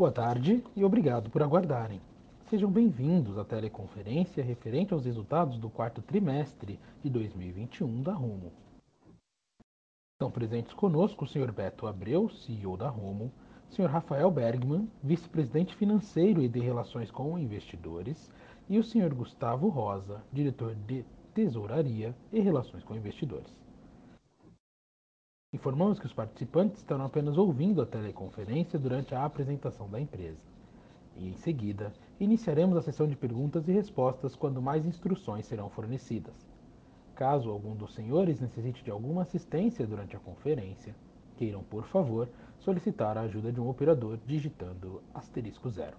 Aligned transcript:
Boa 0.00 0.10
tarde 0.10 0.64
e 0.74 0.82
obrigado 0.82 1.28
por 1.28 1.42
aguardarem. 1.42 2.00
Sejam 2.48 2.70
bem-vindos 2.70 3.36
à 3.36 3.44
teleconferência 3.44 4.42
referente 4.42 4.94
aos 4.94 5.04
resultados 5.04 5.58
do 5.58 5.68
quarto 5.68 6.00
trimestre 6.00 6.80
de 7.04 7.10
2021 7.10 8.02
da 8.02 8.14
Rumo. 8.14 8.50
Estão 10.14 10.30
presentes 10.30 10.72
conosco 10.72 11.26
o 11.26 11.28
Sr. 11.28 11.52
Beto 11.52 11.86
Abreu, 11.86 12.30
CEO 12.30 12.78
da 12.78 12.88
Rumo, 12.88 13.30
Sr. 13.68 13.90
Rafael 13.90 14.30
Bergman, 14.30 14.90
vice-presidente 15.02 15.76
financeiro 15.76 16.42
e 16.42 16.48
de 16.48 16.60
relações 16.60 17.10
com 17.10 17.38
investidores, 17.38 18.30
e 18.70 18.78
o 18.78 18.82
Sr. 18.82 19.14
Gustavo 19.14 19.68
Rosa, 19.68 20.24
diretor 20.32 20.74
de 20.74 21.04
tesouraria 21.34 22.16
e 22.32 22.40
relações 22.40 22.82
com 22.84 22.96
investidores. 22.96 23.59
Informamos 25.52 25.98
que 25.98 26.06
os 26.06 26.12
participantes 26.12 26.78
estarão 26.78 27.04
apenas 27.04 27.36
ouvindo 27.36 27.82
a 27.82 27.86
teleconferência 27.86 28.78
durante 28.78 29.16
a 29.16 29.24
apresentação 29.24 29.90
da 29.90 30.00
empresa. 30.00 30.38
E 31.16 31.28
em 31.28 31.34
seguida, 31.34 31.92
iniciaremos 32.20 32.76
a 32.76 32.82
sessão 32.82 33.08
de 33.08 33.16
perguntas 33.16 33.66
e 33.66 33.72
respostas 33.72 34.36
quando 34.36 34.62
mais 34.62 34.86
instruções 34.86 35.46
serão 35.46 35.68
fornecidas. 35.68 36.48
Caso 37.16 37.50
algum 37.50 37.74
dos 37.74 37.94
senhores 37.94 38.38
necessite 38.38 38.84
de 38.84 38.92
alguma 38.92 39.22
assistência 39.22 39.84
durante 39.84 40.14
a 40.14 40.20
conferência, 40.20 40.94
queiram, 41.36 41.64
por 41.64 41.84
favor, 41.84 42.28
solicitar 42.60 43.18
a 43.18 43.22
ajuda 43.22 43.50
de 43.50 43.60
um 43.60 43.68
operador 43.68 44.20
digitando 44.24 45.02
asterisco 45.12 45.68
zero. 45.68 45.96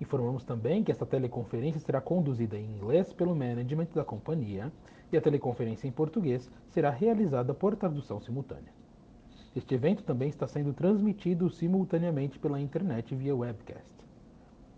Informamos 0.00 0.44
também 0.44 0.82
que 0.82 0.90
esta 0.90 1.06
teleconferência 1.06 1.80
será 1.80 2.00
conduzida 2.00 2.58
em 2.58 2.64
inglês 2.64 3.12
pelo 3.12 3.36
management 3.36 3.88
da 3.94 4.04
companhia 4.04 4.72
e 5.12 5.16
a 5.16 5.20
teleconferência 5.20 5.86
em 5.86 5.92
português 5.92 6.50
será 6.68 6.90
realizada 6.90 7.52
por 7.52 7.76
tradução 7.76 8.20
simultânea. 8.20 8.72
Este 9.54 9.74
evento 9.74 10.04
também 10.04 10.28
está 10.28 10.46
sendo 10.46 10.72
transmitido 10.72 11.50
simultaneamente 11.50 12.38
pela 12.38 12.60
internet 12.60 13.14
via 13.14 13.34
webcast. 13.34 13.90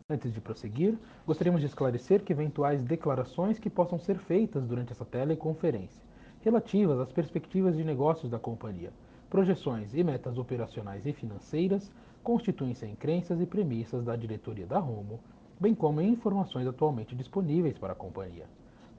Antes 0.09 0.33
de 0.33 0.41
prosseguir, 0.41 0.99
gostaríamos 1.27 1.61
de 1.61 1.67
esclarecer 1.67 2.23
que 2.23 2.33
eventuais 2.33 2.83
declarações 2.83 3.59
que 3.59 3.71
possam 3.71 3.99
ser 3.99 4.19
feitas 4.19 4.67
durante 4.67 4.93
essa 4.93 5.05
teleconferência, 5.05 6.03
relativas 6.41 6.99
às 6.99 7.13
perspectivas 7.13 7.77
de 7.77 7.85
negócios 7.85 8.31
da 8.31 8.39
companhia, 8.39 8.93
projeções 9.31 9.95
e 9.95 10.03
metas 10.03 10.39
operacionais 10.39 11.07
e 11.07 11.13
financeiras, 11.13 11.91
constituem-se 12.23 12.87
em 12.87 12.95
crenças 12.95 13.41
e 13.41 13.47
premissas 13.47 14.05
da 14.05 14.17
diretoria 14.17 14.67
da 14.67 14.79
Romo, 14.79 15.21
bem 15.61 15.75
como 15.75 16.01
em 16.01 16.11
informações 16.11 16.67
atualmente 16.67 17.15
disponíveis 17.15 17.79
para 17.79 17.93
a 17.93 17.97
companhia. 17.97 18.47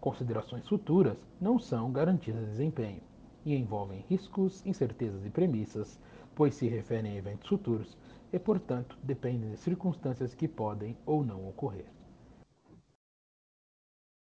Considerações 0.04 0.68
futuras 0.68 1.16
não 1.40 1.58
são 1.58 1.90
garantias 1.90 2.38
de 2.38 2.46
desempenho 2.48 3.00
e 3.46 3.56
envolvem 3.56 4.04
riscos, 4.10 4.62
incertezas 4.66 5.26
e 5.26 5.30
premissas, 5.30 5.98
pois 6.36 6.56
se 6.56 6.68
referem 6.68 7.14
a 7.14 7.16
eventos 7.16 7.48
futuros 7.48 7.98
e, 8.34 8.38
portanto, 8.38 8.98
dependem 9.02 9.52
de 9.52 9.56
circunstâncias 9.56 10.36
que 10.36 10.46
podem 10.46 10.98
ou 11.06 11.24
não 11.24 11.48
ocorrer. 11.48 11.86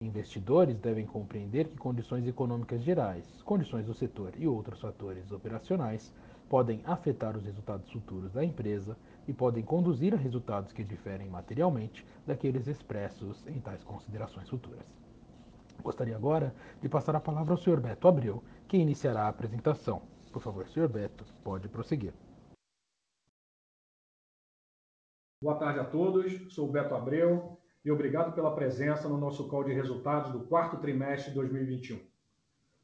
Investidores 0.00 0.78
devem 0.78 1.04
compreender 1.04 1.68
que 1.68 1.76
condições 1.76 2.26
econômicas 2.26 2.82
gerais, 2.82 3.42
condições 3.42 3.84
do 3.84 3.92
setor 3.92 4.32
e 4.38 4.48
outros 4.48 4.80
fatores 4.80 5.30
operacionais 5.30 6.10
podem 6.48 6.80
afetar 6.86 7.36
os 7.36 7.44
resultados 7.44 7.92
futuros 7.92 8.32
da 8.32 8.42
empresa 8.42 8.96
e 9.28 9.32
podem 9.34 9.62
conduzir 9.62 10.14
a 10.14 10.16
resultados 10.16 10.72
que 10.72 10.82
diferem 10.82 11.28
materialmente 11.28 12.02
daqueles 12.26 12.66
expressos 12.66 13.46
em 13.46 13.60
tais 13.60 13.84
considerações 13.84 14.48
futuras. 14.48 15.05
Gostaria 15.82 16.16
agora 16.16 16.54
de 16.80 16.88
passar 16.88 17.14
a 17.14 17.20
palavra 17.20 17.54
ao 17.54 17.58
Sr. 17.58 17.80
Beto 17.80 18.08
Abreu, 18.08 18.42
que 18.68 18.76
iniciará 18.76 19.22
a 19.22 19.28
apresentação. 19.28 20.02
Por 20.32 20.42
favor, 20.42 20.66
Sr. 20.68 20.88
Beto, 20.88 21.24
pode 21.42 21.68
prosseguir. 21.68 22.12
Boa 25.42 25.58
tarde 25.58 25.80
a 25.80 25.84
todos, 25.84 26.52
sou 26.54 26.68
o 26.68 26.72
Beto 26.72 26.94
Abreu 26.94 27.60
e 27.84 27.90
obrigado 27.90 28.34
pela 28.34 28.54
presença 28.54 29.08
no 29.08 29.16
nosso 29.16 29.48
call 29.48 29.62
de 29.62 29.72
resultados 29.72 30.32
do 30.32 30.40
quarto 30.40 30.78
trimestre 30.78 31.30
de 31.30 31.36
2021. 31.36 32.00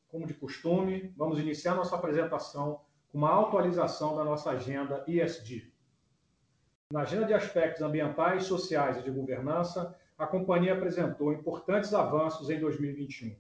Como 0.06 0.26
de 0.26 0.34
costume, 0.34 1.12
vamos 1.16 1.38
iniciar 1.38 1.74
nossa 1.74 1.96
apresentação 1.96 2.82
uma 3.12 3.40
atualização 3.40 4.16
da 4.16 4.24
nossa 4.24 4.50
agenda 4.50 5.04
ESG. 5.06 5.72
Na 6.92 7.00
agenda 7.00 7.26
de 7.26 7.34
aspectos 7.34 7.82
ambientais, 7.82 8.44
sociais 8.44 8.98
e 8.98 9.02
de 9.02 9.10
governança, 9.10 9.98
a 10.18 10.26
companhia 10.26 10.74
apresentou 10.74 11.32
importantes 11.32 11.92
avanços 11.94 12.50
em 12.50 12.60
2021. 12.60 13.34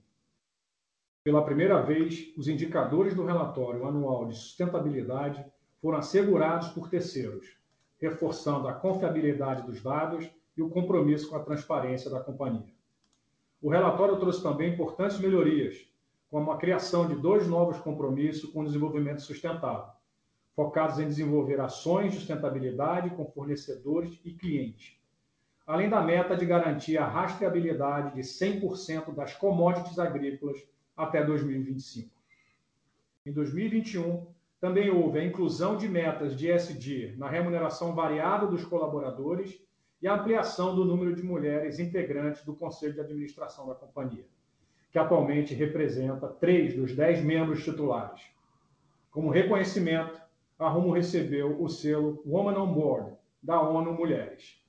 Pela 1.24 1.44
primeira 1.44 1.80
vez, 1.80 2.32
os 2.36 2.48
indicadores 2.48 3.14
do 3.14 3.24
relatório 3.24 3.86
anual 3.86 4.26
de 4.26 4.36
sustentabilidade 4.36 5.44
foram 5.80 5.98
assegurados 5.98 6.68
por 6.68 6.88
terceiros, 6.88 7.56
reforçando 8.00 8.66
a 8.66 8.74
confiabilidade 8.74 9.62
dos 9.62 9.80
dados 9.80 10.28
e 10.56 10.62
o 10.62 10.68
compromisso 10.68 11.30
com 11.30 11.36
a 11.36 11.44
transparência 11.44 12.10
da 12.10 12.20
companhia. 12.20 12.72
O 13.60 13.70
relatório 13.70 14.18
trouxe 14.18 14.42
também 14.42 14.72
importantes 14.72 15.20
melhorias, 15.20 15.86
como 16.28 16.50
a 16.50 16.56
criação 16.56 17.06
de 17.06 17.14
dois 17.14 17.46
novos 17.46 17.78
compromissos 17.78 18.50
com 18.50 18.60
o 18.60 18.64
desenvolvimento 18.64 19.22
sustentável, 19.22 19.92
focados 20.56 20.98
em 20.98 21.06
desenvolver 21.06 21.60
ações 21.60 22.12
de 22.12 22.18
sustentabilidade 22.18 23.10
com 23.10 23.30
fornecedores 23.30 24.18
e 24.24 24.32
clientes, 24.32 24.98
além 25.66 25.88
da 25.88 26.00
meta 26.00 26.36
de 26.36 26.44
garantir 26.44 26.98
a 26.98 27.06
rastreabilidade 27.06 28.14
de 28.14 28.20
100% 28.22 29.14
das 29.14 29.34
commodities 29.34 29.98
agrícolas 29.98 30.62
até 30.96 31.24
2025. 31.24 32.10
Em 33.24 33.32
2021, 33.32 34.26
também 34.60 34.90
houve 34.90 35.18
a 35.18 35.24
inclusão 35.24 35.76
de 35.76 35.88
metas 35.88 36.36
de 36.36 36.50
ESG 36.50 37.14
na 37.16 37.28
remuneração 37.28 37.94
variável 37.94 38.48
dos 38.48 38.64
colaboradores 38.64 39.60
e 40.00 40.08
a 40.08 40.14
ampliação 40.14 40.74
do 40.74 40.84
número 40.84 41.14
de 41.14 41.22
mulheres 41.22 41.78
integrantes 41.78 42.44
do 42.44 42.54
conselho 42.54 42.94
de 42.94 43.00
administração 43.00 43.66
da 43.66 43.74
companhia 43.74 44.24
que 44.92 44.98
atualmente 44.98 45.54
representa 45.54 46.28
três 46.28 46.74
dos 46.74 46.94
dez 46.94 47.24
membros 47.24 47.64
titulares. 47.64 48.20
Como 49.10 49.30
reconhecimento, 49.30 50.20
a 50.58 50.68
Rumo 50.68 50.92
recebeu 50.92 51.60
o 51.60 51.68
selo 51.68 52.22
Woman 52.26 52.60
on 52.60 52.74
Board 52.74 53.16
da 53.42 53.60
ONU 53.60 53.94
Mulheres. 53.94 54.61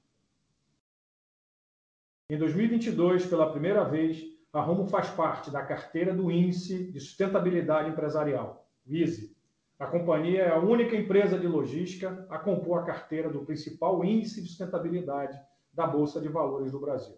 Em 2.29 2.37
2022, 2.37 3.25
pela 3.25 3.51
primeira 3.51 3.83
vez, 3.83 4.23
a 4.53 4.61
Rumo 4.61 4.87
faz 4.87 5.09
parte 5.09 5.51
da 5.51 5.61
carteira 5.61 6.13
do 6.13 6.31
Índice 6.31 6.85
de 6.89 6.99
Sustentabilidade 6.99 7.89
Empresarial, 7.89 8.65
WISE. 8.87 9.35
A 9.77 9.85
companhia 9.85 10.43
é 10.43 10.49
a 10.49 10.59
única 10.59 10.95
empresa 10.95 11.37
de 11.37 11.47
logística 11.47 12.25
a 12.29 12.37
compor 12.39 12.79
a 12.79 12.83
carteira 12.83 13.29
do 13.29 13.43
principal 13.43 14.05
índice 14.05 14.41
de 14.41 14.47
sustentabilidade 14.47 15.37
da 15.73 15.85
Bolsa 15.85 16.21
de 16.21 16.29
Valores 16.29 16.71
do 16.71 16.79
Brasil. 16.79 17.17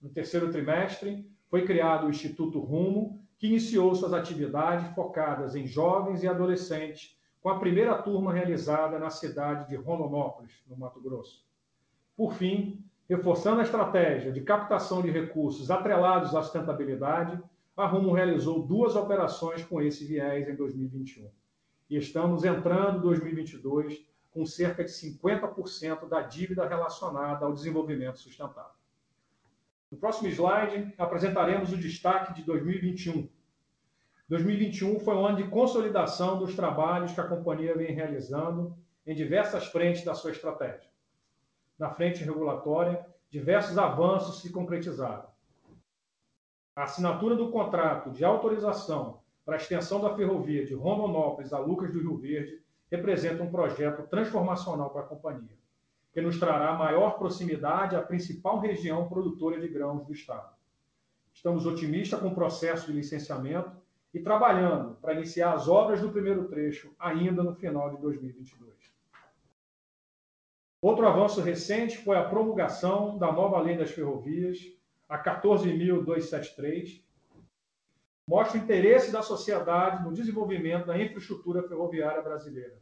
No 0.00 0.08
terceiro 0.08 0.52
trimestre, 0.52 1.28
foi 1.50 1.64
criado 1.64 2.06
o 2.06 2.10
Instituto 2.10 2.60
Rumo, 2.60 3.20
que 3.38 3.48
iniciou 3.48 3.92
suas 3.96 4.12
atividades 4.12 4.94
focadas 4.94 5.56
em 5.56 5.66
jovens 5.66 6.22
e 6.22 6.28
adolescentes, 6.28 7.18
com 7.40 7.48
a 7.48 7.58
primeira 7.58 8.00
turma 8.00 8.32
realizada 8.32 9.00
na 9.00 9.10
cidade 9.10 9.68
de 9.68 9.74
Rondonópolis, 9.74 10.52
no 10.68 10.76
Mato 10.76 11.00
Grosso. 11.00 11.44
Por 12.16 12.34
fim, 12.34 12.84
reforçando 13.08 13.60
a 13.60 13.64
estratégia 13.64 14.30
de 14.30 14.42
captação 14.42 15.00
de 15.00 15.10
recursos 15.10 15.70
atrelados 15.70 16.34
à 16.34 16.42
sustentabilidade, 16.42 17.42
a 17.76 17.86
Rumo 17.86 18.12
realizou 18.12 18.66
duas 18.66 18.96
operações 18.96 19.64
com 19.64 19.80
esse 19.80 20.04
viés 20.04 20.48
em 20.48 20.54
2021. 20.54 21.30
E 21.88 21.96
estamos 21.96 22.44
entrando 22.44 22.98
em 22.98 23.02
2022 23.02 24.04
com 24.30 24.44
cerca 24.44 24.84
de 24.84 24.90
50% 24.90 26.08
da 26.08 26.20
dívida 26.20 26.68
relacionada 26.68 27.46
ao 27.46 27.52
desenvolvimento 27.52 28.18
sustentável. 28.18 28.76
No 29.90 29.96
próximo 29.96 30.28
slide, 30.28 30.92
apresentaremos 30.98 31.72
o 31.72 31.78
destaque 31.78 32.34
de 32.34 32.42
2021. 32.42 33.26
2021 34.28 35.00
foi 35.00 35.14
um 35.14 35.24
ano 35.24 35.38
de 35.38 35.48
consolidação 35.48 36.38
dos 36.38 36.54
trabalhos 36.54 37.12
que 37.12 37.20
a 37.20 37.26
companhia 37.26 37.74
vem 37.74 37.94
realizando 37.94 38.76
em 39.06 39.14
diversas 39.14 39.66
frentes 39.66 40.04
da 40.04 40.14
sua 40.14 40.32
estratégia. 40.32 40.87
Na 41.78 41.90
frente 41.90 42.24
regulatória, 42.24 43.06
diversos 43.30 43.78
avanços 43.78 44.40
se 44.40 44.50
concretizaram. 44.50 45.28
A 46.74 46.84
assinatura 46.84 47.36
do 47.36 47.50
contrato 47.50 48.10
de 48.10 48.24
autorização 48.24 49.20
para 49.44 49.54
a 49.54 49.58
extensão 49.58 50.00
da 50.00 50.14
ferrovia 50.14 50.64
de 50.64 50.74
Rondonópolis 50.74 51.52
a 51.52 51.58
Lucas 51.58 51.92
do 51.92 52.00
Rio 52.00 52.16
Verde 52.16 52.62
representa 52.90 53.42
um 53.42 53.50
projeto 53.50 54.06
transformacional 54.08 54.90
para 54.90 55.02
a 55.02 55.06
companhia 55.06 55.58
que 56.12 56.20
nos 56.20 56.38
trará 56.38 56.72
maior 56.74 57.18
proximidade 57.18 57.94
à 57.94 58.02
principal 58.02 58.58
região 58.58 59.08
produtora 59.08 59.60
de 59.60 59.68
grãos 59.68 60.04
do 60.04 60.12
Estado. 60.12 60.52
Estamos 61.32 61.66
otimistas 61.66 62.18
com 62.18 62.28
o 62.28 62.34
processo 62.34 62.86
de 62.86 62.92
licenciamento 62.92 63.70
e 64.12 64.18
trabalhando 64.18 64.96
para 64.96 65.14
iniciar 65.14 65.52
as 65.52 65.68
obras 65.68 66.00
do 66.00 66.10
primeiro 66.10 66.48
trecho 66.48 66.92
ainda 66.98 67.42
no 67.42 67.54
final 67.54 67.90
de 67.94 68.00
2022. 68.00 68.97
Outro 70.80 71.08
avanço 71.08 71.40
recente 71.40 71.98
foi 71.98 72.16
a 72.16 72.22
promulgação 72.22 73.18
da 73.18 73.32
nova 73.32 73.60
Lei 73.60 73.76
das 73.76 73.90
Ferrovias, 73.90 74.58
a 75.08 75.18
14.273, 75.20 77.02
mostra 78.28 78.60
o 78.60 78.62
interesse 78.62 79.10
da 79.10 79.20
sociedade 79.20 80.04
no 80.04 80.12
desenvolvimento 80.12 80.86
da 80.86 80.96
infraestrutura 80.96 81.66
ferroviária 81.66 82.22
brasileira. 82.22 82.78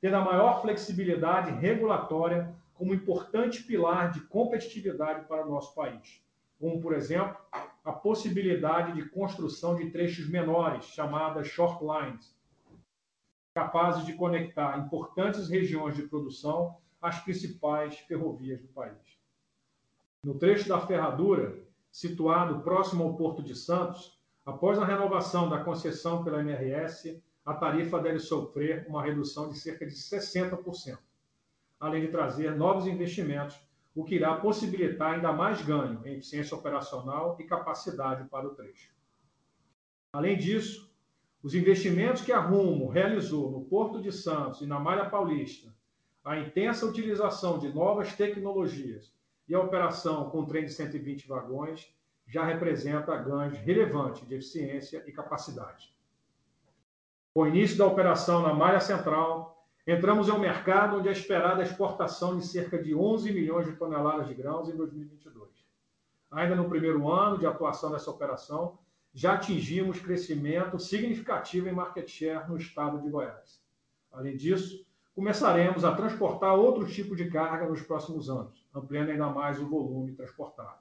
Tendo 0.00 0.16
a 0.16 0.24
maior 0.24 0.62
flexibilidade 0.62 1.50
regulatória 1.50 2.54
como 2.72 2.94
importante 2.94 3.62
pilar 3.62 4.10
de 4.10 4.20
competitividade 4.22 5.26
para 5.26 5.44
o 5.44 5.50
nosso 5.50 5.74
país, 5.74 6.22
como, 6.58 6.80
por 6.80 6.94
exemplo, 6.94 7.36
a 7.84 7.92
possibilidade 7.92 8.94
de 8.94 9.06
construção 9.08 9.76
de 9.76 9.90
trechos 9.90 10.30
menores, 10.30 10.84
chamadas 10.86 11.48
short 11.48 11.84
lines, 11.84 12.34
capazes 13.52 14.06
de 14.06 14.14
conectar 14.14 14.78
importantes 14.78 15.48
regiões 15.50 15.94
de 15.94 16.04
produção 16.04 16.76
às 17.00 17.20
principais 17.20 17.98
ferrovias 18.00 18.60
do 18.60 18.68
país. 18.68 19.18
No 20.24 20.38
trecho 20.38 20.68
da 20.68 20.80
ferradura, 20.80 21.58
situado 21.90 22.60
próximo 22.60 23.04
ao 23.04 23.16
Porto 23.16 23.42
de 23.42 23.54
Santos, 23.54 24.18
após 24.44 24.78
a 24.78 24.84
renovação 24.84 25.48
da 25.48 25.62
concessão 25.62 26.24
pela 26.24 26.40
MRS, 26.40 27.22
a 27.44 27.54
tarifa 27.54 28.00
deve 28.00 28.18
sofrer 28.18 28.86
uma 28.88 29.02
redução 29.02 29.48
de 29.48 29.58
cerca 29.58 29.86
de 29.86 29.94
60%, 29.94 30.98
além 31.80 32.02
de 32.02 32.08
trazer 32.08 32.54
novos 32.56 32.86
investimentos, 32.86 33.58
o 33.94 34.04
que 34.04 34.16
irá 34.16 34.36
possibilitar 34.36 35.14
ainda 35.14 35.32
mais 35.32 35.62
ganho 35.62 36.06
em 36.06 36.14
eficiência 36.14 36.56
operacional 36.56 37.36
e 37.40 37.44
capacidade 37.44 38.28
para 38.28 38.46
o 38.46 38.54
trecho. 38.54 38.92
Além 40.12 40.36
disso, 40.36 40.92
os 41.42 41.54
investimentos 41.54 42.22
que 42.22 42.32
a 42.32 42.40
Rumo 42.40 42.88
realizou 42.88 43.50
no 43.50 43.64
Porto 43.64 44.02
de 44.02 44.12
Santos 44.12 44.60
e 44.60 44.66
na 44.66 44.78
Malha 44.78 45.08
Paulista, 45.08 45.74
a 46.28 46.38
intensa 46.38 46.84
utilização 46.84 47.58
de 47.58 47.72
novas 47.72 48.14
tecnologias 48.14 49.10
e 49.48 49.54
a 49.54 49.60
operação 49.62 50.28
com 50.28 50.44
trem 50.44 50.66
de 50.66 50.74
120 50.74 51.26
vagões 51.26 51.90
já 52.26 52.44
representa 52.44 53.16
ganhos 53.16 53.56
relevantes 53.60 54.28
de 54.28 54.34
eficiência 54.34 55.02
e 55.06 55.10
capacidade. 55.10 55.90
Com 57.32 57.44
o 57.44 57.46
início 57.46 57.78
da 57.78 57.86
operação 57.86 58.42
na 58.42 58.52
Malha 58.52 58.78
Central, 58.78 59.66
entramos 59.86 60.28
em 60.28 60.32
um 60.32 60.38
mercado 60.38 60.98
onde 60.98 61.08
é 61.08 61.12
esperada 61.12 61.62
a 61.62 61.64
exportação 61.64 62.36
de 62.36 62.46
cerca 62.46 62.76
de 62.76 62.94
11 62.94 63.32
milhões 63.32 63.66
de 63.66 63.76
toneladas 63.76 64.28
de 64.28 64.34
grãos 64.34 64.68
em 64.68 64.76
2022. 64.76 65.48
Ainda 66.30 66.54
no 66.54 66.68
primeiro 66.68 67.10
ano 67.10 67.38
de 67.38 67.46
atuação 67.46 67.90
dessa 67.90 68.10
operação, 68.10 68.78
já 69.14 69.32
atingimos 69.32 69.98
crescimento 69.98 70.78
significativo 70.78 71.70
em 71.70 71.72
market 71.72 72.06
share 72.06 72.46
no 72.46 72.58
estado 72.58 73.00
de 73.00 73.08
Goiás. 73.08 73.66
Além 74.12 74.36
disso, 74.36 74.86
começaremos 75.18 75.84
a 75.84 75.96
transportar 75.96 76.54
outro 76.54 76.86
tipo 76.86 77.16
de 77.16 77.28
carga 77.28 77.68
nos 77.68 77.82
próximos 77.82 78.30
anos, 78.30 78.64
ampliando 78.72 79.10
ainda 79.10 79.26
mais 79.26 79.60
o 79.60 79.68
volume 79.68 80.12
transportado. 80.12 80.78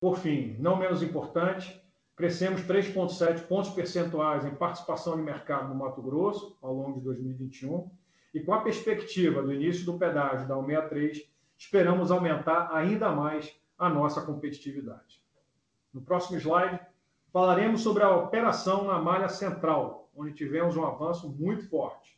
Por 0.00 0.16
fim, 0.16 0.56
não 0.58 0.78
menos 0.78 1.02
importante, 1.02 1.78
crescemos 2.16 2.62
3,7 2.62 3.46
pontos 3.46 3.68
percentuais 3.68 4.46
em 4.46 4.54
participação 4.54 5.14
de 5.16 5.22
mercado 5.22 5.68
no 5.68 5.74
Mato 5.74 6.00
Grosso 6.00 6.56
ao 6.62 6.72
longo 6.72 6.94
de 6.94 7.04
2021 7.04 7.90
e 8.32 8.40
com 8.40 8.54
a 8.54 8.62
perspectiva 8.62 9.42
do 9.42 9.52
início 9.52 9.84
do 9.84 9.98
pedágio 9.98 10.48
da 10.48 10.54
163, 10.54 11.30
esperamos 11.58 12.10
aumentar 12.10 12.74
ainda 12.74 13.12
mais 13.12 13.54
a 13.78 13.90
nossa 13.90 14.22
competitividade. 14.22 15.22
No 15.92 16.00
próximo 16.00 16.38
slide, 16.38 16.80
falaremos 17.30 17.82
sobre 17.82 18.04
a 18.04 18.16
operação 18.16 18.84
na 18.84 18.98
malha 18.98 19.28
central, 19.28 20.08
onde 20.16 20.32
tivemos 20.32 20.78
um 20.78 20.84
avanço 20.86 21.28
muito 21.28 21.68
forte. 21.68 22.13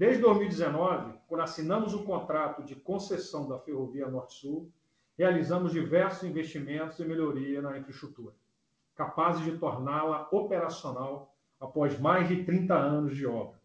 Desde 0.00 0.22
2019, 0.22 1.12
quando 1.28 1.42
assinamos 1.42 1.92
o 1.92 2.04
contrato 2.04 2.62
de 2.62 2.74
concessão 2.74 3.46
da 3.46 3.58
Ferrovia 3.58 4.08
Norte-Sul, 4.08 4.72
realizamos 5.18 5.72
diversos 5.72 6.24
investimentos 6.24 6.98
e 6.98 7.04
melhoria 7.04 7.60
na 7.60 7.76
infraestrutura, 7.76 8.32
capazes 8.94 9.44
de 9.44 9.58
torná-la 9.58 10.26
operacional 10.32 11.36
após 11.60 12.00
mais 12.00 12.26
de 12.26 12.44
30 12.44 12.74
anos 12.74 13.14
de 13.14 13.26
obra. 13.26 13.60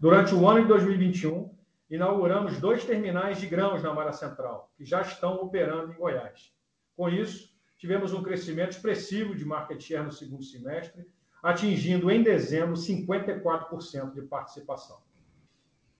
Durante 0.00 0.34
o 0.34 0.48
ano 0.48 0.62
de 0.62 0.68
2021, 0.68 1.54
inauguramos 1.90 2.58
dois 2.58 2.82
terminais 2.82 3.38
de 3.38 3.46
grãos 3.46 3.82
na 3.82 3.92
Malha 3.92 4.14
Central, 4.14 4.72
que 4.78 4.84
já 4.86 5.02
estão 5.02 5.34
operando 5.42 5.92
em 5.92 5.96
Goiás. 5.96 6.54
Com 6.96 7.10
isso, 7.10 7.54
tivemos 7.76 8.14
um 8.14 8.22
crescimento 8.22 8.70
expressivo 8.70 9.34
de 9.34 9.44
market 9.44 9.82
share 9.82 10.06
no 10.06 10.10
segundo 10.10 10.42
semestre, 10.42 11.06
atingindo 11.42 12.10
em 12.10 12.22
dezembro 12.22 12.76
54% 12.76 14.14
de 14.14 14.22
participação. 14.22 15.04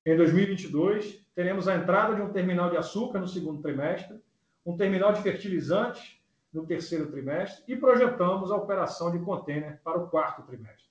Em 0.06 0.16
2022, 0.16 1.20
teremos 1.34 1.66
a 1.66 1.74
entrada 1.74 2.14
de 2.14 2.22
um 2.22 2.32
terminal 2.32 2.70
de 2.70 2.76
açúcar 2.76 3.18
no 3.18 3.26
segundo 3.26 3.60
trimestre, 3.60 4.16
um 4.64 4.76
terminal 4.76 5.12
de 5.12 5.20
fertilizantes 5.20 6.20
no 6.52 6.64
terceiro 6.64 7.10
trimestre 7.10 7.64
e 7.66 7.76
projetamos 7.76 8.52
a 8.52 8.56
operação 8.56 9.10
de 9.10 9.18
contêiner 9.18 9.80
para 9.82 9.98
o 9.98 10.08
quarto 10.08 10.42
trimestre. 10.42 10.86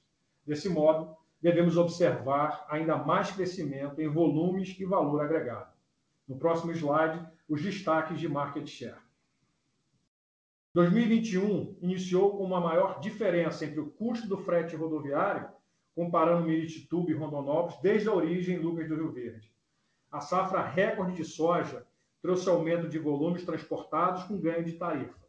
Desse 0.45 0.67
modo, 0.67 1.15
devemos 1.41 1.77
observar 1.77 2.65
ainda 2.69 2.97
mais 2.97 3.31
crescimento 3.31 4.01
em 4.01 4.09
volumes 4.09 4.75
e 4.77 4.83
valor 4.83 5.21
agregado. 5.21 5.71
No 6.27 6.37
próximo 6.37 6.73
slide, 6.73 7.25
os 7.47 7.63
destaques 7.63 8.19
de 8.19 8.27
market 8.27 8.67
share. 8.67 8.99
2021 10.73 11.77
iniciou 11.81 12.37
com 12.37 12.43
uma 12.43 12.59
maior 12.59 12.99
diferença 12.99 13.63
entre 13.63 13.79
o 13.79 13.91
custo 13.91 14.27
do 14.27 14.39
frete 14.39 14.75
rodoviário 14.75 15.47
comparando 15.95 16.45
Miritituba 16.45 17.09
e 17.09 17.13
Rondonópolis 17.13 17.79
desde 17.81 18.09
a 18.09 18.13
origem 18.13 18.57
em 18.57 18.59
Lucas 18.59 18.87
do 18.89 18.95
Rio 18.95 19.13
Verde. 19.13 19.49
A 20.11 20.19
safra 20.19 20.61
recorde 20.61 21.15
de 21.15 21.23
soja 21.23 21.87
trouxe 22.21 22.49
aumento 22.49 22.89
de 22.89 22.99
volumes 22.99 23.45
transportados 23.45 24.23
com 24.23 24.37
ganho 24.37 24.65
de 24.65 24.73
tarifa. 24.73 25.25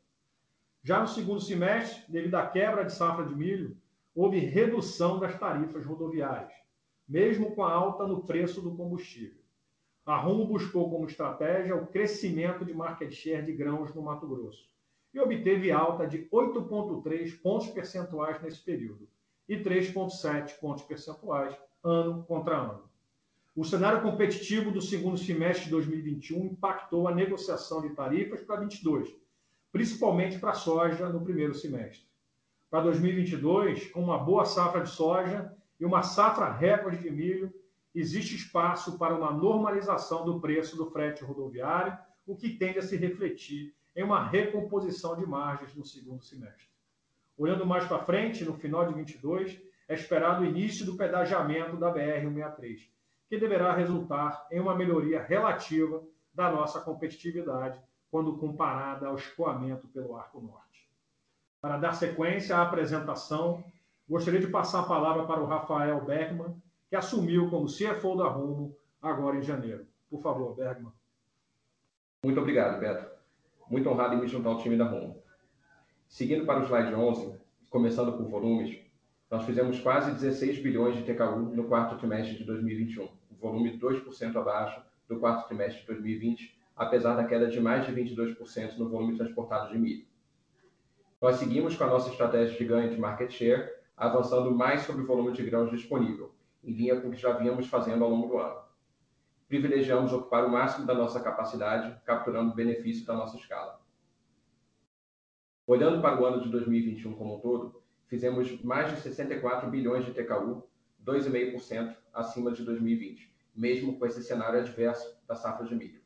Já 0.82 1.00
no 1.00 1.06
segundo 1.06 1.40
semestre, 1.40 2.10
devido 2.10 2.34
à 2.34 2.46
quebra 2.46 2.84
de 2.84 2.92
safra 2.92 3.24
de 3.24 3.34
milho, 3.34 3.76
houve 4.14 4.38
redução 4.40 5.20
das 5.20 5.38
tarifas 5.38 5.84
rodoviárias, 5.84 6.52
mesmo 7.08 7.54
com 7.54 7.62
a 7.62 7.72
alta 7.72 8.06
no 8.06 8.24
preço 8.24 8.60
do 8.60 8.74
combustível. 8.74 9.40
A 10.04 10.16
Rumo 10.16 10.46
buscou 10.46 10.90
como 10.90 11.06
estratégia 11.06 11.76
o 11.76 11.86
crescimento 11.86 12.64
de 12.64 12.72
market 12.72 13.12
share 13.12 13.44
de 13.44 13.52
grãos 13.52 13.94
no 13.94 14.02
Mato 14.02 14.26
Grosso 14.26 14.68
e 15.12 15.20
obteve 15.20 15.70
alta 15.70 16.06
de 16.06 16.28
8,3 16.28 17.40
pontos 17.40 17.68
percentuais 17.70 18.40
nesse 18.42 18.62
período 18.62 19.08
e 19.48 19.56
3,7 19.56 20.58
pontos 20.58 20.84
percentuais 20.84 21.56
ano 21.82 22.24
contra 22.24 22.56
ano. 22.56 22.86
O 23.54 23.64
cenário 23.64 24.02
competitivo 24.02 24.70
do 24.70 24.82
segundo 24.82 25.16
semestre 25.16 25.64
de 25.64 25.70
2021 25.70 26.44
impactou 26.44 27.08
a 27.08 27.14
negociação 27.14 27.80
de 27.80 27.90
tarifas 27.90 28.42
para 28.42 28.60
22, 28.60 29.08
principalmente 29.72 30.38
para 30.38 30.50
a 30.50 30.54
soja 30.54 31.08
no 31.08 31.22
primeiro 31.22 31.54
semestre. 31.54 32.06
Para 32.70 32.82
2022, 32.82 33.90
com 33.92 34.02
uma 34.02 34.18
boa 34.18 34.44
safra 34.44 34.82
de 34.82 34.90
soja 34.90 35.54
e 35.80 35.86
uma 35.86 36.02
safra 36.02 36.50
recorde 36.50 36.98
de 36.98 37.10
milho, 37.10 37.50
existe 37.94 38.34
espaço 38.34 38.98
para 38.98 39.14
uma 39.14 39.32
normalização 39.32 40.24
do 40.24 40.38
preço 40.38 40.76
do 40.76 40.90
frete 40.90 41.24
rodoviário, 41.24 41.96
o 42.26 42.36
que 42.36 42.50
tende 42.50 42.78
a 42.78 42.82
se 42.82 42.96
refletir 42.96 43.74
em 43.94 44.02
uma 44.02 44.22
recomposição 44.22 45.16
de 45.16 45.24
margens 45.24 45.74
no 45.74 45.84
segundo 45.84 46.22
semestre. 46.22 46.75
Olhando 47.36 47.66
mais 47.66 47.84
para 47.86 48.04
frente, 48.04 48.44
no 48.44 48.54
final 48.54 48.86
de 48.86 48.94
22, 48.94 49.60
é 49.88 49.94
esperado 49.94 50.42
o 50.42 50.46
início 50.46 50.86
do 50.86 50.96
pedagiamento 50.96 51.76
da 51.76 51.92
BR-163, 51.92 52.88
que 53.28 53.38
deverá 53.38 53.74
resultar 53.74 54.46
em 54.50 54.58
uma 54.58 54.74
melhoria 54.74 55.22
relativa 55.22 56.02
da 56.34 56.50
nossa 56.50 56.80
competitividade 56.80 57.80
quando 58.10 58.38
comparada 58.38 59.06
ao 59.06 59.16
escoamento 59.16 59.86
pelo 59.88 60.16
Arco 60.16 60.40
Norte. 60.40 60.88
Para 61.60 61.76
dar 61.76 61.92
sequência 61.92 62.56
à 62.56 62.62
apresentação, 62.62 63.64
gostaria 64.08 64.40
de 64.40 64.46
passar 64.46 64.80
a 64.80 64.86
palavra 64.86 65.26
para 65.26 65.40
o 65.40 65.46
Rafael 65.46 66.04
Bergman, 66.04 66.56
que 66.88 66.96
assumiu 66.96 67.50
como 67.50 67.66
CFO 67.66 68.16
da 68.16 68.28
Rumo 68.28 68.76
agora 69.02 69.36
em 69.36 69.42
janeiro. 69.42 69.86
Por 70.08 70.22
favor, 70.22 70.54
Bergman. 70.54 70.92
Muito 72.24 72.40
obrigado, 72.40 72.80
Beto. 72.80 73.10
Muito 73.68 73.88
honrado 73.88 74.14
em 74.14 74.20
me 74.20 74.28
juntar 74.28 74.50
ao 74.50 74.58
time 74.58 74.76
da 74.76 74.84
Rumo. 74.84 75.20
Seguindo 76.08 76.46
para 76.46 76.60
o 76.60 76.64
slide 76.64 76.94
11, 76.94 77.38
começando 77.68 78.16
por 78.16 78.26
volumes, 78.28 78.78
nós 79.30 79.44
fizemos 79.44 79.80
quase 79.80 80.12
16 80.12 80.60
bilhões 80.60 80.96
de 80.96 81.02
TKU 81.02 81.40
no 81.54 81.64
quarto 81.64 81.98
trimestre 81.98 82.38
de 82.38 82.44
2021, 82.44 83.04
um 83.04 83.36
volume 83.36 83.78
2% 83.78 84.36
abaixo 84.36 84.80
do 85.08 85.18
quarto 85.18 85.48
trimestre 85.48 85.80
de 85.80 85.86
2020, 85.88 86.56
apesar 86.76 87.16
da 87.16 87.24
queda 87.24 87.48
de 87.48 87.60
mais 87.60 87.84
de 87.84 87.92
22% 87.92 88.76
no 88.78 88.88
volume 88.88 89.16
transportado 89.16 89.72
de 89.72 89.78
milho. 89.78 90.06
Nós 91.20 91.36
seguimos 91.36 91.76
com 91.76 91.84
a 91.84 91.88
nossa 91.88 92.08
estratégia 92.10 92.56
de 92.56 92.64
ganho 92.64 92.90
de 92.90 93.00
market 93.00 93.30
share, 93.30 93.68
avançando 93.96 94.54
mais 94.54 94.82
sobre 94.82 95.02
o 95.02 95.06
volume 95.06 95.32
de 95.32 95.42
grãos 95.42 95.70
disponível, 95.70 96.32
em 96.62 96.72
linha 96.72 97.00
com 97.00 97.08
o 97.08 97.10
que 97.10 97.20
já 97.20 97.32
vínhamos 97.32 97.66
fazendo 97.66 98.04
ao 98.04 98.10
longo 98.10 98.28
do 98.28 98.38
ano. 98.38 98.60
Privilegiamos 99.48 100.12
ocupar 100.12 100.44
o 100.44 100.50
máximo 100.50 100.86
da 100.86 100.94
nossa 100.94 101.20
capacidade, 101.20 101.96
capturando 102.04 102.52
o 102.52 102.54
benefício 102.54 103.06
da 103.06 103.14
nossa 103.14 103.36
escala. 103.36 103.80
Olhando 105.66 106.00
para 106.00 106.20
o 106.20 106.24
ano 106.24 106.40
de 106.40 106.48
2021 106.48 107.14
como 107.16 107.36
um 107.36 107.40
todo, 107.40 107.82
fizemos 108.06 108.62
mais 108.62 108.94
de 108.94 109.00
64 109.00 109.68
bilhões 109.68 110.04
de 110.04 110.12
TKU, 110.12 110.62
2,5% 111.04 111.96
acima 112.14 112.52
de 112.52 112.64
2020, 112.64 113.34
mesmo 113.54 113.98
com 113.98 114.06
esse 114.06 114.22
cenário 114.22 114.60
adverso 114.60 115.18
da 115.26 115.34
safra 115.34 115.66
de 115.66 115.74
milho. 115.74 116.00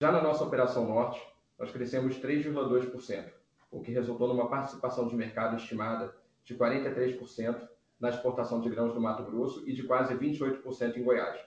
Já 0.00 0.10
na 0.10 0.20
nossa 0.20 0.42
operação 0.42 0.88
norte, 0.88 1.20
nós 1.56 1.70
crescemos 1.70 2.18
3,2%, 2.18 3.32
o 3.70 3.80
que 3.82 3.92
resultou 3.92 4.26
numa 4.26 4.48
participação 4.48 5.06
de 5.06 5.14
mercado 5.14 5.56
estimada 5.56 6.12
de 6.44 6.56
43% 6.56 7.68
na 8.00 8.08
exportação 8.08 8.60
de 8.60 8.68
grãos 8.68 8.94
do 8.94 9.00
Mato 9.00 9.22
Grosso 9.24 9.68
e 9.68 9.72
de 9.72 9.84
quase 9.84 10.14
28% 10.14 10.96
em 10.96 11.04
Goiás, 11.04 11.38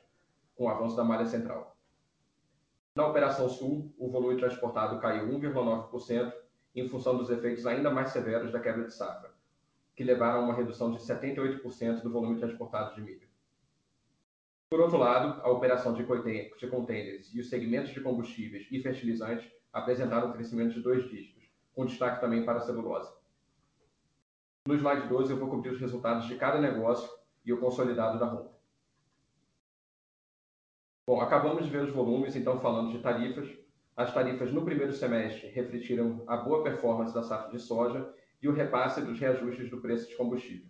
com 0.55 0.65
o 0.65 0.69
avanço 0.69 0.95
da 0.95 1.03
Malha 1.03 1.25
Central. 1.25 1.75
Na 2.95 3.07
Operação 3.07 3.49
Sul, 3.49 3.93
o 3.97 4.09
volume 4.09 4.37
transportado 4.37 4.99
caiu 4.99 5.27
1,9%, 5.27 6.33
em 6.75 6.87
função 6.87 7.17
dos 7.17 7.29
efeitos 7.29 7.65
ainda 7.65 7.89
mais 7.89 8.09
severos 8.09 8.51
da 8.51 8.59
quebra 8.59 8.85
de 8.85 8.93
safra, 8.93 9.31
que 9.95 10.03
levaram 10.03 10.41
a 10.41 10.43
uma 10.43 10.53
redução 10.53 10.91
de 10.91 10.99
78% 10.99 12.01
do 12.01 12.11
volume 12.11 12.39
transportado 12.39 12.95
de 12.95 13.01
milho. 13.01 13.27
Por 14.69 14.79
outro 14.79 14.97
lado, 14.97 15.41
a 15.41 15.49
operação 15.49 15.93
de 15.93 16.05
contêineres 16.05 17.33
e 17.33 17.41
os 17.41 17.49
segmentos 17.49 17.91
de 17.91 17.99
combustíveis 17.99 18.67
e 18.71 18.81
fertilizantes 18.81 19.51
apresentaram 19.73 20.29
um 20.29 20.33
crescimento 20.33 20.73
de 20.73 20.81
dois 20.81 21.09
dígitos, 21.09 21.43
com 21.73 21.85
destaque 21.85 22.21
também 22.21 22.45
para 22.45 22.59
a 22.59 22.61
celulose. 22.61 23.11
No 24.65 24.75
slide 24.75 25.07
12, 25.07 25.33
eu 25.33 25.39
vou 25.39 25.49
cobrir 25.49 25.71
os 25.71 25.79
resultados 25.79 26.25
de 26.27 26.35
cada 26.35 26.61
negócio 26.61 27.09
e 27.43 27.51
o 27.51 27.59
consolidado 27.59 28.17
da 28.17 28.25
Rumo. 28.25 28.55
Bom, 31.05 31.19
acabamos 31.19 31.65
de 31.65 31.69
ver 31.71 31.83
os 31.83 31.91
volumes, 31.91 32.35
então 32.35 32.61
falando 32.61 32.91
de 32.91 32.99
tarifas. 32.99 33.49
As 33.95 34.13
tarifas 34.13 34.51
no 34.53 34.63
primeiro 34.63 34.93
semestre 34.93 35.50
refletiram 35.50 36.24
a 36.25 36.38
boa 36.38 36.63
performance 36.63 37.13
da 37.13 37.24
safra 37.24 37.51
de 37.51 37.60
soja 37.60 38.10
e 38.41 38.48
o 38.48 38.53
repasse 38.53 39.01
dos 39.01 39.19
reajustes 39.19 39.69
do 39.69 39.81
preço 39.81 40.10
de 40.10 40.15
combustível. 40.15 40.65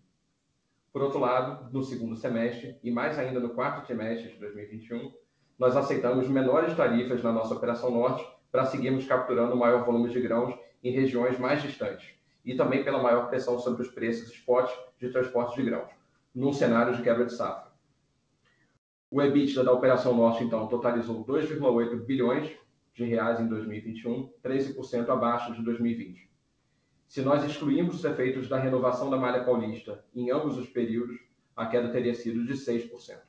Por 0.91 1.01
outro 1.01 1.19
lado, 1.19 1.71
no 1.71 1.83
segundo 1.83 2.15
semestre 2.15 2.77
e 2.83 2.91
mais 2.91 3.17
ainda 3.17 3.39
no 3.39 3.51
quarto 3.51 3.85
trimestre 3.85 4.31
de 4.31 4.39
2021, 4.39 5.13
nós 5.57 5.77
aceitamos 5.77 6.27
menores 6.27 6.75
tarifas 6.75 7.23
na 7.23 7.31
nossa 7.31 7.53
operação 7.53 7.91
norte 7.91 8.27
para 8.51 8.65
seguirmos 8.65 9.05
capturando 9.05 9.55
maior 9.55 9.85
volume 9.85 10.09
de 10.09 10.19
grãos 10.19 10.53
em 10.83 10.91
regiões 10.91 11.37
mais 11.37 11.61
distantes 11.61 12.09
e 12.43 12.55
também 12.55 12.83
pela 12.83 13.01
maior 13.01 13.29
pressão 13.29 13.59
sobre 13.59 13.83
os 13.83 13.87
preços 13.89 14.33
spot 14.33 14.69
de 14.99 15.09
transporte 15.09 15.55
de 15.55 15.63
grãos, 15.63 15.89
num 16.33 16.51
cenário 16.51 16.95
de 16.95 17.03
quebra 17.03 17.25
de 17.25 17.33
safra. 17.33 17.71
O 19.09 19.21
EBITDA 19.21 19.63
da 19.63 19.71
operação 19.71 20.15
norte, 20.15 20.43
então, 20.43 20.67
totalizou 20.67 21.23
2,8 21.23 22.05
bilhões 22.05 22.51
de 22.93 23.03
reais 23.05 23.39
em 23.39 23.47
2021, 23.47 24.31
13% 24.43 25.09
abaixo 25.09 25.53
de 25.53 25.63
2020. 25.63 26.29
Se 27.07 27.21
nós 27.21 27.43
excluirmos 27.43 27.95
os 27.95 28.05
efeitos 28.05 28.47
da 28.47 28.57
renovação 28.57 29.09
da 29.09 29.17
malha 29.17 29.43
paulista 29.43 30.03
em 30.15 30.31
ambos 30.31 30.57
os 30.57 30.69
períodos, 30.69 31.19
a 31.55 31.65
queda 31.65 31.89
teria 31.89 32.13
sido 32.13 32.45
de 32.45 32.53
6%. 32.53 33.19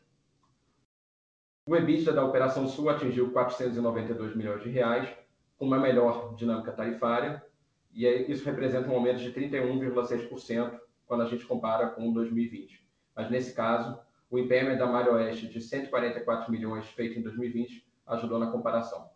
O 1.67 1.77
EBITDA 1.77 2.13
da 2.13 2.25
Operação 2.25 2.67
Sul 2.67 2.89
atingiu 2.89 3.31
492 3.31 4.35
milhões 4.35 4.63
de 4.63 4.69
reais, 4.69 5.09
com 5.57 5.67
uma 5.67 5.79
melhor 5.79 6.35
dinâmica 6.35 6.73
tarifária, 6.73 7.45
e 7.93 8.07
isso 8.07 8.45
representa 8.45 8.89
um 8.89 8.95
aumento 8.95 9.19
de 9.19 9.33
31,6% 9.33 10.81
quando 11.07 11.23
a 11.23 11.27
gente 11.27 11.45
compara 11.45 11.91
com 11.91 12.13
2020. 12.13 12.85
Mas 13.15 13.31
nesse 13.31 13.55
caso, 13.55 13.99
o 14.31 14.39
impairment 14.39 14.79
da 14.79 14.87
Malha 14.87 15.13
Oeste 15.13 15.47
de 15.47 15.61
144 15.61 16.51
milhões 16.51 16.89
feito 16.89 17.19
em 17.19 17.23
2020 17.23 17.87
ajudou 18.07 18.39
na 18.39 18.51
comparação. 18.51 19.12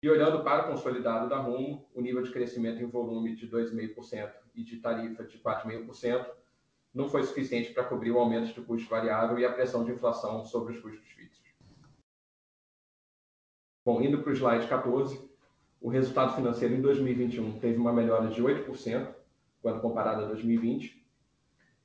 E 0.00 0.08
olhando 0.08 0.44
para 0.44 0.64
o 0.64 0.70
consolidado 0.70 1.28
da 1.28 1.38
Rumo, 1.38 1.88
o 1.92 2.00
nível 2.00 2.22
de 2.22 2.30
crescimento 2.30 2.80
em 2.80 2.86
volume 2.86 3.34
de 3.34 3.48
2,5% 3.50 4.32
e 4.54 4.62
de 4.62 4.76
tarifa 4.76 5.24
de 5.24 5.38
4,5% 5.38 6.26
não 6.94 7.08
foi 7.08 7.24
suficiente 7.24 7.72
para 7.72 7.84
cobrir 7.84 8.12
o 8.12 8.18
aumento 8.18 8.52
de 8.54 8.60
custo 8.60 8.88
variável 8.88 9.38
e 9.38 9.44
a 9.44 9.52
pressão 9.52 9.84
de 9.84 9.90
inflação 9.90 10.44
sobre 10.44 10.74
os 10.74 10.80
custos 10.80 11.08
fixos. 11.10 11.42
Bom, 13.84 14.00
indo 14.00 14.22
para 14.22 14.30
o 14.30 14.36
slide 14.36 14.68
14, 14.68 15.28
o 15.80 15.88
resultado 15.88 16.34
financeiro 16.34 16.74
em 16.74 16.80
2021 16.80 17.58
teve 17.58 17.78
uma 17.78 17.92
melhora 17.92 18.28
de 18.28 18.42
8% 18.42 19.14
quando 19.60 19.80
comparado 19.80 20.24
a 20.24 20.28
2020. 20.28 21.04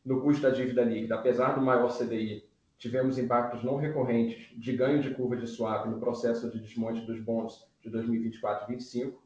No 0.05 0.21
custo 0.21 0.41
da 0.41 0.49
dívida 0.49 0.83
líquida, 0.83 1.15
apesar 1.15 1.55
do 1.55 1.61
maior 1.61 1.97
CDI, 1.97 2.47
tivemos 2.83 3.17
impactos 3.17 3.63
não 3.63 3.77
recorrentes 3.77 4.49
de 4.59 4.75
ganho 4.75 5.01
de 5.01 5.15
curva 5.15 5.37
de 5.37 5.47
swap 5.47 5.87
no 5.87 6.01
processo 6.01 6.51
de 6.51 6.59
desmonte 6.59 7.05
dos 7.05 7.17
bons 7.17 7.65
de 7.81 7.89
2024 7.89 8.65
e 8.65 8.75
2025. 8.75 9.23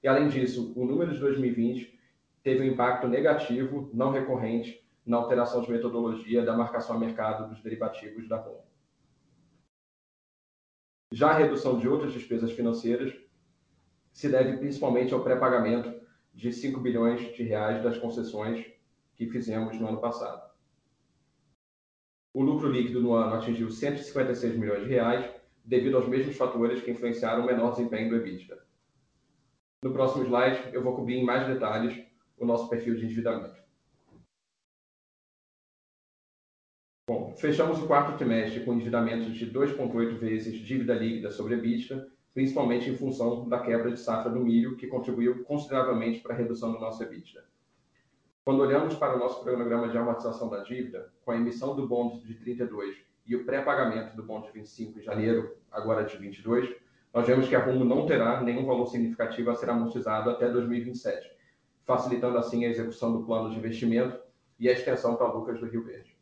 E, 0.00 0.06
além 0.06 0.28
disso, 0.28 0.72
o 0.76 0.84
número 0.84 1.12
de 1.12 1.18
2020 1.18 1.98
teve 2.40 2.62
um 2.62 2.72
impacto 2.72 3.08
negativo, 3.08 3.90
não 3.92 4.12
recorrente, 4.12 4.88
na 5.04 5.16
alteração 5.16 5.60
de 5.60 5.72
metodologia 5.72 6.44
da 6.44 6.56
marcação 6.56 6.94
a 6.94 7.00
mercado 7.00 7.48
dos 7.48 7.60
derivativos 7.60 8.28
da 8.28 8.36
ROM. 8.36 8.60
Já 11.12 11.30
a 11.30 11.38
redução 11.38 11.80
de 11.80 11.88
outras 11.88 12.12
despesas 12.12 12.52
financeiras 12.52 13.12
se 14.12 14.28
deve 14.28 14.58
principalmente 14.58 15.12
ao 15.12 15.24
pré-pagamento 15.24 16.00
de 16.32 16.52
5 16.52 16.78
bilhões 16.78 17.34
de 17.34 17.42
reais 17.42 17.82
das 17.82 17.98
concessões 17.98 18.64
que 19.16 19.28
fizemos 19.28 19.80
no 19.80 19.88
ano 19.88 20.00
passado. 20.00 20.49
O 22.32 22.42
lucro 22.42 22.68
líquido 22.68 23.00
no 23.00 23.12
ano 23.12 23.34
atingiu 23.34 23.70
156 23.70 24.56
milhões 24.56 24.84
de 24.84 24.88
reais, 24.88 25.28
devido 25.64 25.96
aos 25.96 26.08
mesmos 26.08 26.36
fatores 26.36 26.80
que 26.80 26.90
influenciaram 26.90 27.42
o 27.42 27.46
menor 27.46 27.72
desempenho 27.72 28.08
do 28.08 28.16
EBITDA. 28.16 28.64
No 29.82 29.92
próximo 29.92 30.24
slide, 30.24 30.72
eu 30.72 30.82
vou 30.82 30.94
cobrir 30.94 31.16
em 31.16 31.24
mais 31.24 31.46
detalhes 31.46 31.98
o 32.38 32.46
nosso 32.46 32.68
perfil 32.68 32.94
de 32.94 33.04
endividamento. 33.04 33.60
Bom, 37.08 37.34
fechamos 37.36 37.82
o 37.82 37.86
quarto 37.88 38.16
trimestre 38.16 38.64
com 38.64 38.74
endividamento 38.74 39.32
de 39.32 39.50
2,8 39.50 40.16
vezes 40.16 40.54
dívida 40.60 40.94
líquida 40.94 41.32
sobre 41.32 41.54
EBITDA, 41.54 42.08
principalmente 42.32 42.88
em 42.88 42.96
função 42.96 43.48
da 43.48 43.58
quebra 43.58 43.90
de 43.90 43.98
safra 43.98 44.30
do 44.30 44.38
milho, 44.38 44.76
que 44.76 44.86
contribuiu 44.86 45.42
consideravelmente 45.42 46.20
para 46.20 46.34
a 46.34 46.36
redução 46.36 46.70
do 46.72 46.78
nosso 46.78 47.02
EBITDA. 47.02 47.44
Quando 48.50 48.62
olhamos 48.62 48.96
para 48.96 49.14
o 49.14 49.18
nosso 49.20 49.44
cronograma 49.44 49.88
de 49.88 49.96
amortização 49.96 50.50
da 50.50 50.64
dívida, 50.64 51.12
com 51.24 51.30
a 51.30 51.36
emissão 51.36 51.76
do 51.76 51.86
bond 51.86 52.26
de 52.26 52.34
32 52.34 52.96
e 53.24 53.36
o 53.36 53.44
pré-pagamento 53.44 54.16
do 54.16 54.24
bond 54.24 54.44
de 54.44 54.52
25 54.52 54.98
em 54.98 55.02
janeiro, 55.02 55.56
agora 55.70 56.02
de 56.02 56.16
22, 56.16 56.74
nós 57.14 57.24
vemos 57.24 57.48
que 57.48 57.54
a 57.54 57.64
Rumo 57.64 57.84
não 57.84 58.06
terá 58.06 58.42
nenhum 58.42 58.66
valor 58.66 58.86
significativo 58.86 59.52
a 59.52 59.54
ser 59.54 59.70
amortizado 59.70 60.30
até 60.30 60.50
2027, 60.50 61.30
facilitando 61.84 62.38
assim 62.38 62.64
a 62.64 62.70
execução 62.70 63.12
do 63.12 63.24
plano 63.24 63.50
de 63.50 63.56
investimento 63.56 64.20
e 64.58 64.68
a 64.68 64.72
extensão 64.72 65.14
para 65.14 65.32
Lucas 65.32 65.60
do 65.60 65.66
Rio 65.66 65.84
Verde. 65.84 66.18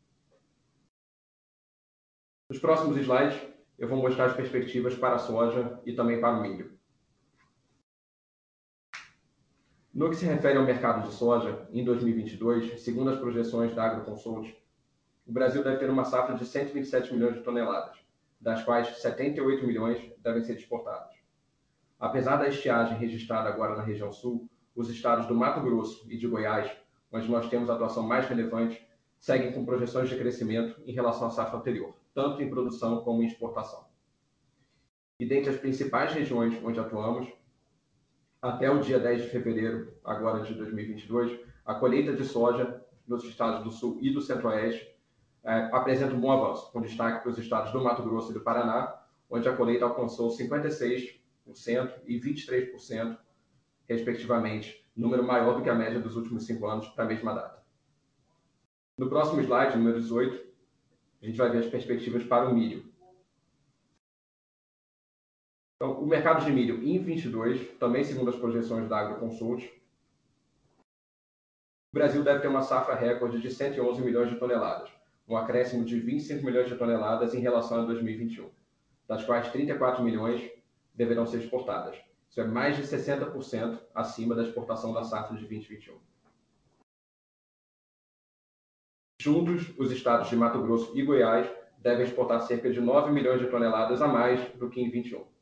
Nos 2.50 2.58
próximos 2.58 2.98
slides, 2.98 3.40
eu 3.78 3.88
vou 3.88 3.96
mostrar 3.96 4.26
as 4.26 4.36
perspectivas 4.36 4.94
para 4.94 5.14
a 5.14 5.18
soja 5.18 5.80
e 5.86 5.94
também 5.94 6.20
para 6.20 6.36
o 6.38 6.42
milho. 6.42 6.77
No 9.98 10.08
que 10.10 10.14
se 10.14 10.26
refere 10.26 10.56
ao 10.56 10.64
mercado 10.64 11.08
de 11.08 11.12
soja, 11.12 11.66
em 11.72 11.82
2022, 11.82 12.80
segundo 12.80 13.10
as 13.10 13.18
projeções 13.18 13.74
da 13.74 13.82
Agroconsult, 13.82 14.56
o 15.26 15.32
Brasil 15.32 15.60
deve 15.64 15.78
ter 15.78 15.90
uma 15.90 16.04
safra 16.04 16.36
de 16.36 16.46
127 16.46 17.12
milhões 17.12 17.34
de 17.34 17.40
toneladas, 17.40 17.98
das 18.40 18.62
quais 18.62 18.86
78 19.02 19.66
milhões 19.66 20.00
devem 20.22 20.40
ser 20.44 20.56
exportados. 20.56 21.16
Apesar 21.98 22.36
da 22.36 22.46
estiagem 22.46 22.96
registrada 22.96 23.48
agora 23.48 23.74
na 23.74 23.82
região 23.82 24.12
sul, 24.12 24.48
os 24.72 24.88
estados 24.88 25.26
do 25.26 25.34
Mato 25.34 25.60
Grosso 25.62 26.06
e 26.08 26.16
de 26.16 26.28
Goiás, 26.28 26.70
onde 27.10 27.28
nós 27.28 27.50
temos 27.50 27.68
a 27.68 27.74
atuação 27.74 28.04
mais 28.04 28.28
relevante, 28.28 28.80
seguem 29.18 29.50
com 29.50 29.64
projeções 29.64 30.08
de 30.08 30.16
crescimento 30.16 30.80
em 30.86 30.92
relação 30.92 31.26
à 31.26 31.30
safra 31.30 31.58
anterior, 31.58 31.92
tanto 32.14 32.40
em 32.40 32.48
produção 32.48 33.02
como 33.02 33.20
em 33.20 33.26
exportação. 33.26 33.84
E 35.18 35.26
dentre 35.26 35.50
as 35.50 35.56
principais 35.56 36.12
regiões 36.12 36.56
onde 36.62 36.78
atuamos, 36.78 37.26
até 38.40 38.70
o 38.70 38.80
dia 38.80 38.98
10 38.98 39.22
de 39.22 39.28
fevereiro, 39.28 39.92
agora 40.04 40.42
de 40.42 40.54
2022, 40.54 41.38
a 41.64 41.74
colheita 41.74 42.12
de 42.12 42.24
soja 42.24 42.82
nos 43.06 43.24
estados 43.24 43.64
do 43.64 43.70
Sul 43.70 43.98
e 44.00 44.10
do 44.10 44.20
Centro-Oeste 44.20 44.96
é, 45.42 45.70
apresenta 45.72 46.14
um 46.14 46.20
bom 46.20 46.30
avanço, 46.30 46.70
com 46.72 46.80
destaque 46.80 47.22
para 47.22 47.30
os 47.30 47.38
estados 47.38 47.72
do 47.72 47.82
Mato 47.82 48.02
Grosso 48.02 48.30
e 48.30 48.34
do 48.34 48.40
Paraná, 48.40 49.02
onde 49.30 49.48
a 49.48 49.56
colheita 49.56 49.84
alcançou 49.84 50.30
56% 50.30 51.18
e 52.06 52.20
23%, 52.20 53.18
respectivamente, 53.88 54.86
número 54.96 55.22
maior 55.22 55.56
do 55.56 55.62
que 55.62 55.70
a 55.70 55.74
média 55.74 56.00
dos 56.00 56.16
últimos 56.16 56.44
cinco 56.44 56.66
anos 56.66 56.88
para 56.88 57.04
a 57.04 57.08
mesma 57.08 57.34
data. 57.34 57.62
No 58.96 59.08
próximo 59.08 59.40
slide, 59.40 59.76
número 59.76 60.00
18, 60.00 60.48
a 61.22 61.26
gente 61.26 61.36
vai 61.36 61.50
ver 61.50 61.58
as 61.58 61.66
perspectivas 61.66 62.24
para 62.24 62.48
o 62.48 62.54
milho. 62.54 62.87
Então, 65.80 66.00
o 66.00 66.06
mercado 66.06 66.44
de 66.44 66.50
milho 66.50 66.82
em 66.82 66.98
22, 66.98 67.78
também 67.78 68.02
segundo 68.02 68.30
as 68.30 68.36
projeções 68.36 68.88
da 68.88 68.98
AgroConsult, 68.98 69.64
o 71.92 71.94
Brasil 71.94 72.24
deve 72.24 72.40
ter 72.40 72.48
uma 72.48 72.62
safra 72.62 72.96
recorde 72.96 73.40
de 73.40 73.48
111 73.48 74.02
milhões 74.02 74.28
de 74.28 74.36
toneladas, 74.36 74.90
um 75.28 75.36
acréscimo 75.36 75.84
de 75.84 76.00
25 76.00 76.44
milhões 76.44 76.68
de 76.68 76.74
toneladas 76.74 77.32
em 77.32 77.38
relação 77.38 77.80
a 77.80 77.84
2021, 77.84 78.50
das 79.06 79.24
quais 79.24 79.52
34 79.52 80.02
milhões 80.02 80.50
deverão 80.94 81.24
ser 81.24 81.38
exportadas. 81.38 81.96
Isso 82.28 82.40
é 82.40 82.44
mais 82.44 82.76
de 82.76 82.82
60% 82.82 83.80
acima 83.94 84.34
da 84.34 84.42
exportação 84.42 84.92
da 84.92 85.04
safra 85.04 85.36
de 85.36 85.46
2021. 85.46 85.96
Juntos, 89.20 89.72
os 89.78 89.92
estados 89.92 90.28
de 90.28 90.34
Mato 90.34 90.60
Grosso 90.60 90.96
e 90.98 91.02
Goiás 91.04 91.48
devem 91.78 92.04
exportar 92.04 92.40
cerca 92.42 92.68
de 92.68 92.80
9 92.80 93.12
milhões 93.12 93.40
de 93.40 93.46
toneladas 93.46 94.02
a 94.02 94.08
mais 94.08 94.40
do 94.56 94.68
que 94.68 94.80
em 94.80 94.90
21. 94.90 95.37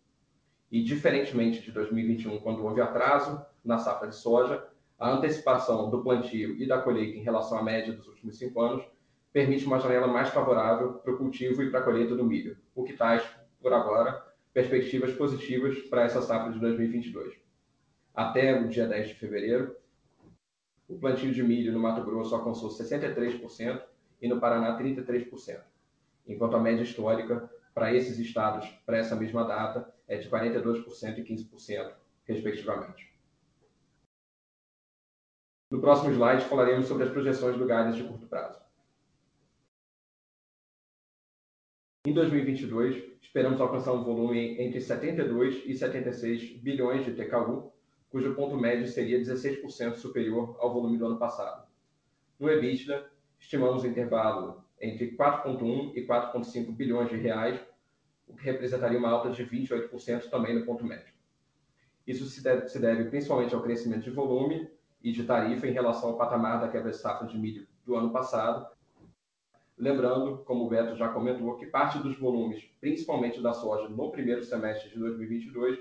E, 0.70 0.82
diferentemente 0.82 1.62
de 1.62 1.70
2021, 1.73 2.40
quando 2.40 2.64
houve 2.64 2.80
atraso 2.80 3.44
na 3.64 3.78
safra 3.78 4.08
de 4.08 4.16
soja, 4.16 4.66
a 4.99 5.11
antecipação 5.11 5.90
do 5.90 6.02
plantio 6.02 6.56
e 6.61 6.66
da 6.66 6.80
colheita 6.80 7.18
em 7.18 7.23
relação 7.23 7.58
à 7.58 7.62
média 7.62 7.92
dos 7.92 8.06
últimos 8.08 8.38
cinco 8.38 8.61
anos 8.61 8.85
permite 9.32 9.66
uma 9.66 9.78
janela 9.78 10.06
mais 10.06 10.30
favorável 10.30 10.94
para 10.94 11.12
o 11.12 11.18
cultivo 11.18 11.62
e 11.62 11.70
para 11.70 11.80
a 11.80 11.82
colheita 11.82 12.16
do 12.16 12.25
milho, 12.25 12.56
o 12.75 12.82
que 12.82 12.94
traz, 12.94 13.23
por 13.61 13.73
agora, 13.73 14.25
perspectivas 14.54 15.12
positivas 15.12 15.78
para 15.90 16.04
essa 16.04 16.23
safra 16.23 16.50
de 16.50 16.58
2022. 16.58 17.35
Até 18.14 18.58
o 18.58 18.68
dia 18.68 18.87
10 18.87 19.08
de 19.08 19.14
fevereiro, 19.14 19.76
o 20.88 20.99
plantio 20.99 21.32
de 21.32 21.42
milho 21.42 21.73
no 21.73 21.78
Mato 21.78 22.02
Grosso 22.02 22.35
alcançou 22.35 22.70
63% 22.70 23.82
e 24.23 24.26
no 24.28 24.40
Paraná 24.40 24.78
33%, 24.78 25.61
enquanto 26.26 26.56
a 26.56 26.61
média 26.61 26.82
histórica 26.82 27.50
para 27.75 27.92
esses 27.92 28.18
estados, 28.18 28.66
para 28.87 28.96
essa 28.96 29.14
mesma 29.14 29.44
data, 29.44 29.92
é 30.07 30.17
de 30.17 30.29
42% 30.29 31.19
e 31.19 31.25
15%, 31.25 31.95
respectivamente. 32.25 33.17
No 35.71 35.81
próximo 35.81 36.13
slide, 36.13 36.45
falaremos 36.45 36.87
sobre 36.87 37.05
as 37.05 37.11
projeções 37.11 37.57
do 37.57 37.67
guidance 37.67 37.97
de 37.97 38.09
curto 38.09 38.27
prazo. 38.27 38.61
Em 42.07 42.13
2022, 42.13 43.03
esperamos 43.21 43.61
alcançar 43.61 43.93
um 43.93 44.05
volume 44.05 44.61
entre 44.61 44.81
72 44.81 45.65
e 45.67 45.75
76 45.75 46.57
bilhões 46.59 47.05
de 47.05 47.15
TKU, 47.15 47.73
cujo 48.09 48.35
ponto 48.37 48.57
médio 48.57 48.87
seria 48.87 49.19
16% 49.19 49.97
superior 49.97 50.57
ao 50.61 50.73
volume 50.73 50.97
do 50.97 51.07
ano 51.07 51.19
passado. 51.19 51.67
No 52.39 52.49
EBITDA, 52.49 53.11
estimamos 53.41 53.85
intervalo 53.85 54.65
entre 54.81 55.17
4.1 55.17 55.97
e 55.97 56.07
4.5 56.07 56.71
bilhões 56.77 57.09
de 57.09 57.17
reais, 57.17 57.61
o 58.26 58.35
que 58.35 58.45
representaria 58.45 58.99
uma 58.99 59.11
alta 59.11 59.30
de 59.30 59.45
28% 59.45 60.28
também 60.28 60.54
no 60.59 60.64
ponto 60.64 60.85
médio. 60.85 61.14
Isso 62.06 62.26
se 62.26 62.42
deve, 62.42 62.68
se 62.68 62.78
deve 62.78 63.04
principalmente 63.11 63.54
ao 63.54 63.62
crescimento 63.62 64.04
de 64.04 64.11
volume 64.11 64.71
e 65.02 65.12
de 65.12 65.25
tarifa 65.25 65.66
em 65.66 65.73
relação 65.73 66.11
ao 66.11 66.16
patamar 66.16 66.61
da 66.61 66.68
quebra 66.68 66.90
de 66.90 66.97
safra 66.97 67.26
de 67.26 67.38
milho 67.38 67.66
do 67.85 67.96
ano 67.96 68.12
passado. 68.12 68.66
Lembrando, 69.79 70.38
como 70.38 70.64
o 70.64 70.68
Beto 70.68 70.96
já 70.96 71.09
comentou, 71.09 71.57
que 71.57 71.66
parte 71.66 71.98
dos 71.98 72.18
volumes, 72.18 72.64
principalmente 72.81 73.42
da 73.42 73.53
soja, 73.53 73.88
no 73.88 74.11
primeiro 74.11 74.42
semestre 74.42 74.88
de 74.90 74.98
2022, 74.98 75.79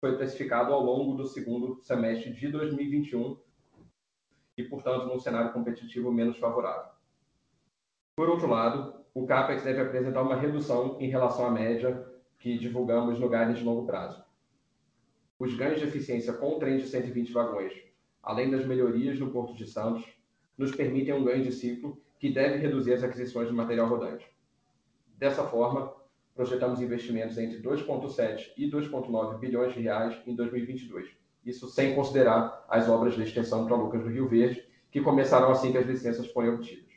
foi 0.00 0.16
precificado 0.16 0.72
ao 0.72 0.82
longo 0.82 1.14
do 1.14 1.26
segundo 1.26 1.80
semestre 1.82 2.32
de 2.32 2.48
2021 2.48 3.38
e, 4.56 4.64
portanto, 4.64 5.06
num 5.06 5.18
cenário 5.18 5.52
competitivo 5.52 6.10
menos 6.10 6.38
favorável. 6.38 6.90
Por 8.16 8.28
outro 8.28 8.48
lado, 8.48 9.01
o 9.14 9.26
CAPEX 9.26 9.62
deve 9.62 9.82
apresentar 9.82 10.22
uma 10.22 10.36
redução 10.36 10.96
em 10.98 11.08
relação 11.08 11.46
à 11.46 11.50
média 11.50 12.06
que 12.38 12.58
divulgamos 12.58 13.18
no 13.18 13.28
guidance 13.28 13.58
de 13.58 13.64
longo 13.64 13.86
prazo. 13.86 14.24
Os 15.38 15.54
ganhos 15.54 15.80
de 15.80 15.86
eficiência 15.86 16.32
com 16.32 16.56
o 16.56 16.58
trem 16.58 16.78
de 16.78 16.86
120 16.86 17.30
vagões, 17.30 17.72
além 18.22 18.50
das 18.50 18.64
melhorias 18.64 19.18
no 19.18 19.30
Porto 19.30 19.54
de 19.54 19.66
Santos, 19.66 20.04
nos 20.56 20.74
permitem 20.74 21.14
um 21.14 21.24
ganho 21.24 21.44
de 21.44 21.52
ciclo 21.52 22.00
que 22.18 22.32
deve 22.32 22.56
reduzir 22.56 22.94
as 22.94 23.02
aquisições 23.02 23.48
de 23.48 23.54
material 23.54 23.88
rodante. 23.88 24.26
Dessa 25.18 25.44
forma, 25.44 25.92
projetamos 26.34 26.80
investimentos 26.80 27.36
entre 27.36 27.60
2,7 27.60 28.52
e 28.56 28.70
2,9 28.70 29.38
bilhões 29.38 29.74
de 29.74 29.80
reais 29.80 30.16
em 30.26 30.34
2022. 30.34 31.10
Isso 31.44 31.68
sem 31.68 31.94
considerar 31.94 32.64
as 32.68 32.88
obras 32.88 33.14
de 33.14 33.22
extensão 33.22 33.66
para 33.66 33.76
Lucas 33.76 34.02
do 34.02 34.08
Rio 34.08 34.28
Verde, 34.28 34.64
que 34.90 35.00
começarão 35.00 35.50
assim 35.50 35.70
que 35.70 35.78
as 35.78 35.86
licenças 35.86 36.26
forem 36.28 36.50
obtidas. 36.50 36.91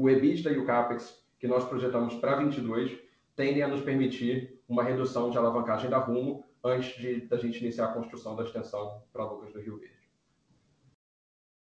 O 0.00 0.08
EBITDA 0.08 0.52
e 0.52 0.58
o 0.58 0.64
CAPEX 0.64 1.20
que 1.40 1.48
nós 1.48 1.64
projetamos 1.64 2.14
para 2.14 2.36
2022 2.36 3.00
tendem 3.34 3.64
a 3.64 3.66
nos 3.66 3.80
permitir 3.80 4.62
uma 4.68 4.84
redução 4.84 5.28
de 5.28 5.36
alavancagem 5.36 5.90
da 5.90 5.98
Rumo 5.98 6.44
antes 6.62 6.96
de 6.98 7.22
da 7.22 7.36
gente 7.36 7.58
iniciar 7.58 7.86
a 7.86 7.92
construção 7.92 8.36
da 8.36 8.44
extensão 8.44 9.02
para 9.12 9.28
Lucas 9.28 9.52
do 9.52 9.60
Rio 9.60 9.76
Verde. 9.76 10.08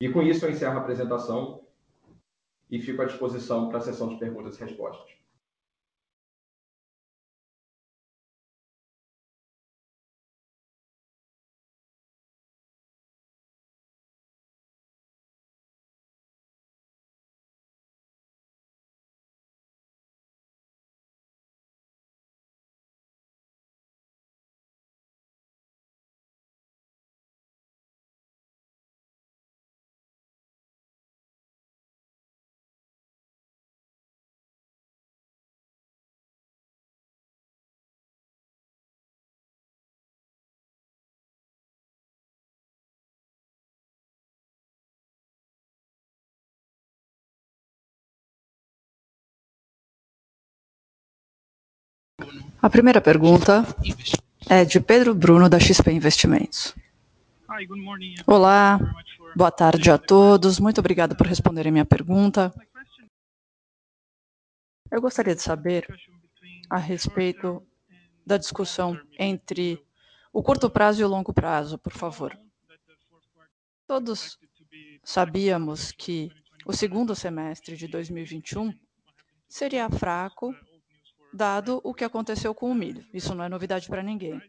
E 0.00 0.08
com 0.08 0.20
isso 0.20 0.44
eu 0.44 0.50
encerro 0.50 0.76
a 0.76 0.80
apresentação 0.80 1.64
e 2.68 2.80
fico 2.80 3.02
à 3.02 3.04
disposição 3.04 3.68
para 3.68 3.78
a 3.78 3.82
sessão 3.82 4.08
de 4.08 4.18
perguntas 4.18 4.58
e 4.58 4.64
respostas. 4.64 5.23
A 52.62 52.70
primeira 52.70 53.00
pergunta 53.00 53.64
é 54.48 54.64
de 54.64 54.78
Pedro 54.78 55.14
Bruno, 55.14 55.48
da 55.48 55.58
XP 55.58 55.90
Investimentos. 55.90 56.72
Olá, 58.24 58.78
boa 59.34 59.50
tarde 59.50 59.90
a 59.90 59.98
todos. 59.98 60.60
Muito 60.60 60.78
obrigado 60.78 61.16
por 61.16 61.26
responderem 61.26 61.72
minha 61.72 61.84
pergunta. 61.84 62.54
Eu 64.90 65.00
gostaria 65.00 65.34
de 65.34 65.42
saber 65.42 65.86
a 66.70 66.78
respeito 66.78 67.66
da 68.24 68.36
discussão 68.36 68.98
entre 69.18 69.84
o 70.32 70.40
curto 70.40 70.70
prazo 70.70 71.02
e 71.02 71.04
o 71.04 71.08
longo 71.08 71.32
prazo, 71.32 71.78
por 71.78 71.92
favor. 71.92 72.38
Todos 73.88 74.38
sabíamos 75.02 75.90
que 75.90 76.30
o 76.64 76.72
segundo 76.72 77.14
semestre 77.16 77.76
de 77.76 77.88
2021 77.88 78.72
seria 79.48 79.90
fraco 79.90 80.54
dado 81.34 81.80
o 81.82 81.92
que 81.92 82.04
aconteceu 82.04 82.54
com 82.54 82.70
o 82.70 82.74
milho. 82.74 83.04
Isso 83.12 83.34
não 83.34 83.44
é 83.44 83.48
novidade 83.48 83.88
para 83.88 84.02
ninguém. 84.02 84.40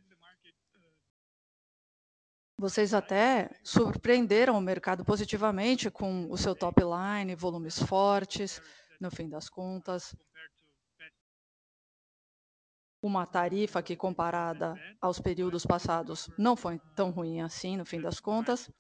Vocês 2.58 2.94
até 2.94 3.50
surpreenderam 3.64 4.58
o 4.58 4.62
mercado 4.62 5.04
positivamente 5.04 5.90
com 5.90 6.32
o 6.32 6.38
seu 6.38 6.56
top 6.56 6.82
line, 6.82 7.36
volumes 7.36 7.82
fortes, 7.82 8.62
no 9.02 9.12
fim 9.12 9.28
das 9.28 9.50
contas. 9.50 10.16
Uma 13.02 13.26
tarifa 13.26 13.84
que, 13.84 13.96
comparada 13.96 14.76
aos 15.02 15.20
períodos 15.20 15.66
passados, 15.66 16.30
não 16.38 16.56
foi 16.56 16.80
tão 16.96 17.10
ruim 17.10 17.42
assim, 17.42 17.76
no 17.76 17.86
fim 17.86 18.00
das 18.00 18.20
contas, 18.20 18.72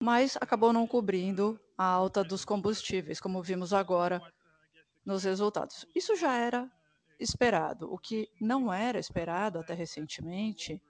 mas 0.00 0.36
acabou 0.40 0.72
não 0.72 0.86
cobrindo 0.86 1.58
a 1.78 1.84
alta 1.84 2.22
dos 2.22 2.44
combustíveis, 2.44 3.20
como 3.20 3.42
vimos 3.42 3.72
agora 3.72 4.20
nos 5.04 5.24
resultados. 5.24 5.86
Isso 5.94 6.16
já 6.16 6.36
era 6.36 6.70
esperado. 7.18 7.92
O 7.92 7.98
que 7.98 8.28
não 8.40 8.72
era 8.72 8.98
esperado 8.98 9.58
até 9.58 9.74
recentemente 9.74 10.80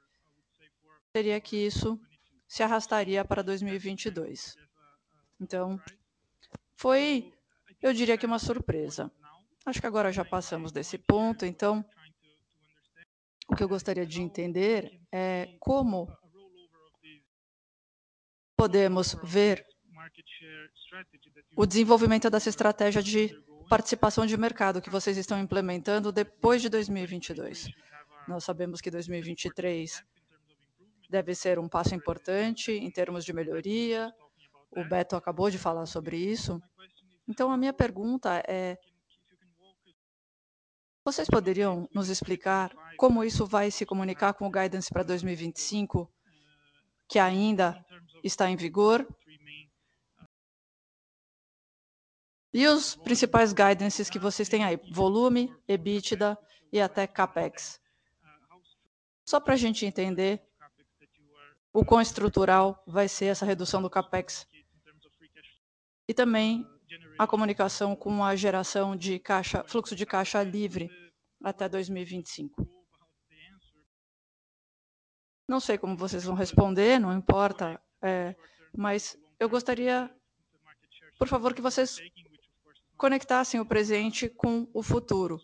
seria 1.12 1.40
que 1.40 1.56
isso 1.56 2.00
se 2.46 2.62
arrastaria 2.62 3.24
para 3.24 3.42
2022. 3.42 4.56
Então, 5.40 5.80
foi, 6.76 7.32
eu 7.80 7.92
diria 7.92 8.16
que 8.16 8.26
uma 8.26 8.38
surpresa. 8.38 9.10
Acho 9.64 9.80
que 9.80 9.86
agora 9.86 10.12
já 10.12 10.24
passamos 10.24 10.72
desse 10.72 10.98
ponto, 10.98 11.46
então 11.46 11.84
o 13.48 13.56
que 13.56 13.62
eu 13.62 13.68
gostaria 13.68 14.06
de 14.06 14.20
entender 14.20 15.00
é 15.10 15.56
como 15.58 16.08
podemos 18.56 19.14
ver 19.22 19.66
o 21.56 21.66
desenvolvimento 21.66 22.28
dessa 22.30 22.48
estratégia 22.48 23.02
de 23.02 23.34
participação 23.68 24.26
de 24.26 24.36
mercado 24.36 24.80
que 24.80 24.90
vocês 24.90 25.16
estão 25.16 25.38
implementando 25.38 26.12
depois 26.12 26.62
de 26.62 26.68
2022. 26.68 27.68
Nós 28.28 28.44
sabemos 28.44 28.80
que 28.80 28.90
2023 28.90 30.02
deve 31.10 31.34
ser 31.34 31.58
um 31.58 31.68
passo 31.68 31.94
importante 31.94 32.72
em 32.72 32.90
termos 32.90 33.24
de 33.24 33.32
melhoria. 33.32 34.12
O 34.70 34.84
Beto 34.84 35.16
acabou 35.16 35.50
de 35.50 35.58
falar 35.58 35.86
sobre 35.86 36.16
isso. 36.16 36.60
Então, 37.28 37.50
a 37.50 37.56
minha 37.56 37.72
pergunta 37.72 38.42
é: 38.46 38.78
vocês 41.04 41.28
poderiam 41.28 41.88
nos 41.94 42.08
explicar 42.08 42.74
como 42.96 43.24
isso 43.24 43.46
vai 43.46 43.70
se 43.70 43.84
comunicar 43.84 44.34
com 44.34 44.46
o 44.46 44.50
guidance 44.50 44.90
para 44.90 45.02
2025, 45.02 46.10
que 47.08 47.18
ainda 47.18 47.84
está 48.22 48.50
em 48.50 48.56
vigor? 48.56 49.06
E 52.54 52.68
os 52.68 52.94
principais 52.94 53.52
guidances 53.52 54.08
que 54.08 54.16
vocês 54.16 54.48
têm 54.48 54.64
aí? 54.64 54.78
Volume, 54.92 55.52
EBITDA 55.66 56.38
e 56.72 56.80
até 56.80 57.04
CapEx. 57.04 57.80
Só 59.24 59.40
para 59.40 59.54
a 59.54 59.56
gente 59.56 59.84
entender 59.84 60.40
o 61.72 61.84
quão 61.84 62.00
estrutural 62.00 62.80
vai 62.86 63.08
ser 63.08 63.24
essa 63.24 63.44
redução 63.44 63.82
do 63.82 63.90
CapEx 63.90 64.46
e 66.06 66.14
também 66.14 66.64
a 67.18 67.26
comunicação 67.26 67.96
com 67.96 68.22
a 68.22 68.36
geração 68.36 68.94
de 68.94 69.18
caixa, 69.18 69.64
fluxo 69.64 69.96
de 69.96 70.06
caixa 70.06 70.40
livre 70.44 70.88
até 71.42 71.68
2025. 71.68 72.68
Não 75.48 75.58
sei 75.58 75.76
como 75.76 75.96
vocês 75.96 76.22
vão 76.22 76.36
responder, 76.36 77.00
não 77.00 77.12
importa, 77.12 77.82
mas 78.76 79.18
eu 79.40 79.48
gostaria, 79.48 80.08
por 81.18 81.26
favor, 81.26 81.52
que 81.52 81.60
vocês 81.60 81.98
conectassem 82.96 83.60
o 83.60 83.66
presente 83.66 84.28
com 84.28 84.68
o 84.72 84.82
futuro, 84.82 85.40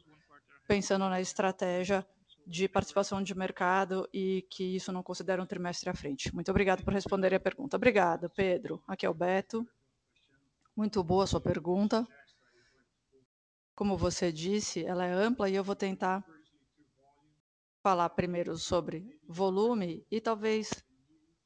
pensando 0.67 1.09
na 1.09 1.21
estratégia 1.21 2.07
de 2.47 2.69
participação 2.69 3.23
de 3.23 3.35
mercado 3.35 4.09
e 4.13 4.47
que 4.51 4.77
isso 4.77 4.93
não 4.93 5.03
considera 5.03 5.43
um 5.43 5.47
trimestre 5.47 5.89
à 5.89 5.95
frente. 5.95 6.35
Muito 6.35 6.51
obrigado 6.51 6.83
por 6.83 6.93
responderem 6.93 7.37
a 7.37 7.41
pergunta. 7.41 7.77
Obrigada, 7.77 8.29
Pedro. 8.29 8.83
Aqui 8.89 9.07
é 9.07 9.11
o 9.11 9.15
Beto. 9.15 9.67
Muito 10.75 11.03
boa 11.05 11.25
a 11.25 11.27
sua 11.27 11.41
pergunta. 11.41 12.07
Como 13.75 13.97
você 13.97 14.33
disse, 14.33 14.85
ela 14.85 15.05
é 15.07 15.13
ampla 15.13 15.49
e 15.49 15.55
eu 15.55 15.65
vou 15.65 15.77
tentar 15.77 16.25
falar 17.83 18.11
primeiro 18.11 18.57
sobre 18.59 19.19
volume 19.27 20.05
e 20.11 20.21
talvez, 20.21 20.71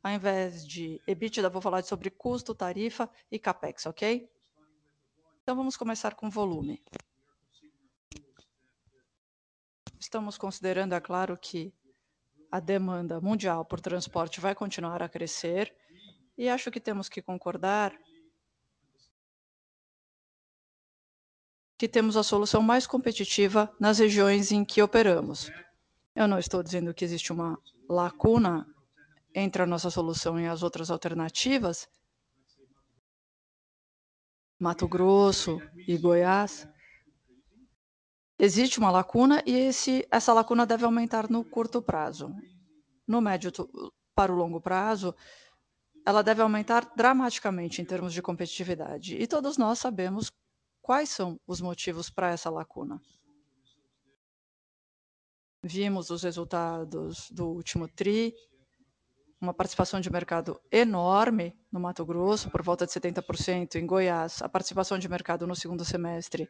ao 0.02 0.10
invés 0.10 0.66
de 0.66 1.00
EBITDA, 1.06 1.48
vou 1.48 1.62
falar 1.62 1.84
sobre 1.84 2.10
custo, 2.10 2.54
tarifa 2.54 3.08
e 3.30 3.38
CapEx, 3.38 3.86
ok? 3.86 4.28
Então, 5.44 5.54
vamos 5.54 5.76
começar 5.76 6.14
com 6.14 6.30
volume. 6.30 6.82
Estamos 10.00 10.38
considerando, 10.38 10.94
é 10.94 11.00
claro, 11.00 11.36
que 11.36 11.70
a 12.50 12.58
demanda 12.60 13.20
mundial 13.20 13.62
por 13.62 13.78
transporte 13.78 14.40
vai 14.40 14.54
continuar 14.54 15.02
a 15.02 15.08
crescer 15.08 15.76
e 16.38 16.48
acho 16.48 16.70
que 16.70 16.80
temos 16.80 17.10
que 17.10 17.20
concordar 17.20 17.94
que 21.76 21.88
temos 21.88 22.16
a 22.16 22.22
solução 22.22 22.62
mais 22.62 22.86
competitiva 22.86 23.70
nas 23.78 23.98
regiões 23.98 24.50
em 24.50 24.64
que 24.64 24.80
operamos. 24.80 25.52
Eu 26.16 26.26
não 26.26 26.38
estou 26.38 26.62
dizendo 26.62 26.94
que 26.94 27.04
existe 27.04 27.34
uma 27.34 27.60
lacuna 27.86 28.66
entre 29.34 29.60
a 29.60 29.66
nossa 29.66 29.90
solução 29.90 30.40
e 30.40 30.46
as 30.46 30.62
outras 30.62 30.90
alternativas, 30.90 31.86
Mato 34.58 34.86
Grosso 34.86 35.60
e 35.86 35.98
Goiás. 35.98 36.68
Existe 38.38 38.78
uma 38.78 38.90
lacuna 38.90 39.42
e 39.46 39.70
essa 40.10 40.32
lacuna 40.32 40.66
deve 40.66 40.84
aumentar 40.84 41.28
no 41.30 41.44
curto 41.44 41.82
prazo. 41.82 42.34
No 43.06 43.20
médio 43.20 43.52
para 44.14 44.32
o 44.32 44.36
longo 44.36 44.60
prazo, 44.60 45.14
ela 46.06 46.22
deve 46.22 46.42
aumentar 46.42 46.92
dramaticamente 46.94 47.80
em 47.80 47.84
termos 47.84 48.12
de 48.12 48.22
competitividade. 48.22 49.16
E 49.16 49.26
todos 49.26 49.56
nós 49.56 49.78
sabemos 49.78 50.30
quais 50.82 51.08
são 51.08 51.40
os 51.46 51.60
motivos 51.60 52.10
para 52.10 52.30
essa 52.30 52.50
lacuna. 52.50 53.00
Vimos 55.62 56.10
os 56.10 56.22
resultados 56.22 57.30
do 57.30 57.48
último 57.48 57.88
tri, 57.88 58.34
uma 59.44 59.54
participação 59.54 60.00
de 60.00 60.10
mercado 60.10 60.60
enorme 60.72 61.56
no 61.70 61.78
Mato 61.78 62.04
Grosso, 62.04 62.50
por 62.50 62.62
volta 62.62 62.86
de 62.86 62.92
70%. 62.92 63.76
Em 63.76 63.86
Goiás, 63.86 64.42
a 64.42 64.48
participação 64.48 64.98
de 64.98 65.08
mercado 65.08 65.46
no 65.46 65.54
segundo 65.54 65.84
semestre 65.84 66.48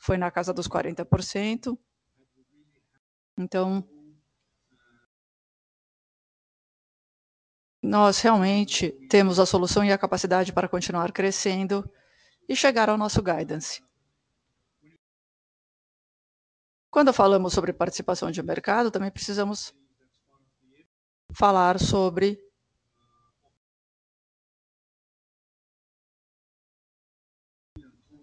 foi 0.00 0.18
na 0.18 0.30
casa 0.30 0.52
dos 0.52 0.68
40%. 0.68 1.78
Então, 3.38 3.88
nós 7.80 8.20
realmente 8.20 8.90
temos 9.08 9.38
a 9.38 9.46
solução 9.46 9.84
e 9.84 9.92
a 9.92 9.98
capacidade 9.98 10.52
para 10.52 10.68
continuar 10.68 11.12
crescendo 11.12 11.88
e 12.48 12.54
chegar 12.54 12.88
ao 12.90 12.98
nosso 12.98 13.22
guidance. 13.22 13.82
Quando 16.90 17.12
falamos 17.12 17.54
sobre 17.54 17.72
participação 17.72 18.30
de 18.30 18.42
mercado, 18.42 18.90
também 18.90 19.10
precisamos 19.10 19.74
falar 21.34 21.78
sobre 21.78 22.38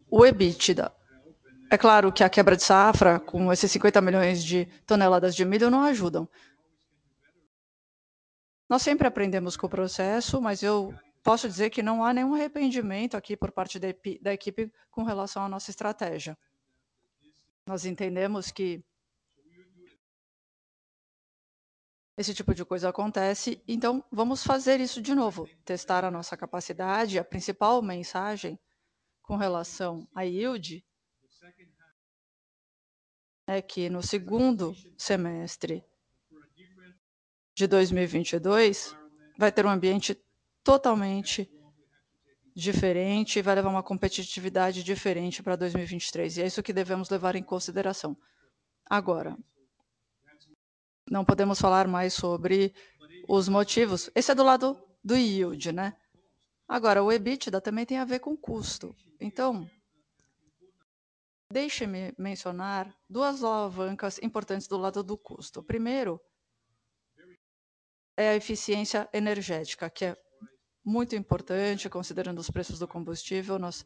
o 0.10 0.26
EBITDA. 0.26 0.94
É 1.72 1.78
claro 1.78 2.12
que 2.12 2.24
a 2.24 2.30
quebra 2.30 2.58
de 2.58 2.64
safra, 2.64 3.20
com 3.20 3.54
esses 3.54 3.72
50 3.72 4.02
milhões 4.02 4.44
de 4.44 4.66
toneladas 4.86 5.36
de 5.36 5.46
milho, 5.46 5.70
não 5.70 5.84
ajudam. 5.84 6.28
Nós 8.68 8.82
sempre 8.82 9.08
aprendemos 9.08 9.56
com 9.56 9.68
o 9.68 9.70
processo, 9.70 10.42
mas 10.42 10.64
eu 10.64 10.94
posso 11.24 11.48
dizer 11.48 11.70
que 11.70 11.84
não 11.84 12.04
há 12.04 12.14
nenhum 12.14 12.34
arrependimento 12.34 13.16
aqui 13.16 13.38
por 13.38 13.52
parte 13.52 13.80
da 13.80 14.34
equipe 14.34 14.72
com 14.90 15.04
relação 15.04 15.44
à 15.44 15.50
nossa 15.50 15.70
estratégia. 15.70 16.38
Nós 17.66 17.86
entendemos 17.86 18.52
que 18.52 18.84
esse 22.20 22.34
tipo 22.34 22.54
de 22.54 22.66
coisa 22.66 22.90
acontece, 22.90 23.64
então 23.66 24.04
vamos 24.12 24.44
fazer 24.44 24.82
isso 24.82 25.02
de 25.02 25.16
novo, 25.16 25.48
testar 25.64 26.04
a 26.04 26.12
nossa 26.12 26.36
capacidade. 26.36 27.18
A 27.18 27.24
principal 27.24 27.82
mensagem 27.82 28.60
com 29.22 29.38
relação 29.38 30.06
à 30.14 30.24
yield 30.24 30.86
é 33.48 33.62
que 33.62 33.90
no 33.90 34.04
segundo 34.04 34.76
semestre 34.98 35.82
de 37.56 37.66
2022 37.66 38.94
vai 39.38 39.50
ter 39.50 39.66
um 39.66 39.70
ambiente 39.70 40.22
totalmente 40.62 41.50
diferente 42.54 43.40
e 43.40 43.42
vai 43.42 43.56
levar 43.56 43.70
uma 43.70 43.82
competitividade 43.82 44.84
diferente 44.84 45.42
para 45.42 45.56
2023, 45.56 46.36
e 46.36 46.42
é 46.42 46.48
isso 46.48 46.62
que 46.62 46.74
devemos 46.74 47.10
levar 47.10 47.38
em 47.38 47.44
consideração. 47.44 48.18
Agora, 48.86 49.38
não 51.10 51.26
podemos 51.26 51.60
falar 51.60 51.88
mais 51.88 52.14
sobre 52.14 52.74
os 53.28 53.48
motivos. 53.48 54.10
Esse 54.16 54.32
é 54.32 54.36
do 54.36 54.44
lado 54.44 54.78
do 55.04 55.16
yield, 55.16 55.72
né? 55.72 55.96
Agora, 56.68 57.04
o 57.04 57.12
EBITDA 57.12 57.60
também 57.60 57.86
tem 57.86 57.98
a 57.98 58.06
ver 58.06 58.20
com 58.20 58.38
custo. 58.38 58.96
Então, 59.20 59.70
deixe-me 61.52 62.14
mencionar 62.18 62.96
duas 63.10 63.44
alavancas 63.44 64.20
importantes 64.22 64.68
do 64.68 64.78
lado 64.78 65.04
do 65.04 65.18
custo. 65.18 65.64
Primeiro, 65.64 66.22
é 68.16 68.30
a 68.30 68.36
eficiência 68.36 69.10
energética, 69.14 69.90
que 69.90 70.06
é 70.06 70.18
muito 70.86 71.16
importante, 71.16 71.90
considerando 71.90 72.40
os 72.40 72.50
preços 72.50 72.78
do 72.78 72.88
combustível. 72.88 73.58
Nós 73.58 73.86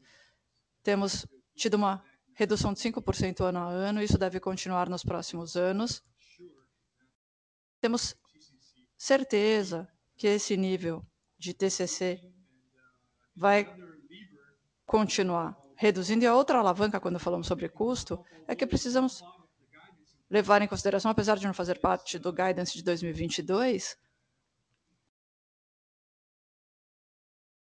temos 0.84 1.26
tido 1.56 1.76
uma 1.76 2.04
redução 2.36 2.74
de 2.74 2.80
5% 2.80 3.42
ano 3.42 3.60
a 3.60 3.70
ano, 3.70 4.02
isso 4.02 4.18
deve 4.18 4.40
continuar 4.40 4.90
nos 4.90 5.04
próximos 5.04 5.56
anos. 5.56 6.04
Temos 7.84 8.16
certeza 8.98 9.86
que 10.16 10.26
esse 10.26 10.56
nível 10.56 11.06
de 11.38 11.54
TCC 11.54 12.18
vai 13.36 13.68
continuar 14.86 15.62
reduzindo. 15.76 16.24
E 16.24 16.28
a 16.28 16.34
outra 16.34 16.60
alavanca, 16.60 17.02
quando 17.02 17.20
falamos 17.20 17.46
sobre 17.46 17.68
custo, 17.68 18.24
é 18.48 18.56
que 18.56 18.66
precisamos 18.66 19.22
levar 20.30 20.62
em 20.62 20.68
consideração, 20.70 21.12
apesar 21.12 21.38
de 21.38 21.46
não 21.46 21.54
fazer 21.54 21.78
parte 21.82 22.18
do 22.18 22.32
guidance 22.32 22.74
de 22.74 22.82
2022, 22.84 23.98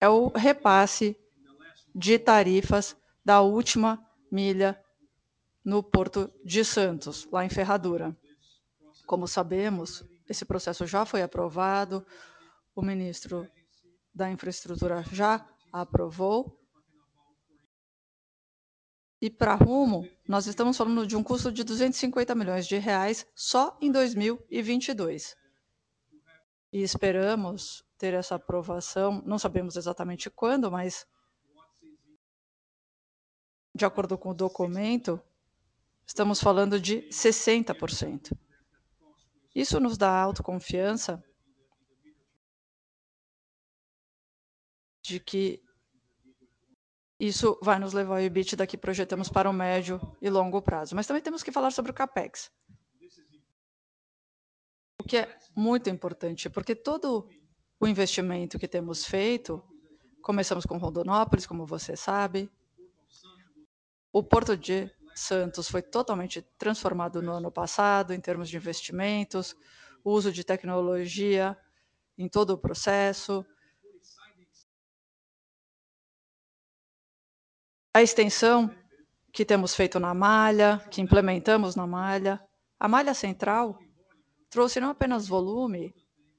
é 0.01 0.09
o 0.09 0.31
repasse 0.31 1.17
de 1.95 2.19
tarifas 2.19 2.97
da 3.25 3.41
última 3.41 4.05
milha 4.33 4.85
no 5.65 5.81
Porto 5.81 6.29
de 6.45 6.65
Santos, 6.65 7.25
lá 7.31 7.45
em 7.45 7.49
Ferradura. 7.49 8.19
Como 9.09 9.27
sabemos, 9.27 10.05
esse 10.29 10.45
processo 10.45 10.87
já 10.87 11.07
foi 11.07 11.23
aprovado, 11.23 12.07
o 12.77 12.83
ministro 12.83 13.49
da 14.15 14.31
Infraestrutura 14.31 15.03
já 15.11 15.49
aprovou. 15.73 16.61
E 19.19 19.31
para 19.31 19.55
Rumo, 19.55 20.07
nós 20.29 20.47
estamos 20.47 20.77
falando 20.77 21.07
de 21.07 21.17
um 21.17 21.23
custo 21.23 21.51
de 21.51 21.65
250 21.65 22.35
milhões 22.35 22.67
de 22.67 22.77
reais 22.77 23.27
só 23.35 23.79
em 23.81 23.91
2022. 23.91 25.35
E 26.71 26.83
esperamos 26.83 27.83
ter 27.97 28.13
essa 28.13 28.35
aprovação, 28.35 29.23
não 29.25 29.39
sabemos 29.39 29.75
exatamente 29.75 30.29
quando, 30.29 30.71
mas 30.71 31.07
de 33.75 33.87
acordo 33.87 34.19
com 34.19 34.33
o 34.33 34.35
documento, 34.35 35.19
estamos 36.07 36.43
falando 36.43 36.79
de 36.79 37.09
60%. 37.09 38.37
Isso 39.55 39.81
nos 39.81 39.97
dá 39.97 40.11
autoconfiança 40.11 41.23
de 45.03 45.19
que 45.19 45.63
isso 47.19 47.59
vai 47.63 47.79
nos 47.79 47.93
levar 47.93 48.17
ao 48.17 48.21
EBITDA 48.21 48.67
que 48.67 48.77
projetamos 48.77 49.29
para 49.29 49.51
o 49.51 49.53
médio 49.53 50.01
e 50.21 50.31
longo 50.31 50.63
prazo. 50.63 50.95
Mas 50.95 51.07
também 51.07 51.23
temos 51.23 51.43
que 51.43 51.51
falar 51.51 51.71
sobre 51.71 51.91
o 51.91 51.95
CapEx. 51.95 52.53
O 55.01 55.05
que 55.05 55.17
é 55.17 55.39
muito 55.57 55.89
importante, 55.89 56.51
porque 56.51 56.75
todo 56.75 57.29
o 57.81 57.87
investimento 57.87 58.59
que 58.59 58.69
temos 58.69 59.05
feito 59.05 59.63
Começamos 60.29 60.67
com 60.67 60.77
Rondonópolis, 60.77 61.47
como 61.47 61.65
você 61.65 61.97
sabe. 61.97 62.51
O 64.13 64.23
Porto 64.23 64.57
de 64.59 64.91
Santos 65.19 65.69
foi 65.69 65.83
totalmente 65.83 66.43
transformado 66.59 67.21
no 67.21 67.33
ano 67.33 67.51
passado 67.51 68.13
em 68.13 68.21
termos 68.21 68.49
de 68.49 68.57
investimentos, 68.57 69.55
uso 70.05 70.33
de 70.33 70.45
tecnologia 70.45 71.57
em 72.17 72.29
todo 72.29 72.51
o 72.51 72.59
processo. 72.59 73.45
A 77.95 78.03
extensão 78.03 78.75
que 79.33 79.45
temos 79.45 79.75
feito 79.75 80.01
na 80.01 80.15
malha, 80.15 80.79
que 80.91 81.01
implementamos 81.01 81.77
na 81.77 81.87
malha. 81.87 82.41
A 82.79 82.89
malha 82.89 83.15
central 83.15 83.79
trouxe 84.51 84.81
não 84.81 84.91
apenas 84.91 85.29
volume, 85.29 85.95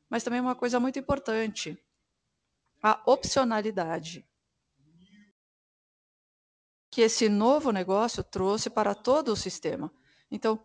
mas 0.09 0.23
também 0.23 0.41
uma 0.41 0.55
coisa 0.55 0.79
muito 0.79 0.97
importante, 0.97 1.77
a 2.81 3.01
opcionalidade 3.05 4.28
que 6.89 7.01
esse 7.01 7.29
novo 7.29 7.71
negócio 7.71 8.23
trouxe 8.23 8.69
para 8.69 8.95
todo 8.95 9.29
o 9.29 9.35
sistema. 9.35 9.91
Então, 10.31 10.63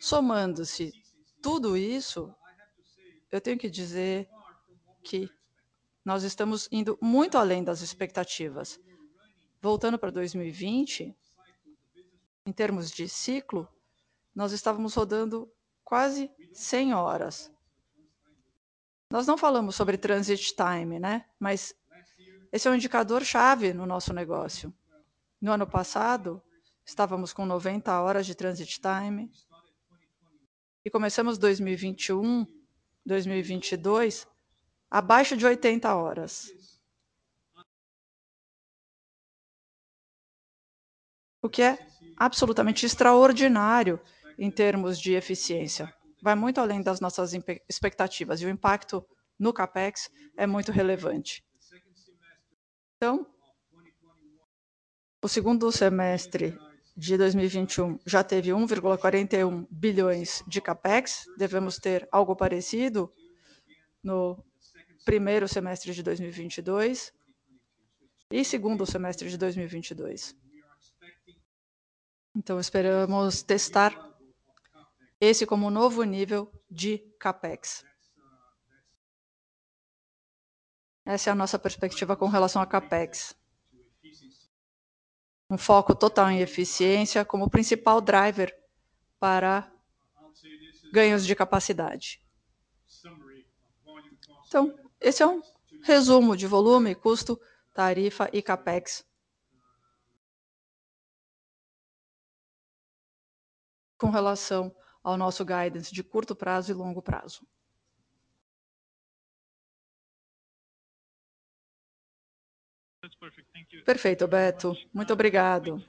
somando-se 0.00 0.92
tudo 1.42 1.76
isso, 1.76 2.34
eu 3.30 3.40
tenho 3.40 3.58
que 3.58 3.70
dizer 3.70 4.28
que 5.02 5.30
nós 6.04 6.22
estamos 6.22 6.68
indo 6.72 6.98
muito 7.00 7.38
além 7.38 7.62
das 7.62 7.80
expectativas. 7.82 8.80
Voltando 9.60 9.98
para 9.98 10.10
2020, 10.10 11.14
em 12.46 12.52
termos 12.52 12.90
de 12.90 13.08
ciclo, 13.08 13.68
nós 14.34 14.52
estávamos 14.52 14.94
rodando 14.94 15.50
quase 15.84 16.30
100 16.52 16.94
horas. 16.94 17.52
Nós 19.10 19.26
não 19.26 19.36
falamos 19.36 19.74
sobre 19.74 19.96
transit 19.96 20.54
time, 20.54 20.98
né? 20.98 21.26
Mas 21.38 21.74
esse 22.52 22.68
é 22.68 22.70
um 22.70 22.74
indicador 22.74 23.24
chave 23.24 23.72
no 23.72 23.86
nosso 23.86 24.12
negócio. 24.12 24.72
No 25.40 25.52
ano 25.52 25.66
passado, 25.66 26.42
estávamos 26.84 27.32
com 27.32 27.46
90 27.46 28.00
horas 28.00 28.26
de 28.26 28.34
transit 28.34 28.80
time 28.80 29.30
e 30.84 30.90
começamos 30.90 31.38
2021, 31.38 32.44
2022 33.06 34.26
abaixo 34.90 35.36
de 35.36 35.46
80 35.46 35.94
horas. 35.94 36.50
O 41.40 41.48
que 41.48 41.62
é 41.62 41.78
absolutamente 42.16 42.84
extraordinário 42.84 44.00
em 44.36 44.50
termos 44.50 44.98
de 44.98 45.12
eficiência. 45.12 45.94
Vai 46.20 46.34
muito 46.34 46.60
além 46.60 46.82
das 46.82 47.00
nossas 47.00 47.32
expectativas 47.68 48.40
e 48.40 48.46
o 48.46 48.50
impacto 48.50 49.06
no 49.38 49.52
CAPEX 49.52 50.10
é 50.36 50.48
muito 50.48 50.72
relevante. 50.72 51.44
Então, 52.96 53.24
o 55.22 55.28
segundo 55.28 55.70
semestre 55.72 56.56
de 56.96 57.16
2021 57.16 57.98
já 58.06 58.22
teve 58.22 58.50
1,41 58.50 59.66
bilhões 59.70 60.42
de 60.46 60.60
capex. 60.60 61.26
Devemos 61.36 61.78
ter 61.78 62.08
algo 62.10 62.36
parecido 62.36 63.12
no 64.02 64.42
primeiro 65.04 65.48
semestre 65.48 65.92
de 65.92 66.02
2022 66.02 67.12
e 68.30 68.44
segundo 68.44 68.84
semestre 68.86 69.28
de 69.28 69.36
2022. 69.36 70.36
Então, 72.36 72.60
esperamos 72.60 73.42
testar 73.42 73.92
esse 75.20 75.44
como 75.44 75.70
novo 75.70 76.04
nível 76.04 76.52
de 76.70 76.98
capex. 77.18 77.84
Essa 81.04 81.30
é 81.30 81.32
a 81.32 81.36
nossa 81.36 81.58
perspectiva 81.58 82.14
com 82.16 82.26
relação 82.26 82.60
a 82.60 82.66
capex 82.66 83.37
um 85.50 85.56
foco 85.56 85.94
total 85.94 86.30
em 86.30 86.40
eficiência 86.40 87.24
como 87.24 87.48
principal 87.48 88.00
driver 88.00 88.54
para 89.18 89.72
ganhos 90.92 91.26
de 91.26 91.34
capacidade. 91.34 92.22
Então, 94.46 94.78
esse 95.00 95.22
é 95.22 95.26
um 95.26 95.42
resumo 95.82 96.36
de 96.36 96.46
volume, 96.46 96.94
custo, 96.94 97.40
tarifa 97.72 98.28
e 98.32 98.42
capex. 98.42 99.06
Com 103.96 104.10
relação 104.10 104.74
ao 105.02 105.16
nosso 105.16 105.44
guidance 105.44 105.92
de 105.92 106.02
curto 106.04 106.34
prazo 106.36 106.70
e 106.70 106.74
longo 106.74 107.02
prazo. 107.02 107.46
Perfeito, 113.84 114.28
Beto. 114.28 114.74
Muito 114.92 115.12
obrigado. 115.12 115.82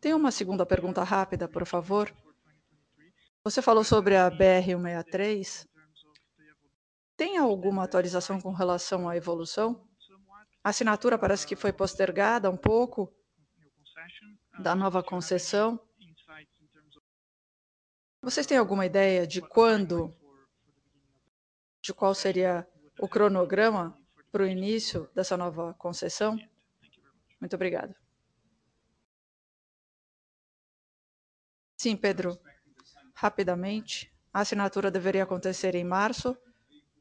Tem 0.00 0.14
uma 0.14 0.30
segunda 0.30 0.66
pergunta 0.66 1.02
rápida, 1.02 1.48
por 1.48 1.66
favor. 1.66 2.12
Você 3.44 3.62
falou 3.62 3.84
sobre 3.84 4.16
a 4.16 4.30
BR-163. 4.30 5.66
Tem 7.16 7.38
alguma 7.38 7.84
atualização 7.84 8.40
com 8.40 8.52
relação 8.52 9.08
à 9.08 9.16
evolução? 9.16 9.88
A 10.62 10.70
assinatura 10.70 11.16
parece 11.16 11.46
que 11.46 11.54
foi 11.54 11.72
postergada 11.72 12.50
um 12.50 12.56
pouco 12.56 13.12
da 14.58 14.74
nova 14.74 15.02
concessão. 15.02 15.80
Vocês 18.20 18.46
têm 18.46 18.58
alguma 18.58 18.84
ideia 18.84 19.26
de 19.26 19.40
quando, 19.40 20.12
de 21.80 21.94
qual 21.94 22.14
seria 22.14 22.68
o 22.98 23.08
cronograma 23.08 23.96
para 24.32 24.42
o 24.42 24.46
início 24.46 25.08
dessa 25.14 25.36
nova 25.36 25.72
concessão? 25.74 26.36
Muito 27.40 27.54
obrigado. 27.54 27.94
Sim, 31.76 31.96
Pedro. 31.96 32.38
Rapidamente, 33.14 34.12
a 34.32 34.40
assinatura 34.40 34.90
deveria 34.90 35.22
acontecer 35.22 35.74
em 35.74 35.84
março. 35.84 36.36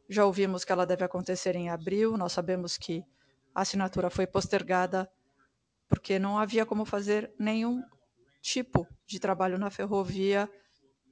Já 0.08 0.26
ouvimos 0.26 0.63
que 0.63 0.71
ela 0.71 0.86
deve 0.86 1.04
acontecer 1.04 1.56
em 1.56 1.69
abril. 1.69 2.17
Nós 2.17 2.34
sabemos 2.34 2.78
que 2.78 3.04
a 3.54 3.62
assinatura 3.62 4.10
foi 4.10 4.28
postergada 4.28 5.10
porque 5.88 6.19
não 6.19 6.38
havia 6.38 6.65
como 6.65 6.86
fazer 6.86 7.34
nenhum 7.39 7.84
tipo 8.41 8.88
de 9.06 9.19
trabalho 9.19 9.58
na 9.58 9.69
ferrovia 9.69 10.50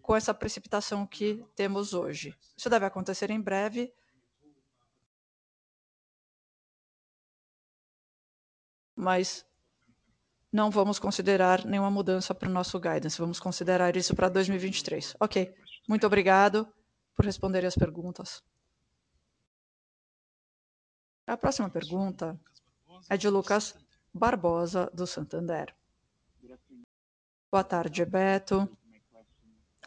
com 0.01 0.15
essa 0.15 0.33
precipitação 0.33 1.07
que 1.07 1.43
temos 1.55 1.93
hoje. 1.93 2.35
Isso 2.55 2.69
deve 2.69 2.85
acontecer 2.85 3.31
em 3.31 3.41
breve 3.41 3.93
mas 9.03 9.45
não 10.51 10.71
vamos 10.71 10.97
considerar 10.97 11.65
nenhuma 11.65 11.91
mudança 11.91 12.33
para 12.33 12.47
o 12.47 12.51
nosso 12.51 12.79
guidance. 12.79 13.19
Vamos 13.19 13.39
considerar 13.39 13.95
isso 13.97 14.15
para 14.15 14.29
2023. 14.29 15.15
Ok. 15.19 15.53
Muito 15.87 16.07
obrigado 16.07 16.67
por 17.15 17.25
responder 17.25 17.65
as 17.65 17.75
perguntas. 17.75 18.41
A 21.27 21.35
próxima 21.35 21.69
pergunta 21.69 22.39
é 23.09 23.17
de 23.17 23.29
Lucas 23.29 23.75
Barbosa, 24.13 24.89
do 24.93 25.05
Santander. 25.05 25.75
Boa 27.51 27.63
tarde, 27.63 28.05
Beto, 28.05 28.69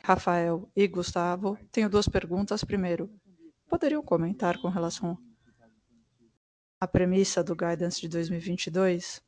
Rafael 0.02 0.70
e 0.74 0.86
Gustavo. 0.86 1.58
Tenho 1.72 1.88
duas 1.90 2.08
perguntas. 2.08 2.62
Primeiro, 2.64 3.10
poderiam 3.68 4.02
comentar 4.02 4.58
com 4.58 4.68
relação 4.68 5.18
a 6.80 6.86
premissa 6.86 7.42
do 7.42 7.56
guidance 7.56 8.00
de 8.00 8.08
2022, 8.08 9.22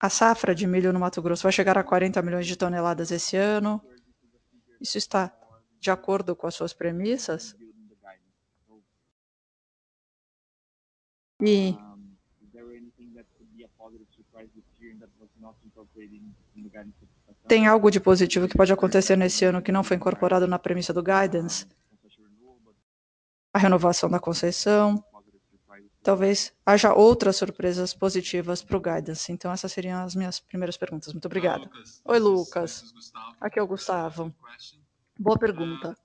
a 0.00 0.10
safra 0.10 0.54
de 0.54 0.66
milho 0.66 0.92
no 0.92 1.00
Mato 1.00 1.20
Grosso 1.22 1.42
vai 1.42 1.52
chegar 1.52 1.76
a 1.78 1.84
40 1.84 2.20
milhões 2.22 2.46
de 2.46 2.56
toneladas 2.56 3.10
esse 3.10 3.36
ano. 3.36 3.80
Isso 4.80 4.98
está 4.98 5.32
de 5.78 5.90
acordo 5.90 6.34
com 6.34 6.46
as 6.46 6.54
suas 6.54 6.72
premissas? 6.72 7.54
E 11.40 11.76
tem 17.46 17.66
algo 17.66 17.90
de 17.90 18.00
positivo 18.00 18.48
que 18.48 18.56
pode 18.56 18.72
acontecer 18.72 19.16
nesse 19.16 19.44
ano 19.44 19.62
que 19.62 19.72
não 19.72 19.84
foi 19.84 19.96
incorporado 19.96 20.46
na 20.46 20.58
premissa 20.58 20.92
do 20.92 21.02
guidance? 21.02 21.66
A 23.54 23.58
renovação 23.58 24.10
da 24.10 24.18
concessão. 24.18 25.02
Talvez 26.02 26.52
haja 26.66 26.92
outras 26.92 27.36
surpresas 27.36 27.94
positivas 27.94 28.62
para 28.62 28.76
o 28.76 28.80
guidance. 28.80 29.32
Então, 29.32 29.50
essas 29.52 29.72
seriam 29.72 30.02
as 30.02 30.14
minhas 30.14 30.40
primeiras 30.40 30.76
perguntas. 30.76 31.12
Muito 31.14 31.24
obrigado. 31.26 31.70
Oi, 32.04 32.18
Lucas. 32.18 32.92
Aqui 33.40 33.58
é 33.58 33.62
o 33.62 33.66
Gustavo. 33.66 34.34
Boa 35.18 35.38
pergunta. 35.38 35.96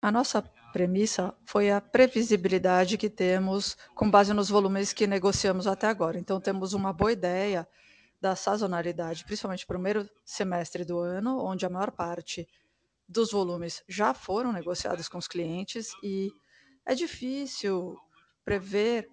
A 0.00 0.12
nossa 0.12 0.42
premissa 0.72 1.34
foi 1.44 1.70
a 1.70 1.80
previsibilidade 1.80 2.98
que 2.98 3.08
temos 3.08 3.76
com 3.94 4.08
base 4.08 4.32
nos 4.32 4.50
volumes 4.50 4.92
que 4.92 5.06
negociamos 5.06 5.66
até 5.66 5.88
agora. 5.88 6.18
Então, 6.18 6.40
temos 6.40 6.74
uma 6.74 6.92
boa 6.92 7.10
ideia 7.10 7.66
da 8.20 8.36
sazonalidade, 8.36 9.24
principalmente 9.24 9.66
para 9.66 9.74
o 9.74 9.78
primeiro 9.78 10.08
semestre 10.24 10.84
do 10.84 10.98
ano, 10.98 11.42
onde 11.42 11.66
a 11.66 11.70
maior 11.70 11.90
parte 11.90 12.46
dos 13.08 13.30
volumes 13.30 13.82
já 13.88 14.12
foram 14.12 14.52
negociados 14.52 15.08
com 15.08 15.18
os 15.18 15.28
clientes 15.28 15.90
e 16.02 16.32
é 16.84 16.94
difícil 16.94 17.96
prever 18.44 19.08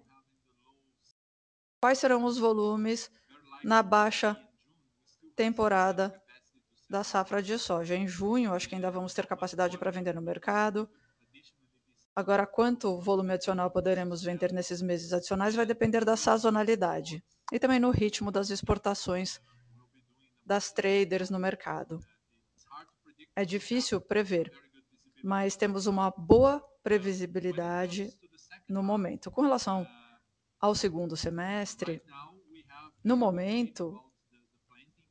quais 1.80 1.98
serão 1.98 2.24
os 2.24 2.38
volumes 2.38 3.10
na 3.62 3.82
baixa 3.82 4.36
temporada 5.36 6.20
da 6.88 7.02
safra 7.02 7.42
de 7.42 7.58
soja. 7.58 7.94
Em 7.94 8.06
junho, 8.06 8.52
acho 8.52 8.68
que 8.68 8.74
ainda 8.74 8.90
vamos 8.90 9.14
ter 9.14 9.26
capacidade 9.26 9.76
para 9.78 9.90
vender 9.90 10.14
no 10.14 10.22
mercado. 10.22 10.88
Agora, 12.14 12.46
quanto 12.46 13.00
volume 13.00 13.32
adicional 13.32 13.70
poderemos 13.70 14.22
vender 14.22 14.52
nesses 14.52 14.80
meses 14.80 15.12
adicionais 15.12 15.54
vai 15.54 15.66
depender 15.66 16.04
da 16.04 16.16
sazonalidade 16.16 17.24
e 17.52 17.58
também 17.58 17.80
no 17.80 17.90
ritmo 17.90 18.30
das 18.30 18.50
exportações 18.50 19.40
das 20.46 20.70
traders 20.70 21.30
no 21.30 21.38
mercado. 21.38 21.98
É 23.36 23.44
difícil 23.44 24.00
prever, 24.00 24.52
mas 25.22 25.56
temos 25.56 25.86
uma 25.86 26.10
boa 26.10 26.62
previsibilidade 26.82 28.10
no 28.68 28.82
momento. 28.82 29.30
Com 29.30 29.42
relação 29.42 29.86
ao 30.60 30.74
segundo 30.74 31.16
semestre, 31.16 32.02
no 33.02 33.16
momento, 33.16 33.98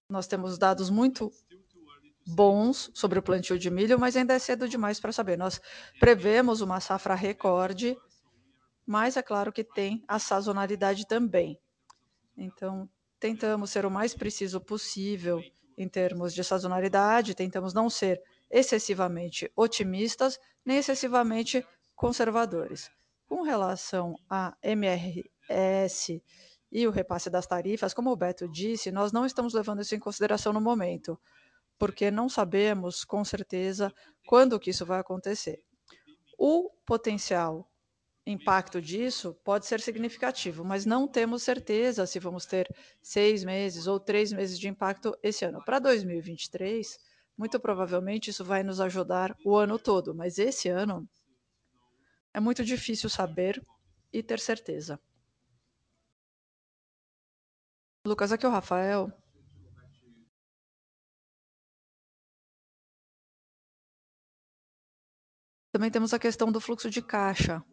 nós 0.07 0.25
temos 0.27 0.57
dados 0.57 0.89
muito 0.89 1.31
bons 2.25 2.89
sobre 2.93 3.19
o 3.19 3.23
plantio 3.23 3.59
de 3.59 3.69
milho, 3.69 3.99
mas 3.99 4.15
ainda 4.15 4.33
é 4.33 4.39
cedo 4.39 4.69
demais 4.69 4.99
para 4.99 5.11
saber. 5.11 5.37
Nós 5.37 5.59
prevemos 5.99 6.61
uma 6.61 6.79
safra 6.79 7.15
recorde, 7.15 7.97
mas 8.85 9.17
é 9.17 9.21
claro 9.21 9.51
que 9.51 9.63
tem 9.63 10.03
a 10.07 10.17
sazonalidade 10.17 11.05
também. 11.07 11.59
Então, 12.37 12.89
tentamos 13.19 13.69
ser 13.69 13.85
o 13.85 13.91
mais 13.91 14.13
preciso 14.13 14.61
possível 14.61 15.41
em 15.77 15.87
termos 15.87 16.33
de 16.33 16.43
sazonalidade, 16.43 17.35
tentamos 17.35 17.73
não 17.73 17.89
ser 17.89 18.21
excessivamente 18.49 19.51
otimistas, 19.55 20.39
nem 20.65 20.77
excessivamente 20.77 21.65
conservadores. 21.95 22.89
Com 23.27 23.41
relação 23.41 24.15
a 24.29 24.55
MRS 24.61 26.21
e 26.71 26.87
o 26.87 26.91
repasse 26.91 27.29
das 27.29 27.47
tarifas, 27.47 27.93
como 27.93 28.11
o 28.11 28.15
Beto 28.15 28.47
disse, 28.47 28.91
nós 28.91 29.11
não 29.11 29.25
estamos 29.25 29.53
levando 29.53 29.81
isso 29.81 29.95
em 29.95 29.99
consideração 29.99 30.53
no 30.53 30.61
momento 30.61 31.19
porque 31.77 32.09
não 32.09 32.29
sabemos 32.29 33.03
com 33.03 33.25
certeza 33.25 33.93
quando 34.25 34.59
que 34.59 34.69
isso 34.69 34.85
vai 34.85 34.99
acontecer. 34.99 35.61
O 36.37 36.69
potencial 36.85 37.69
impacto 38.25 38.81
disso 38.81 39.33
pode 39.43 39.65
ser 39.65 39.81
significativo, 39.81 40.63
mas 40.63 40.85
não 40.85 41.07
temos 41.07 41.43
certeza 41.43 42.05
se 42.05 42.19
vamos 42.19 42.45
ter 42.45 42.73
seis 43.01 43.43
meses 43.43 43.85
ou 43.87 43.99
três 43.99 44.31
meses 44.31 44.57
de 44.57 44.67
impacto 44.67 45.17
esse 45.21 45.43
ano. 45.43 45.63
Para 45.65 45.79
2023, 45.79 46.97
muito 47.37 47.59
provavelmente 47.59 48.29
isso 48.29 48.45
vai 48.45 48.63
nos 48.63 48.79
ajudar 48.79 49.35
o 49.45 49.55
ano 49.55 49.77
todo, 49.77 50.15
mas 50.15 50.37
esse 50.37 50.69
ano 50.69 51.07
é 52.33 52.39
muito 52.39 52.63
difícil 52.63 53.09
saber 53.09 53.61
e 54.11 54.23
ter 54.23 54.39
certeza. 54.39 54.99
Lucas, 58.05 58.31
aqui 58.31 58.45
é 58.45 58.49
o 58.49 58.51
Rafael. 58.51 59.11
Também 65.71 65.89
temos 65.89 66.13
a 66.13 66.19
questão 66.19 66.51
do 66.51 66.61
fluxo 66.61 66.89
de 66.89 67.01
caixa. 67.01 67.63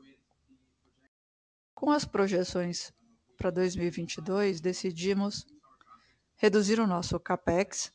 Com 1.80 1.90
as 1.90 2.04
projeções 2.04 2.92
para 3.38 3.48
2022, 3.48 4.60
decidimos 4.60 5.46
reduzir 6.36 6.78
o 6.78 6.86
nosso 6.86 7.18
capex. 7.18 7.90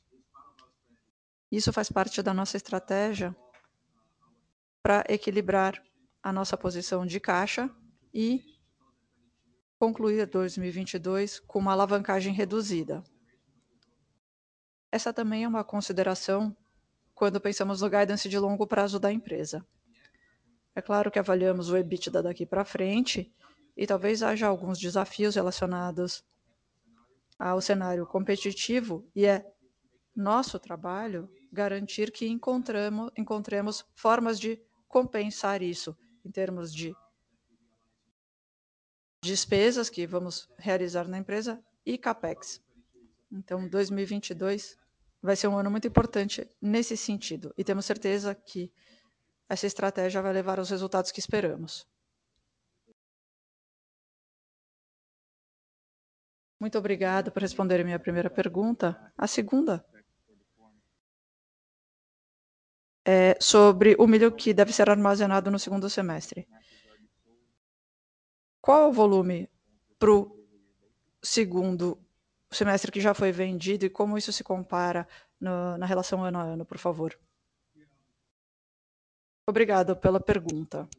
Isso 1.52 1.72
faz 1.72 1.92
parte 1.92 2.24
da 2.24 2.34
nossa 2.34 2.58
estratégia 2.58 3.36
para 4.82 5.04
equilibrar 5.08 5.80
a 6.24 6.34
nossa 6.34 6.58
posição 6.58 7.06
de 7.06 7.20
caixa 7.20 7.70
e 8.12 8.44
concluir 9.78 10.26
2022 10.26 11.40
com 11.42 11.60
uma 11.60 11.74
alavancagem 11.74 12.34
reduzida. 12.34 13.04
Essa 14.92 15.14
também 15.14 15.44
é 15.44 15.48
uma 15.48 15.64
consideração 15.64 16.58
quando 17.14 17.40
pensamos 17.40 17.82
no 17.82 17.90
guidance 17.92 18.28
de 18.28 18.40
longo 18.40 18.66
prazo 18.66 19.00
da 19.00 19.14
empresa. 19.14 19.64
É 20.74 20.82
claro 20.82 21.12
que 21.12 21.20
avaliamos 21.20 21.70
o 21.70 21.78
EBITDA 21.78 22.24
daqui 22.24 22.48
para 22.48 22.66
frente 22.66 23.32
e 23.76 23.86
talvez 23.86 24.24
haja 24.24 24.48
alguns 24.48 24.80
desafios 24.80 25.36
relacionados 25.36 26.24
ao 27.38 27.60
cenário 27.60 28.06
competitivo 28.06 29.06
e 29.14 29.26
é 29.26 29.46
nosso 30.16 30.58
trabalho 30.58 31.30
garantir 31.52 32.12
que 32.12 32.28
encontremos 32.28 33.86
formas 33.94 34.40
de 34.40 34.62
compensar 34.88 35.62
isso 35.62 35.98
em 36.24 36.32
termos 36.32 36.74
de 36.74 36.96
despesas 39.22 39.90
que 39.90 40.06
vamos 40.06 40.48
realizar 40.58 41.08
na 41.08 41.18
empresa 41.18 41.62
e 41.86 41.98
capex. 41.98 42.62
Então, 43.32 43.68
2022 43.68 44.78
vai 45.22 45.36
ser 45.36 45.48
um 45.48 45.58
ano 45.58 45.72
muito 45.72 45.88
importante 45.88 46.48
nesse 46.62 46.96
sentido 46.96 47.54
e 47.58 47.64
temos 47.64 47.86
certeza 47.86 48.34
que 48.36 48.72
essa 49.50 49.68
estratégia 49.68 50.22
vai 50.22 50.32
levar 50.32 50.60
aos 50.60 50.70
resultados 50.70 51.12
que 51.12 51.20
esperamos. 51.20 51.88
Muito 56.66 56.80
obrigada 56.80 57.30
por 57.30 57.44
responder 57.44 57.80
a 57.80 57.84
minha 57.84 58.00
primeira 58.00 58.28
pergunta. 58.28 59.00
A 59.16 59.28
segunda 59.28 59.86
é 63.06 63.38
sobre 63.40 63.96
o 64.00 64.08
milho 64.08 64.32
que 64.32 64.52
deve 64.52 64.74
ser 64.74 64.90
armazenado 64.90 65.52
no 65.52 65.60
segundo 65.60 65.88
semestre. 65.92 66.48
Qual 68.60 68.90
o 68.90 68.92
volume 68.92 69.48
para 70.00 70.12
o 70.12 70.44
segundo 71.22 72.04
semestre 72.50 72.92
que 72.92 73.00
já 73.00 73.14
foi 73.14 73.32
vendido 73.32 73.86
e 73.86 73.90
como 73.92 74.18
isso 74.18 74.34
se 74.34 74.44
compara 74.44 75.08
no, 75.40 75.78
na 75.78 75.86
relação 75.86 76.26
ano 76.26 76.40
a 76.40 76.44
ano, 76.46 76.66
por 76.66 76.80
favor? 76.80 77.16
Obrigado 79.48 79.96
pela 79.96 80.20
pergunta. 80.20 80.90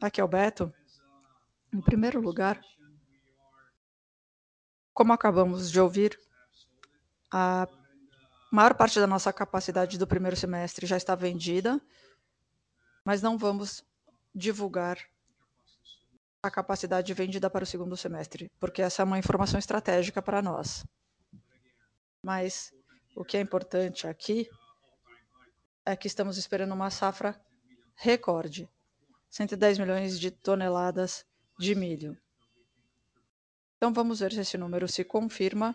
Aqui 0.00 0.20
é 0.20 0.24
o 0.24 0.28
Beto. 0.28 0.72
Em 1.72 1.80
primeiro 1.80 2.20
lugar, 2.20 2.60
como 4.94 5.12
acabamos 5.12 5.70
de 5.70 5.80
ouvir, 5.80 6.18
a 7.30 7.66
maior 8.50 8.74
parte 8.74 9.00
da 9.00 9.06
nossa 9.06 9.32
capacidade 9.32 9.98
do 9.98 10.06
primeiro 10.06 10.36
semestre 10.36 10.86
já 10.86 10.96
está 10.96 11.14
vendida, 11.14 11.80
mas 13.04 13.22
não 13.22 13.38
vamos 13.38 13.84
divulgar 14.34 14.98
a 16.42 16.50
capacidade 16.50 17.14
vendida 17.14 17.48
para 17.48 17.64
o 17.64 17.66
segundo 17.66 17.96
semestre, 17.96 18.50
porque 18.58 18.82
essa 18.82 19.02
é 19.02 19.04
uma 19.04 19.18
informação 19.18 19.58
estratégica 19.58 20.20
para 20.20 20.42
nós. 20.42 20.84
Mas 22.24 22.72
o 23.16 23.24
que 23.24 23.36
é 23.36 23.40
importante 23.40 24.06
aqui 24.06 24.48
é 25.84 25.96
que 25.96 26.06
estamos 26.06 26.36
esperando 26.38 26.72
uma 26.72 26.90
safra 26.90 27.40
recorde: 27.94 28.68
110 29.30 29.78
milhões 29.78 30.18
de 30.18 30.30
toneladas 30.30 31.24
de 31.58 31.74
milho. 31.74 32.16
Então 33.82 33.92
vamos 33.92 34.20
ver 34.20 34.32
se 34.32 34.38
esse 34.38 34.56
número 34.56 34.86
se 34.86 35.04
confirma 35.04 35.74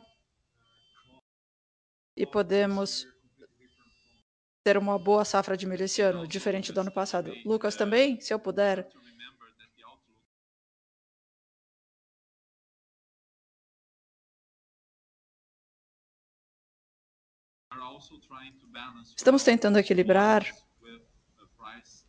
e 2.16 2.26
podemos 2.26 3.05
ter 4.64 4.78
uma 4.78 4.97
boa 4.97 5.26
safra 5.26 5.58
de 5.58 5.66
milho 5.66 5.84
esse 5.84 6.01
ano, 6.01 6.26
diferente 6.26 6.72
do 6.72 6.80
ano 6.80 6.89
passado. 6.89 7.34
Lucas 7.43 7.76
também, 7.76 8.18
se 8.22 8.34
eu 8.34 8.39
puder. 8.39 8.89
Estamos 19.18 19.43
tentando 19.43 19.80
equilibrar 19.80 20.45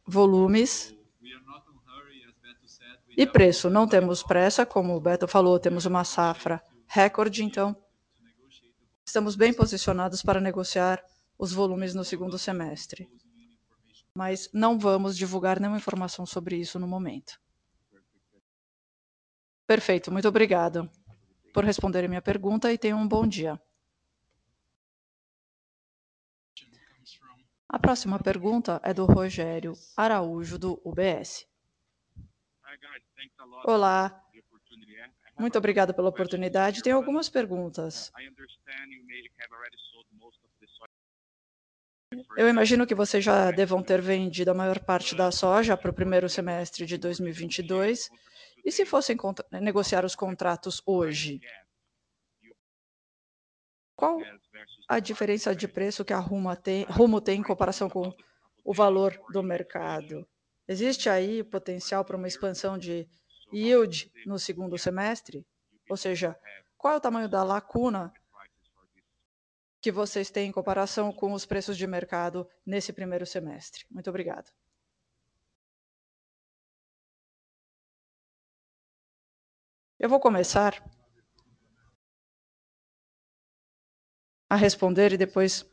volumes 0.07 0.95
e 3.17 3.27
preço. 3.27 3.69
Não 3.69 3.87
temos 3.87 4.23
pressa, 4.23 4.65
como 4.65 4.95
o 4.95 5.01
Beto 5.01 5.27
falou, 5.27 5.59
temos 5.59 5.87
uma 5.87 6.05
safra 6.05 6.63
recorde, 6.87 7.45
então 7.45 7.77
estamos 9.05 9.37
bem 9.37 9.53
posicionados 9.53 10.23
para 10.23 10.41
negociar 10.41 11.03
os 11.39 11.53
volumes 11.53 11.95
no 11.95 12.05
segundo 12.05 12.39
semestre. 12.39 13.09
Mas 14.15 14.51
não 14.53 14.79
vamos 14.79 15.17
divulgar 15.17 15.61
nenhuma 15.61 15.79
informação 15.79 16.27
sobre 16.27 16.57
isso 16.57 16.79
no 16.79 16.89
momento. 16.89 17.39
Perfeito, 19.67 20.11
muito 20.11 20.27
obrigado 20.27 20.91
por 21.53 21.65
responder 21.65 22.05
a 22.05 22.09
minha 22.09 22.23
pergunta 22.23 22.73
e 22.73 22.79
tenham 22.79 23.01
um 23.01 23.07
bom 23.07 23.27
dia. 23.27 23.61
A 27.69 27.79
próxima 27.79 28.19
pergunta 28.19 28.81
é 28.83 28.95
do 28.95 29.05
Rogério 29.05 29.75
Araújo, 29.95 30.59
do 30.59 30.81
UBS. 30.83 31.47
Olá, 33.65 34.25
muito 35.39 35.57
obrigado 35.57 35.95
pela 35.95 36.09
oportunidade. 36.09 36.83
Tenho 36.83 36.97
algumas 36.97 37.29
perguntas. 37.29 38.11
Eu 42.37 42.49
imagino 42.49 42.87
que 42.87 42.95
vocês 42.95 43.23
já 43.23 43.51
devam 43.51 43.83
ter 43.83 44.01
vendido 44.01 44.51
a 44.51 44.55
maior 44.55 44.79
parte 44.81 45.15
da 45.15 45.31
soja 45.31 45.77
para 45.77 45.91
o 45.91 45.95
primeiro 45.95 46.29
semestre 46.29 46.87
de 46.87 46.97
2022. 46.97 48.09
E 48.65 48.73
se 48.73 48.85
fossem 48.85 49.17
negociar 49.61 50.05
os 50.05 50.17
contratos 50.17 50.83
hoje, 50.87 51.41
qual 53.95 54.19
a 54.89 54.99
diferença 54.99 55.55
de 55.55 55.69
preço 55.69 56.05
que 56.05 56.13
a 56.13 56.19
Rumo 56.19 56.55
tem, 56.57 56.85
Rumo 56.85 57.21
tem 57.21 57.41
em 57.41 57.43
comparação 57.43 57.89
com 57.89 58.13
o 58.65 58.73
valor 58.73 59.21
do 59.31 59.43
mercado? 59.43 60.27
Existe 60.69 61.09
aí 61.09 61.43
potencial 61.43 62.05
para 62.05 62.17
uma 62.17 62.29
expansão 62.29 62.77
de 62.77 63.09
yield 63.51 64.13
no 64.27 64.39
segundo 64.39 64.77
semestre? 64.77 65.47
Ou 65.89 65.97
seja, 65.97 66.39
qual 66.77 66.93
é 66.93 66.97
o 66.99 67.01
tamanho 67.01 67.29
da 67.29 67.43
lacuna 67.43 68.13
que 69.81 69.91
vocês 69.91 70.31
têm 70.31 70.51
em 70.51 70.53
comparação 70.53 71.11
com 71.11 71.33
os 71.33 71.47
preços 71.47 71.77
de 71.77 71.87
mercado 71.87 72.47
nesse 72.67 72.93
primeiro 72.93 73.25
semestre? 73.25 73.87
Muito 73.91 74.11
obrigado. 74.11 74.53
Eu 79.99 80.09
vou 80.09 80.21
começar 80.21 80.85
a 84.51 84.55
responder 84.55 85.15
e 85.15 85.17
depois 85.17 85.67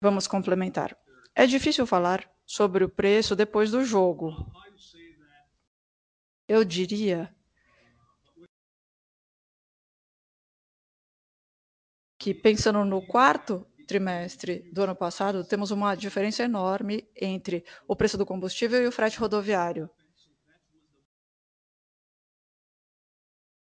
vamos 0.00 0.26
complementar. 0.26 0.96
É 1.34 1.46
difícil 1.46 1.86
falar 1.86 2.31
sobre 2.52 2.84
o 2.84 2.88
preço 2.90 3.34
depois 3.34 3.70
do 3.70 3.82
jogo. 3.82 4.30
Eu 6.46 6.62
diria 6.66 7.34
que 12.18 12.34
pensando 12.34 12.84
no 12.84 13.00
quarto 13.06 13.66
trimestre 13.88 14.70
do 14.70 14.82
ano 14.82 14.94
passado, 14.94 15.42
temos 15.46 15.70
uma 15.70 15.94
diferença 15.94 16.42
enorme 16.42 17.08
entre 17.16 17.64
o 17.88 17.96
preço 17.96 18.18
do 18.18 18.26
combustível 18.26 18.82
e 18.82 18.86
o 18.86 18.92
frete 18.92 19.18
rodoviário. 19.18 19.88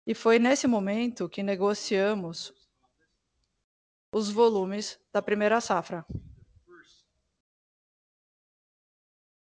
E 0.07 0.15
foi 0.15 0.39
nesse 0.39 0.65
momento 0.65 1.29
que 1.29 1.43
negociamos 1.43 2.51
os 4.11 4.31
volumes 4.31 4.99
da 5.13 5.21
primeira 5.21 5.61
safra. 5.61 6.03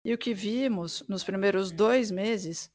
E 0.05 0.13
o 0.13 0.19
que 0.19 0.35
vimos 0.35 1.03
nos 1.09 1.25
primeiros 1.25 1.73
dois 1.73 2.11
meses 2.11 2.71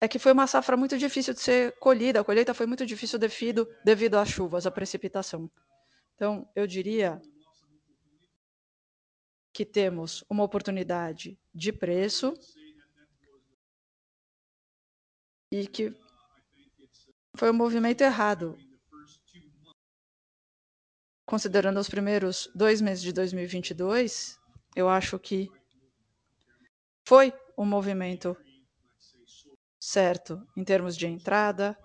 é 0.00 0.08
que 0.08 0.18
foi 0.18 0.32
uma 0.32 0.46
safra 0.46 0.76
muito 0.76 0.96
difícil 0.96 1.34
de 1.34 1.40
ser 1.40 1.76
colhida. 1.78 2.20
A 2.20 2.24
colheita 2.24 2.54
foi 2.54 2.66
muito 2.66 2.86
difícil 2.86 3.18
devido, 3.18 3.68
devido 3.84 4.14
às 4.14 4.28
chuvas, 4.28 4.66
à 4.66 4.70
precipitação. 4.70 5.50
Então, 6.14 6.48
eu 6.54 6.66
diria 6.66 7.20
que 9.52 9.66
temos 9.66 10.24
uma 10.30 10.44
oportunidade 10.44 11.38
de 11.52 11.72
preço 11.72 12.32
e 15.50 15.66
que 15.66 15.92
foi 17.36 17.50
um 17.50 17.54
movimento 17.54 18.02
errado. 18.02 18.56
Considerando 21.30 21.78
os 21.78 21.88
primeiros 21.88 22.50
dois 22.56 22.80
meses 22.80 23.00
de 23.00 23.12
2022, 23.12 24.36
eu 24.74 24.88
acho 24.88 25.16
que 25.16 25.48
foi 27.04 27.32
um 27.56 27.64
movimento 27.64 28.36
certo 29.78 30.44
em 30.56 30.64
termos 30.64 30.96
de 30.96 31.06
entrada 31.06 31.78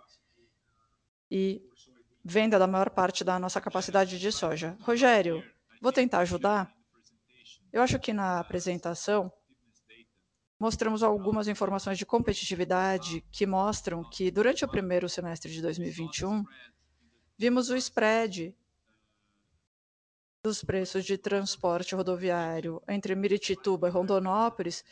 e 1.30 1.62
venda 2.24 2.58
da 2.58 2.66
maior 2.66 2.90
parte 2.90 3.24
da 3.24 3.38
nossa 3.38 3.62
capacidade 3.62 4.18
de 4.18 4.32
soja. 4.32 4.76
Rogério, 4.82 5.44
vou 5.80 5.94
tentar 5.94 6.22
ajudar. 6.22 6.74
Eu 7.72 7.84
acho 7.84 8.00
que 8.00 8.14
na 8.14 8.40
apresentação 8.40 9.32
mostramos 10.60 11.04
algumas 11.04 11.48
informações 11.48 12.00
de 12.00 12.06
competitividade 12.06 13.24
que 13.32 13.46
mostram 13.46 14.10
que 14.10 14.32
durante 14.32 14.66
o 14.66 14.68
primeiro 14.68 15.08
semestre 15.08 15.52
de 15.52 15.62
2021 15.62 16.44
vimos 17.38 17.70
o 17.70 17.76
spread 17.76 18.56
dos 20.46 20.64
preços 20.64 21.04
de 21.04 21.18
transporte 21.18 21.96
rodoviário 21.96 22.80
entre 22.88 23.16
Miritituba 23.16 23.88
e 23.88 23.92
Rondonópolis, 23.92 24.86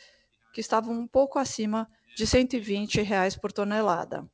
que 0.52 0.60
estavam 0.60 0.92
um 0.92 1.06
pouco 1.06 1.38
acima 1.38 1.88
de 2.16 2.26
120 2.26 3.00
reais 3.02 3.36
por 3.36 3.52
tonelada. 3.52 4.28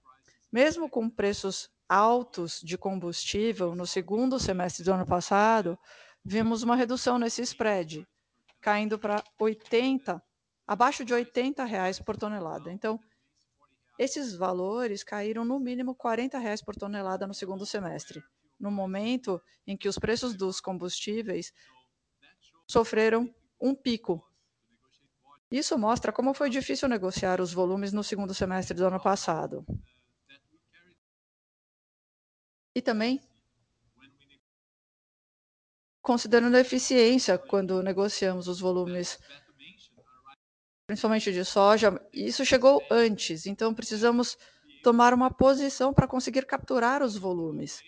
Mesmo 0.50 0.88
com 0.88 1.10
preços 1.10 1.70
altos 1.86 2.58
de 2.62 2.78
combustível 2.78 3.74
no 3.74 3.86
segundo 3.86 4.40
semestre 4.40 4.82
do 4.82 4.94
ano 4.94 5.04
passado, 5.04 5.78
vimos 6.24 6.62
uma 6.62 6.74
redução 6.74 7.18
nesse 7.18 7.42
spread, 7.42 8.08
caindo 8.58 8.98
para 8.98 9.22
80 9.38 10.22
abaixo 10.66 11.04
de 11.04 11.12
80 11.12 11.62
reais 11.64 12.00
por 12.00 12.16
tonelada. 12.16 12.72
Então, 12.72 12.98
esses 13.98 14.34
valores 14.34 15.04
caíram 15.04 15.44
no 15.44 15.60
mínimo 15.60 15.94
40 15.94 16.38
reais 16.38 16.62
por 16.62 16.74
tonelada 16.74 17.26
no 17.26 17.34
segundo 17.34 17.66
semestre, 17.66 18.24
no 18.60 18.70
momento 18.70 19.40
em 19.66 19.76
que 19.76 19.88
os 19.88 19.98
preços 19.98 20.34
dos 20.34 20.60
combustíveis 20.60 21.52
sofreram 22.66 23.34
um 23.60 23.74
pico. 23.74 24.24
Isso 25.50 25.76
mostra 25.76 26.12
como 26.12 26.32
foi 26.34 26.48
difícil 26.48 26.88
negociar 26.88 27.40
os 27.40 27.52
volumes 27.52 27.92
no 27.92 28.04
segundo 28.04 28.32
semestre 28.32 28.76
do 28.76 28.86
ano 28.86 29.00
passado. 29.00 29.66
E 32.74 32.80
também 32.80 33.20
considerando 36.00 36.56
a 36.56 36.60
eficiência 36.60 37.36
quando 37.36 37.82
negociamos 37.82 38.46
os 38.48 38.60
volumes 38.60 39.18
principalmente 40.86 41.32
de 41.32 41.44
soja, 41.44 42.00
isso 42.12 42.44
chegou 42.44 42.82
antes, 42.90 43.46
então 43.46 43.72
precisamos 43.72 44.36
tomar 44.82 45.14
uma 45.14 45.30
posição 45.30 45.94
para 45.94 46.08
conseguir 46.08 46.44
capturar 46.46 47.00
os 47.00 47.16
volumes. 47.16 47.80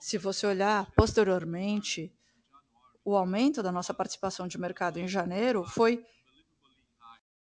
Se 0.00 0.16
você 0.16 0.46
olhar 0.46 0.90
posteriormente, 0.96 2.10
o 3.04 3.16
aumento 3.16 3.62
da 3.62 3.70
nossa 3.70 3.92
participação 3.92 4.48
de 4.48 4.58
mercado 4.58 4.98
em 4.98 5.06
janeiro 5.06 5.62
foi 5.62 6.04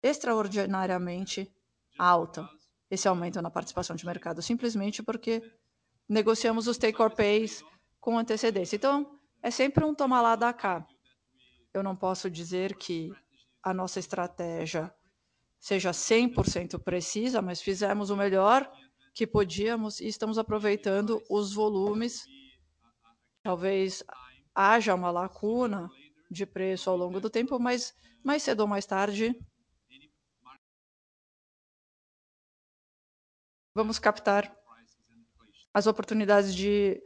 extraordinariamente 0.02 1.52
alta. 1.98 2.48
Esse 2.90 3.08
aumento 3.08 3.42
na 3.42 3.50
participação 3.50 3.96
de 3.96 4.06
mercado, 4.06 4.40
simplesmente 4.40 5.02
porque 5.02 5.42
negociamos 6.08 6.68
os 6.68 6.78
take 6.78 7.00
or 7.02 7.10
pays 7.10 7.64
com 8.00 8.18
antecedência. 8.18 8.76
Então, 8.76 9.18
é 9.42 9.50
sempre 9.50 9.84
um 9.84 9.94
tomar 9.94 10.22
lá 10.22 10.36
da 10.36 10.52
cá. 10.52 10.86
Eu 11.72 11.82
não 11.82 11.96
posso 11.96 12.30
dizer 12.30 12.76
que 12.76 13.10
a 13.62 13.74
nossa 13.74 13.98
estratégia 13.98 14.94
seja 15.58 15.90
100% 15.90 16.78
precisa, 16.78 17.42
mas 17.42 17.60
fizemos 17.60 18.10
o 18.10 18.16
melhor 18.16 18.70
que 19.14 19.26
podíamos 19.26 20.00
e 20.00 20.06
estamos 20.06 20.38
aproveitando 20.38 21.22
os 21.30 21.52
volumes. 21.54 22.26
Talvez 23.44 24.02
haja 24.54 24.94
uma 24.94 25.10
lacuna 25.10 25.90
de 26.30 26.46
preço 26.46 26.88
ao 26.88 26.96
longo 26.96 27.20
do 27.20 27.28
tempo, 27.28 27.58
mas 27.58 27.94
mais 28.24 28.42
cedo 28.42 28.60
ou 28.60 28.66
mais 28.66 28.86
tarde 28.86 29.38
vamos 33.74 33.98
captar 33.98 34.50
as 35.74 35.86
oportunidades 35.86 36.54
de 36.54 37.02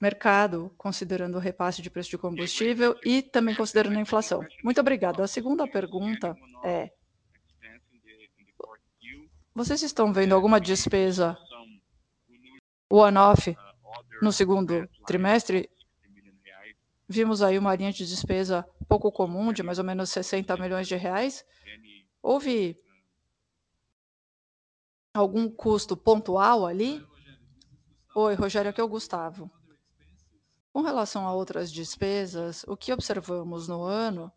mercado, 0.00 0.74
considerando 0.78 1.36
o 1.36 1.40
repasse 1.40 1.82
de 1.82 1.90
preço 1.90 2.08
de 2.08 2.16
combustível 2.16 2.98
e 3.04 3.20
também 3.20 3.54
considerando 3.54 3.98
a 3.98 4.00
inflação. 4.00 4.40
Muito 4.64 4.80
obrigado. 4.80 5.22
A 5.22 5.26
segunda 5.26 5.68
pergunta 5.68 6.34
é: 6.64 6.90
vocês 9.54 9.82
estão 9.82 10.10
vendo 10.10 10.34
alguma 10.34 10.58
despesa 10.58 11.36
one-off 12.90 13.54
no 14.22 14.32
segundo 14.32 14.88
trimestre? 15.06 15.68
Vimos 17.12 17.42
aí 17.42 17.58
uma 17.58 17.76
linha 17.76 17.92
de 17.92 18.06
despesa 18.06 18.66
pouco 18.88 19.12
comum, 19.12 19.52
de 19.52 19.62
mais 19.62 19.78
ou 19.78 19.84
menos 19.84 20.08
60 20.08 20.56
milhões 20.56 20.88
de 20.88 20.96
reais. 20.96 21.44
Houve 22.22 22.74
algum 25.12 25.46
custo 25.50 25.94
pontual 25.94 26.64
ali? 26.64 27.06
Oi, 28.16 28.34
Rogério, 28.34 28.70
aqui 28.70 28.80
é 28.80 28.84
o 28.84 28.88
Gustavo. 28.88 29.50
Com 30.72 30.80
relação 30.80 31.28
a 31.28 31.34
outras 31.34 31.70
despesas, 31.70 32.64
o 32.66 32.78
que 32.78 32.90
observamos 32.90 33.68
no 33.68 33.82
ano 33.82 34.32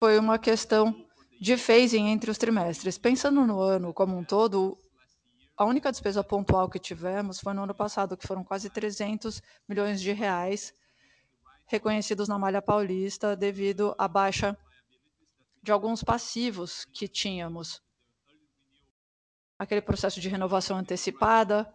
foi 0.00 0.18
uma 0.18 0.36
questão 0.36 0.92
de 1.40 1.56
phasing 1.56 2.08
entre 2.08 2.28
os 2.28 2.38
trimestres. 2.38 2.98
Pensando 2.98 3.46
no 3.46 3.60
ano 3.60 3.94
como 3.94 4.18
um 4.18 4.24
todo, 4.24 4.76
a 5.62 5.64
única 5.64 5.92
despesa 5.92 6.24
pontual 6.24 6.68
que 6.68 6.80
tivemos 6.80 7.38
foi 7.38 7.54
no 7.54 7.62
ano 7.62 7.72
passado, 7.72 8.16
que 8.16 8.26
foram 8.26 8.42
quase 8.42 8.68
300 8.68 9.40
milhões 9.68 10.00
de 10.00 10.10
reais 10.10 10.74
reconhecidos 11.66 12.26
na 12.26 12.36
malha 12.36 12.60
paulista 12.60 13.36
devido 13.36 13.94
à 13.96 14.08
baixa 14.08 14.58
de 15.62 15.70
alguns 15.70 16.02
passivos 16.02 16.84
que 16.86 17.06
tínhamos. 17.06 17.80
Aquele 19.56 19.80
processo 19.80 20.20
de 20.20 20.28
renovação 20.28 20.78
antecipada 20.78 21.72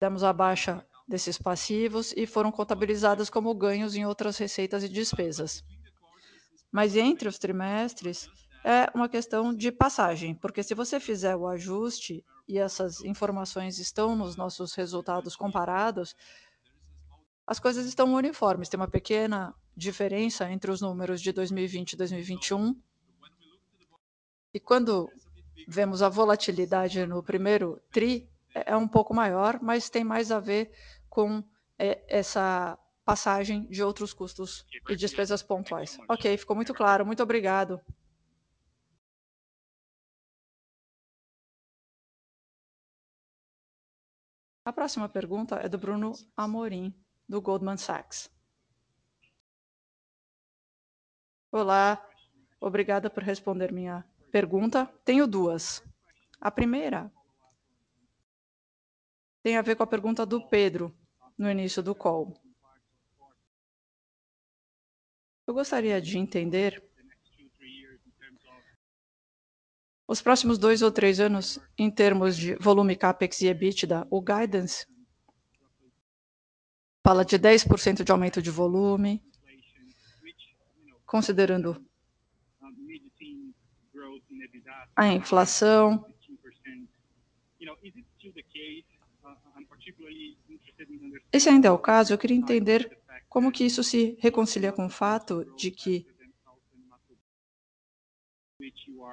demos 0.00 0.24
a 0.24 0.32
baixa 0.32 0.84
desses 1.06 1.38
passivos 1.38 2.12
e 2.16 2.26
foram 2.26 2.50
contabilizadas 2.50 3.30
como 3.30 3.54
ganhos 3.54 3.94
em 3.94 4.04
outras 4.04 4.36
receitas 4.38 4.82
e 4.82 4.88
despesas. 4.88 5.62
Mas 6.72 6.96
entre 6.96 7.28
os 7.28 7.38
trimestres, 7.38 8.28
é 8.64 8.90
uma 8.92 9.08
questão 9.08 9.54
de 9.54 9.70
passagem, 9.70 10.34
porque 10.34 10.64
se 10.64 10.74
você 10.74 10.98
fizer 10.98 11.36
o 11.36 11.46
ajuste 11.46 12.24
e 12.48 12.58
essas 12.58 13.02
informações 13.04 13.78
estão 13.78 14.14
nos 14.14 14.36
nossos 14.36 14.74
resultados 14.74 15.34
comparados, 15.34 16.14
as 17.46 17.58
coisas 17.58 17.86
estão 17.86 18.12
uniformes. 18.14 18.68
Tem 18.68 18.78
uma 18.78 18.88
pequena 18.88 19.54
diferença 19.76 20.50
entre 20.50 20.70
os 20.70 20.80
números 20.80 21.20
de 21.20 21.32
2020 21.32 21.92
e 21.92 21.96
2021. 21.96 22.74
E 24.52 24.60
quando 24.60 25.10
vemos 25.68 26.02
a 26.02 26.08
volatilidade 26.08 27.06
no 27.06 27.22
primeiro 27.22 27.80
tri, 27.92 28.28
é, 28.54 28.72
é 28.72 28.76
um 28.76 28.88
pouco 28.88 29.14
maior, 29.14 29.58
mas 29.60 29.90
tem 29.90 30.02
mais 30.02 30.32
a 30.32 30.40
ver 30.40 30.72
com 31.08 31.42
é, 31.78 32.02
essa 32.08 32.78
passagem 33.04 33.66
de 33.66 33.82
outros 33.82 34.12
custos 34.12 34.66
e 34.88 34.96
despesas 34.96 35.42
pontuais. 35.42 35.98
Ok, 36.08 36.36
ficou 36.36 36.56
muito 36.56 36.74
claro. 36.74 37.06
Muito 37.06 37.22
obrigado. 37.22 37.80
A 44.66 44.72
próxima 44.72 45.08
pergunta 45.08 45.60
é 45.62 45.68
do 45.68 45.78
Bruno 45.78 46.12
Amorim, 46.36 46.92
do 47.28 47.40
Goldman 47.40 47.76
Sachs. 47.76 48.28
Olá, 51.52 52.04
obrigada 52.60 53.08
por 53.08 53.22
responder 53.22 53.70
minha 53.70 54.04
pergunta. 54.32 54.86
Tenho 55.04 55.24
duas. 55.28 55.84
A 56.40 56.50
primeira 56.50 57.12
tem 59.40 59.56
a 59.56 59.62
ver 59.62 59.76
com 59.76 59.84
a 59.84 59.86
pergunta 59.86 60.26
do 60.26 60.48
Pedro 60.48 60.92
no 61.38 61.48
início 61.48 61.80
do 61.80 61.94
call. 61.94 62.36
Eu 65.46 65.54
gostaria 65.54 66.02
de 66.02 66.18
entender 66.18 66.85
os 70.08 70.22
próximos 70.22 70.58
dois 70.58 70.82
ou 70.82 70.92
três 70.92 71.18
anos, 71.18 71.58
em 71.76 71.90
termos 71.90 72.36
de 72.36 72.54
volume 72.56 72.94
CapEx 72.96 73.40
e 73.40 73.48
EBITDA, 73.48 74.06
o 74.10 74.20
guidance 74.20 74.86
fala 77.04 77.24
de 77.24 77.38
10% 77.38 78.04
de 78.04 78.12
aumento 78.12 78.40
de 78.40 78.50
volume, 78.50 79.22
considerando 81.04 81.80
a 84.94 85.08
inflação. 85.08 86.04
Esse 91.32 91.48
ainda 91.48 91.68
é 91.68 91.70
o 91.70 91.78
caso. 91.78 92.12
Eu 92.12 92.18
queria 92.18 92.36
entender 92.36 92.98
como 93.28 93.52
que 93.52 93.64
isso 93.64 93.82
se 93.82 94.16
reconcilia 94.20 94.72
com 94.72 94.86
o 94.86 94.90
fato 94.90 95.44
de 95.56 95.70
que 95.70 96.06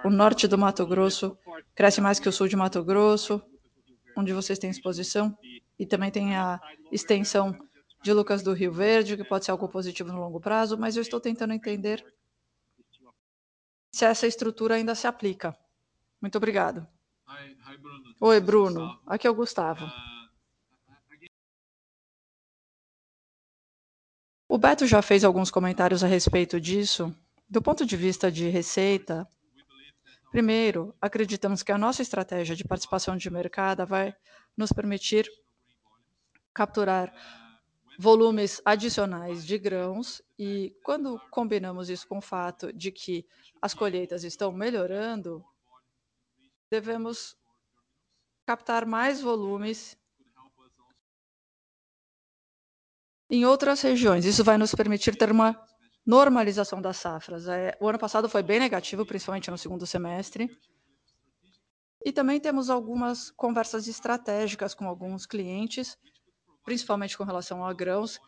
o 0.04 0.10
norte 0.10 0.48
do 0.48 0.58
Mato 0.58 0.86
Grosso 0.86 1.38
cresce 1.76 2.02
mais 2.02 2.20
que 2.20 2.30
o 2.30 2.32
sul 2.32 2.48
de 2.48 2.56
Mato 2.56 2.84
Grosso, 2.84 3.42
onde 4.16 4.34
vocês 4.34 4.60
têm 4.60 4.70
exposição, 4.70 5.38
e 5.78 5.86
também 5.86 6.12
tem 6.12 6.36
a 6.36 6.60
extensão 6.92 7.58
de 8.02 8.14
Lucas 8.14 8.44
do 8.44 8.54
Rio 8.54 8.72
Verde, 8.72 9.18
que 9.18 9.24
pode 9.24 9.46
ser 9.46 9.52
algo 9.52 9.68
positivo 9.70 10.12
no 10.12 10.20
longo 10.20 10.40
prazo, 10.40 10.78
mas 10.78 10.96
eu 10.96 11.02
estou 11.02 11.20
tentando 11.20 11.54
entender 11.54 12.06
se 13.92 14.06
essa 14.06 14.28
estrutura 14.28 14.76
ainda 14.76 14.94
se 14.96 15.08
aplica. 15.08 15.56
Muito 16.22 16.38
obrigado. 16.38 16.86
Oi, 18.20 18.40
Bruno. 18.40 19.00
Aqui 19.06 19.28
é 19.28 19.30
o 19.30 19.36
Gustavo. 19.36 19.86
O 24.48 24.58
Beto 24.58 24.86
já 24.86 25.02
fez 25.02 25.24
alguns 25.24 25.50
comentários 25.50 26.04
a 26.04 26.08
respeito 26.08 26.60
disso. 26.60 27.16
Do 27.50 27.62
ponto 27.62 27.86
de 27.86 27.96
vista 27.96 28.32
de 28.32 28.50
receita, 28.50 29.28
Primeiro, 30.34 30.96
acreditamos 31.00 31.62
que 31.62 31.72
a 31.72 31.78
nossa 31.78 32.02
estratégia 32.02 32.56
de 32.56 32.64
participação 32.64 33.16
de 33.16 33.30
mercado 33.30 33.86
vai 33.86 34.16
nos 34.58 34.74
permitir 34.74 35.30
capturar 36.52 37.14
volumes 38.00 38.60
adicionais 38.66 39.46
de 39.46 39.60
grãos 39.60 40.24
e 40.40 40.76
quando 40.84 41.22
combinamos 41.30 41.88
isso 41.88 42.08
com 42.08 42.18
o 42.18 42.22
fato 42.22 42.74
de 42.74 42.92
que 42.92 43.28
as 43.62 43.76
colheitas 43.76 44.24
estão 44.24 44.52
melhorando, 44.52 45.46
devemos 46.68 47.38
captar 48.44 48.88
mais 48.88 49.22
volumes 49.22 49.96
em 53.30 53.46
outras 53.46 53.84
regiões. 53.84 54.26
Isso 54.26 54.44
vai 54.44 54.58
nos 54.58 54.74
permitir 54.74 55.16
ter 55.16 55.32
uma 55.32 55.64
normalização 56.06 56.82
das 56.82 56.98
safras. 56.98 57.48
É, 57.48 57.78
o 57.80 57.88
ano 57.88 58.00
passado 58.00 58.28
foi 58.28 58.44
bem 58.44 58.60
negativo, 58.60 59.06
principalmente 59.06 59.50
no 59.50 59.58
segundo 59.58 59.86
semestre. 59.86 60.50
E 62.06 62.12
também 62.12 62.40
temos 62.40 62.70
algumas 62.70 63.32
conversas 63.32 63.88
estratégicas 63.88 64.74
com 64.74 64.88
alguns 64.88 65.26
clientes, 65.26 65.98
principalmente 66.64 67.18
com 67.18 67.24
relação 67.24 67.66
a 67.66 67.74
grãos, 67.74 68.20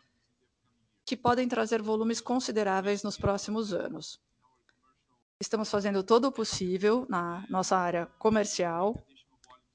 que 1.04 1.16
podem 1.16 1.46
trazer 1.46 1.82
volumes 1.82 2.20
consideráveis 2.20 3.02
nos 3.02 3.16
próximos 3.16 3.72
anos. 3.72 4.18
Estamos 5.38 5.70
fazendo 5.70 6.02
todo 6.02 6.24
o 6.28 6.32
possível 6.32 7.06
na 7.10 7.46
nossa 7.50 7.76
área 7.76 8.06
comercial 8.18 9.06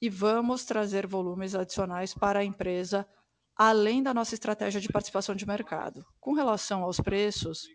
e 0.01 0.09
vamos 0.09 0.65
trazer 0.65 1.05
volumes 1.05 1.53
adicionais 1.53 2.15
para 2.15 2.39
a 2.39 2.43
empresa, 2.43 3.07
além 3.55 4.01
da 4.01 4.11
nossa 4.11 4.33
estratégia 4.33 4.81
de 4.81 4.89
participação 4.89 5.35
de 5.35 5.45
mercado. 5.45 6.03
Com 6.19 6.33
relação 6.33 6.83
aos 6.83 6.99
preços, 6.99 7.67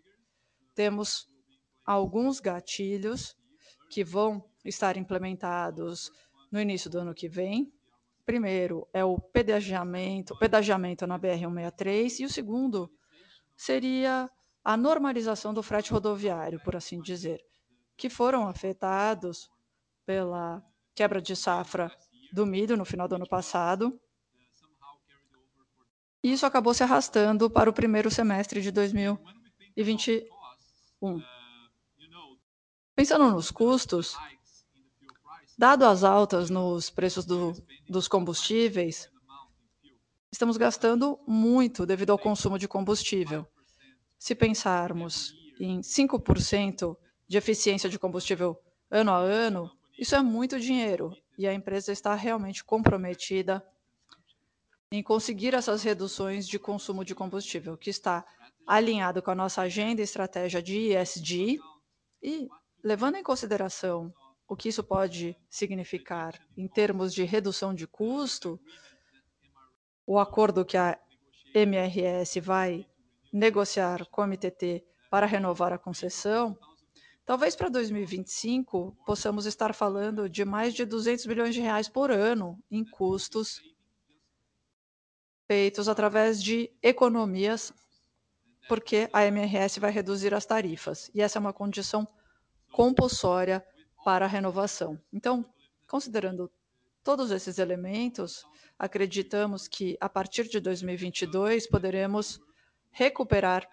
temos 0.77 1.27
alguns 1.83 2.39
gatilhos 2.39 3.35
que 3.89 4.03
vão 4.03 4.47
estar 4.63 4.95
implementados 4.95 6.11
no 6.51 6.61
início 6.61 6.87
do 6.87 6.99
ano 6.99 7.15
que 7.15 7.27
vem. 7.27 7.73
Primeiro 8.23 8.87
é 8.93 9.03
o 9.03 9.19
pedagiamento, 9.19 10.37
pedagiamento 10.37 11.07
na 11.07 11.17
BR-163 11.17 12.19
e 12.19 12.25
o 12.25 12.29
segundo 12.29 12.91
seria 13.55 14.29
a 14.63 14.77
normalização 14.77 15.51
do 15.51 15.63
frete 15.63 15.91
rodoviário, 15.91 16.61
por 16.63 16.75
assim 16.75 17.01
dizer, 17.01 17.41
que 17.95 18.07
foram 18.07 18.47
afetados 18.47 19.49
pela 20.05 20.63
quebra 20.93 21.19
de 21.19 21.35
safra 21.35 21.91
do 22.31 22.45
milho 22.45 22.77
no 22.77 22.85
final 22.85 23.07
do 23.07 23.15
ano 23.15 23.27
passado. 23.27 23.99
E 26.23 26.33
isso 26.33 26.45
acabou 26.45 26.73
se 26.73 26.83
arrastando 26.83 27.49
para 27.49 27.69
o 27.69 27.73
primeiro 27.73 28.11
semestre 28.11 28.61
de 28.61 28.71
2020, 28.71 30.27
Pensando 32.95 33.29
nos 33.31 33.51
custos, 33.51 34.15
dado 35.57 35.85
as 35.85 36.03
altas 36.03 36.49
nos 36.49 36.89
preços 36.89 37.25
do, 37.25 37.53
dos 37.87 38.07
combustíveis, 38.07 39.09
estamos 40.31 40.57
gastando 40.57 41.19
muito 41.27 41.85
devido 41.85 42.11
ao 42.11 42.17
consumo 42.17 42.57
de 42.57 42.67
combustível. 42.67 43.47
Se 44.17 44.33
pensarmos 44.33 45.33
em 45.59 45.81
5% 45.81 46.97
de 47.27 47.37
eficiência 47.37 47.89
de 47.89 47.99
combustível 47.99 48.59
ano 48.89 49.11
a 49.11 49.17
ano, 49.17 49.71
isso 49.97 50.15
é 50.15 50.21
muito 50.21 50.59
dinheiro 50.59 51.15
e 51.37 51.47
a 51.47 51.53
empresa 51.53 51.91
está 51.91 52.15
realmente 52.15 52.63
comprometida 52.63 53.63
em 54.91 55.03
conseguir 55.03 55.53
essas 55.53 55.83
reduções 55.83 56.47
de 56.47 56.57
consumo 56.57 57.03
de 57.03 57.13
combustível, 57.13 57.77
que 57.77 57.89
está 57.89 58.25
alinhado 58.67 59.21
com 59.21 59.31
a 59.31 59.35
nossa 59.35 59.61
agenda 59.61 60.01
e 60.01 60.03
estratégia 60.03 60.61
de 60.61 60.93
ESG 60.93 61.57
e 62.21 62.49
levando 62.83 63.15
em 63.15 63.23
consideração 63.23 64.13
o 64.45 64.55
que 64.55 64.67
isso 64.67 64.83
pode 64.83 65.37
significar 65.49 66.37
em 66.55 66.67
termos 66.67 67.13
de 67.13 67.23
redução 67.23 67.73
de 67.73 67.87
custo, 67.87 68.59
o 70.05 70.19
acordo 70.19 70.65
que 70.65 70.77
a 70.77 70.99
MRS 71.53 72.39
vai 72.41 72.85
negociar 73.31 74.05
com 74.07 74.21
a 74.21 74.27
MTT 74.27 74.85
para 75.09 75.25
renovar 75.25 75.71
a 75.71 75.77
concessão, 75.77 76.57
talvez 77.25 77.55
para 77.55 77.69
2025 77.69 78.97
possamos 79.05 79.45
estar 79.45 79.73
falando 79.73 80.29
de 80.29 80.43
mais 80.43 80.73
de 80.73 80.85
200 80.85 81.25
bilhões 81.25 81.55
de 81.55 81.61
reais 81.61 81.87
por 81.87 82.11
ano 82.11 82.61
em 82.69 82.83
custos 82.83 83.61
feitos 85.45 85.87
através 85.87 86.43
de 86.43 86.69
economias 86.81 87.73
porque 88.67 89.09
a 89.13 89.25
MRS 89.25 89.79
vai 89.79 89.91
reduzir 89.91 90.33
as 90.33 90.45
tarifas, 90.45 91.09
e 91.13 91.21
essa 91.21 91.39
é 91.39 91.41
uma 91.41 91.53
condição 91.53 92.07
compulsória 92.71 93.65
para 94.03 94.25
a 94.25 94.27
renovação. 94.27 94.99
Então, 95.11 95.45
considerando 95.87 96.51
todos 97.03 97.31
esses 97.31 97.57
elementos, 97.57 98.45
acreditamos 98.77 99.67
que 99.67 99.97
a 99.99 100.09
partir 100.09 100.47
de 100.47 100.59
2022 100.59 101.67
poderemos 101.67 102.39
recuperar, 102.91 103.67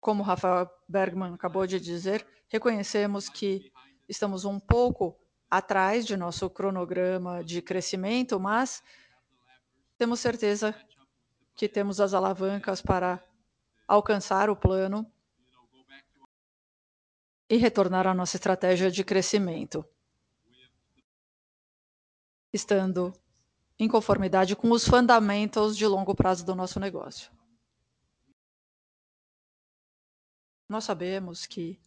como 0.00 0.22
Rafael 0.22 0.70
Bergman 0.88 1.34
acabou 1.34 1.66
de 1.66 1.78
dizer, 1.78 2.26
reconhecemos 2.48 3.28
que 3.28 3.70
estamos 4.08 4.44
um 4.44 4.58
pouco 4.58 5.18
atrás 5.50 6.06
de 6.06 6.16
nosso 6.16 6.48
cronograma 6.48 7.42
de 7.42 7.60
crescimento, 7.60 8.38
mas 8.38 8.82
temos 9.96 10.20
certeza 10.20 10.74
que 11.54 11.68
temos 11.68 12.00
as 12.00 12.14
alavancas 12.14 12.80
para 12.80 13.22
alcançar 13.88 14.50
o 14.50 14.56
plano 14.56 15.10
e 17.48 17.56
retornar 17.56 18.06
à 18.06 18.12
nossa 18.12 18.36
estratégia 18.36 18.90
de 18.90 19.02
crescimento, 19.02 19.82
estando 22.52 23.14
em 23.78 23.88
conformidade 23.88 24.54
com 24.54 24.70
os 24.70 24.84
fundamentos 24.86 25.74
de 25.74 25.86
longo 25.86 26.14
prazo 26.14 26.44
do 26.44 26.54
nosso 26.54 26.78
negócio. 26.78 27.32
Nós 30.68 30.84
sabemos 30.84 31.46
que 31.46 31.80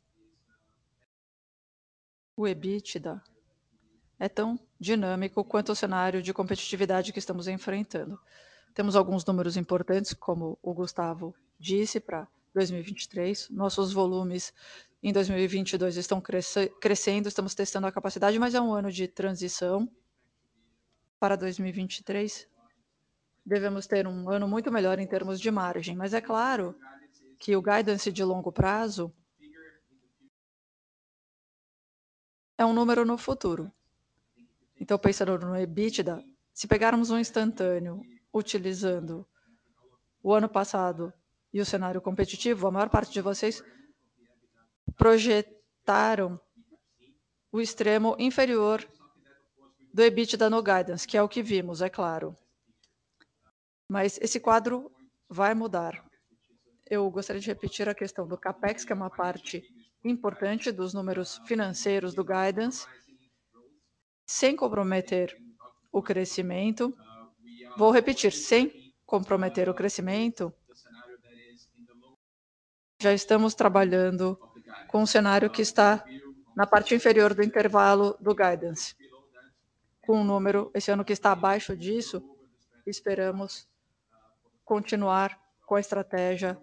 o 2.35 2.47
EBITDA 2.47 3.23
é 4.17 4.27
tão 4.27 4.59
dinâmico 4.79 5.43
quanto 5.43 5.71
o 5.71 5.75
cenário 5.75 6.23
de 6.23 6.33
competitividade 6.33 7.13
que 7.13 7.19
estamos 7.19 7.47
enfrentando. 7.47 8.19
Temos 8.73 8.95
alguns 8.95 9.23
números 9.23 9.57
importantes, 9.57 10.13
como 10.13 10.57
o 10.63 10.73
Gustavo 10.73 11.35
disse, 11.61 11.99
para 11.99 12.27
2023. 12.53 13.49
Nossos 13.51 13.93
volumes 13.93 14.53
em 15.01 15.13
2022 15.13 15.95
estão 15.95 16.21
crescendo, 16.21 17.27
estamos 17.27 17.55
testando 17.55 17.87
a 17.87 17.91
capacidade, 17.91 18.37
mas 18.39 18.53
é 18.55 18.59
um 18.61 18.73
ano 18.73 18.91
de 18.91 19.07
transição. 19.07 19.89
Para 21.19 21.35
2023, 21.35 22.49
devemos 23.45 23.85
ter 23.85 24.07
um 24.07 24.29
ano 24.29 24.47
muito 24.47 24.71
melhor 24.71 24.97
em 24.99 25.07
termos 25.07 25.39
de 25.39 25.51
margem, 25.51 25.95
mas 25.95 26.13
é 26.13 26.21
claro 26.21 26.75
que 27.37 27.55
o 27.55 27.61
guidance 27.61 28.11
de 28.11 28.23
longo 28.23 28.51
prazo 28.51 29.13
é 32.57 32.65
um 32.65 32.73
número 32.73 33.05
no 33.05 33.17
futuro. 33.17 33.71
Então, 34.79 34.97
pensando 34.97 35.37
no 35.45 35.55
EBITDA, 35.55 36.23
se 36.53 36.67
pegarmos 36.67 37.11
um 37.11 37.19
instantâneo 37.19 38.01
utilizando 38.33 39.27
o 40.23 40.33
ano 40.33 40.49
passado 40.49 41.13
e 41.53 41.59
o 41.59 41.65
cenário 41.65 42.01
competitivo, 42.01 42.67
a 42.67 42.71
maior 42.71 42.89
parte 42.89 43.11
de 43.11 43.21
vocês 43.21 43.63
projetaram 44.95 46.39
o 47.51 47.59
extremo 47.59 48.15
inferior 48.17 48.87
do 49.93 50.01
EBITDA 50.01 50.49
no 50.49 50.63
guidance, 50.63 51.07
que 51.07 51.17
é 51.17 51.21
o 51.21 51.27
que 51.27 51.43
vimos, 51.43 51.81
é 51.81 51.89
claro. 51.89 52.35
Mas 53.89 54.17
esse 54.21 54.39
quadro 54.39 54.89
vai 55.29 55.53
mudar. 55.53 56.03
Eu 56.89 57.09
gostaria 57.09 57.41
de 57.41 57.47
repetir 57.47 57.89
a 57.89 57.95
questão 57.95 58.27
do 58.27 58.37
CapEx, 58.37 58.85
que 58.85 58.93
é 58.93 58.95
uma 58.95 59.09
parte 59.09 59.63
importante 60.03 60.71
dos 60.71 60.93
números 60.93 61.41
financeiros 61.45 62.13
do 62.13 62.23
guidance, 62.23 62.87
sem 64.25 64.55
comprometer 64.55 65.35
o 65.91 66.01
crescimento. 66.01 66.95
Vou 67.77 67.91
repetir, 67.91 68.31
sem 68.31 68.93
comprometer 69.05 69.67
o 69.67 69.73
crescimento, 69.73 70.53
já 73.01 73.11
estamos 73.11 73.55
trabalhando 73.55 74.39
com 74.87 75.01
um 75.01 75.05
cenário 75.07 75.49
que 75.49 75.63
está 75.63 76.05
na 76.55 76.67
parte 76.67 76.93
inferior 76.93 77.33
do 77.33 77.41
intervalo 77.41 78.15
do 78.19 78.35
guidance. 78.35 78.95
Com 80.01 80.21
um 80.21 80.23
número, 80.23 80.69
esse 80.75 80.91
ano 80.91 81.03
que 81.03 81.13
está 81.13 81.31
abaixo 81.31 81.75
disso, 81.75 82.21
esperamos 82.85 83.67
continuar 84.63 85.39
com 85.65 85.73
a 85.73 85.79
estratégia 85.79 86.61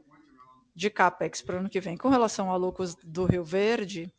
de 0.76 0.88
CapEx 0.88 1.42
para 1.42 1.56
o 1.56 1.58
ano 1.58 1.68
que 1.68 1.80
vem. 1.80 1.96
Com 1.96 2.08
relação 2.08 2.52
a 2.52 2.56
lucros 2.56 2.94
do 2.94 3.24
Rio 3.24 3.42
Verde, 3.42 4.14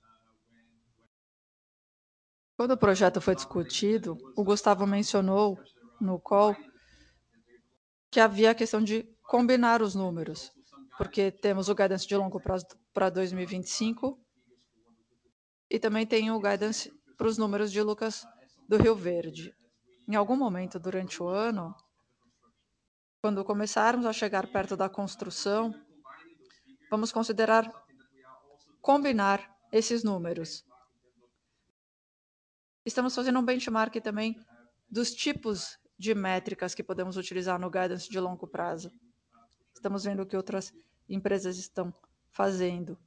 quando 2.57 2.71
o 2.71 2.77
projeto 2.77 3.21
foi 3.21 3.33
discutido, 3.33 4.17
o 4.35 4.43
Gustavo 4.43 4.85
mencionou 4.85 5.57
no 6.01 6.19
call 6.19 6.53
que 8.11 8.19
havia 8.19 8.51
a 8.51 8.55
questão 8.55 8.83
de 8.83 9.03
combinar 9.23 9.81
os 9.81 9.95
números, 9.95 10.51
porque 10.99 11.31
temos 11.31 11.69
o 11.69 11.73
guidance 11.73 12.05
de 12.05 12.13
longo 12.13 12.41
prazo 12.41 12.65
para 12.93 13.09
2025 13.09 14.19
e 15.69 15.79
também 15.79 16.05
tem 16.05 16.29
o 16.29 16.41
guidance 16.41 16.91
para 17.17 17.25
os 17.25 17.37
números 17.37 17.71
de 17.71 17.81
lucros 17.81 18.27
do 18.67 18.75
Rio 18.75 18.93
Verde. 18.95 19.55
Em 20.05 20.15
algum 20.15 20.35
momento 20.35 20.77
durante 20.77 21.23
o 21.23 21.29
ano, 21.29 21.73
quando 23.21 23.45
começarmos 23.45 24.05
a 24.05 24.11
chegar 24.11 24.51
perto 24.51 24.75
da 24.75 24.89
construção, 24.89 25.73
vamos 26.91 27.13
considerar 27.13 27.71
combinar 28.81 29.55
esses 29.71 30.03
números. 30.03 30.65
Estamos 32.85 33.15
fazendo 33.15 33.39
um 33.39 33.45
benchmark 33.45 33.95
também 34.01 34.35
dos 34.89 35.11
tipos 35.11 35.79
de 35.97 36.13
métricas 36.13 36.75
que 36.75 36.83
podemos 36.83 37.15
utilizar 37.15 37.57
no 37.57 37.69
guidance 37.69 38.09
de 38.09 38.19
longo 38.19 38.45
prazo. 38.45 38.91
Estamos 39.73 40.03
vendo 40.03 40.25
que 40.25 40.35
outras 40.35 40.73
empresas 41.09 41.57
estão 41.57 41.93
fazendo 42.29 42.97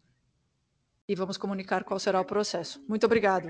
e 1.09 1.15
vamos 1.15 1.37
comunicar 1.37 1.85
qual 1.85 1.99
será 1.99 2.21
o 2.21 2.25
processo. 2.25 2.85
Muito 2.89 3.05
obrigado 3.07 3.49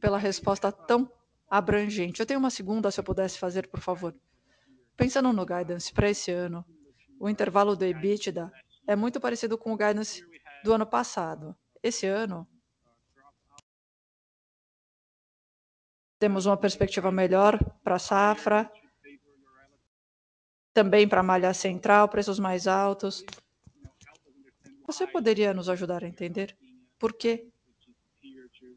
pela 0.00 0.18
resposta 0.18 0.70
tão 0.70 1.10
abrangente. 1.48 2.20
Eu 2.20 2.26
tenho 2.26 2.40
uma 2.40 2.50
segunda, 2.50 2.90
se 2.90 2.98
eu 2.98 3.04
pudesse 3.04 3.38
fazer, 3.38 3.68
por 3.68 3.80
favor. 3.80 4.14
Pensando 4.96 5.32
no 5.32 5.46
guidance 5.46 5.92
para 5.92 6.10
esse 6.10 6.30
ano, 6.30 6.64
o 7.20 7.28
intervalo 7.28 7.76
do 7.76 7.84
EBITDA 7.84 8.52
é 8.86 8.96
muito 8.96 9.20
parecido 9.20 9.56
com 9.56 9.72
o 9.72 9.76
guidance 9.76 10.24
do 10.64 10.72
ano 10.72 10.86
passado. 10.86 11.56
Esse 11.82 12.06
ano, 12.06 12.46
temos 16.18 16.46
uma 16.46 16.56
perspectiva 16.56 17.10
melhor 17.10 17.58
para 17.82 17.96
a 17.96 17.98
safra, 17.98 18.70
também 20.72 21.06
para 21.06 21.20
a 21.20 21.24
malha 21.24 21.52
central, 21.52 22.08
preços 22.08 22.38
mais 22.38 22.66
altos. 22.66 23.24
Você 24.92 25.06
poderia 25.06 25.54
nos 25.54 25.70
ajudar 25.70 26.04
a 26.04 26.06
entender 26.06 26.54
por 26.98 27.14
que 27.14 27.50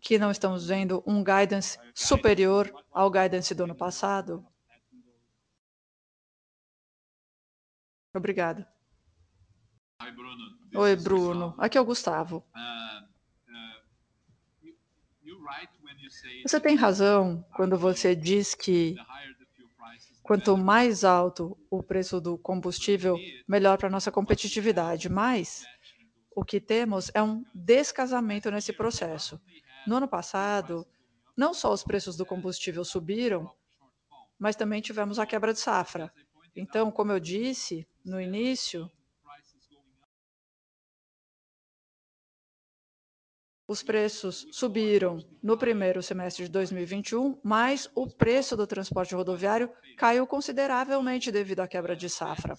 que 0.01 0.17
não 0.17 0.31
estamos 0.31 0.65
vendo 0.65 1.03
um 1.05 1.21
guidance 1.21 1.77
superior 1.93 2.73
ao 2.89 3.11
guidance 3.11 3.53
do 3.53 3.65
ano 3.65 3.75
passado? 3.75 4.47
Obrigada. 8.13 8.65
Oi, 10.73 10.95
Bruno. 10.95 11.53
Aqui 11.57 11.77
é 11.77 11.81
o 11.81 11.85
Gustavo. 11.85 12.45
Você 16.47 16.61
tem 16.61 16.77
razão 16.77 17.45
quando 17.57 17.77
você 17.77 18.15
diz 18.15 18.55
que 18.55 18.95
quanto 20.23 20.55
mais 20.55 21.03
alto 21.03 21.57
o 21.69 21.83
preço 21.83 22.21
do 22.21 22.37
combustível, 22.37 23.17
melhor 23.45 23.77
para 23.77 23.89
a 23.89 23.91
nossa 23.91 24.13
competitividade. 24.13 25.09
Mas 25.09 25.65
o 26.35 26.43
que 26.43 26.59
temos 26.59 27.09
é 27.13 27.23
um 27.23 27.45
descasamento 27.53 28.51
nesse 28.51 28.73
processo. 28.73 29.41
No 29.87 29.95
ano 29.95 30.07
passado, 30.07 30.85
não 31.35 31.53
só 31.53 31.71
os 31.71 31.83
preços 31.83 32.17
do 32.17 32.25
combustível 32.25 32.83
subiram, 32.83 33.49
mas 34.37 34.57
também 34.57 34.81
tivemos 34.81 35.17
a 35.17 35.25
quebra 35.25 35.53
de 35.53 35.59
safra. 35.59 36.11
Então, 36.53 36.91
como 36.91 37.13
eu 37.13 37.19
disse 37.19 37.87
no 38.03 38.19
início, 38.19 38.91
os 43.65 43.81
preços 43.81 44.45
subiram 44.51 45.17
no 45.41 45.57
primeiro 45.57 46.03
semestre 46.03 46.45
de 46.45 46.51
2021, 46.51 47.39
mas 47.41 47.89
o 47.95 48.07
preço 48.07 48.57
do 48.57 48.67
transporte 48.67 49.15
rodoviário 49.15 49.71
caiu 49.97 50.27
consideravelmente 50.27 51.31
devido 51.31 51.61
à 51.61 51.67
quebra 51.67 51.95
de 51.95 52.09
safra. 52.09 52.55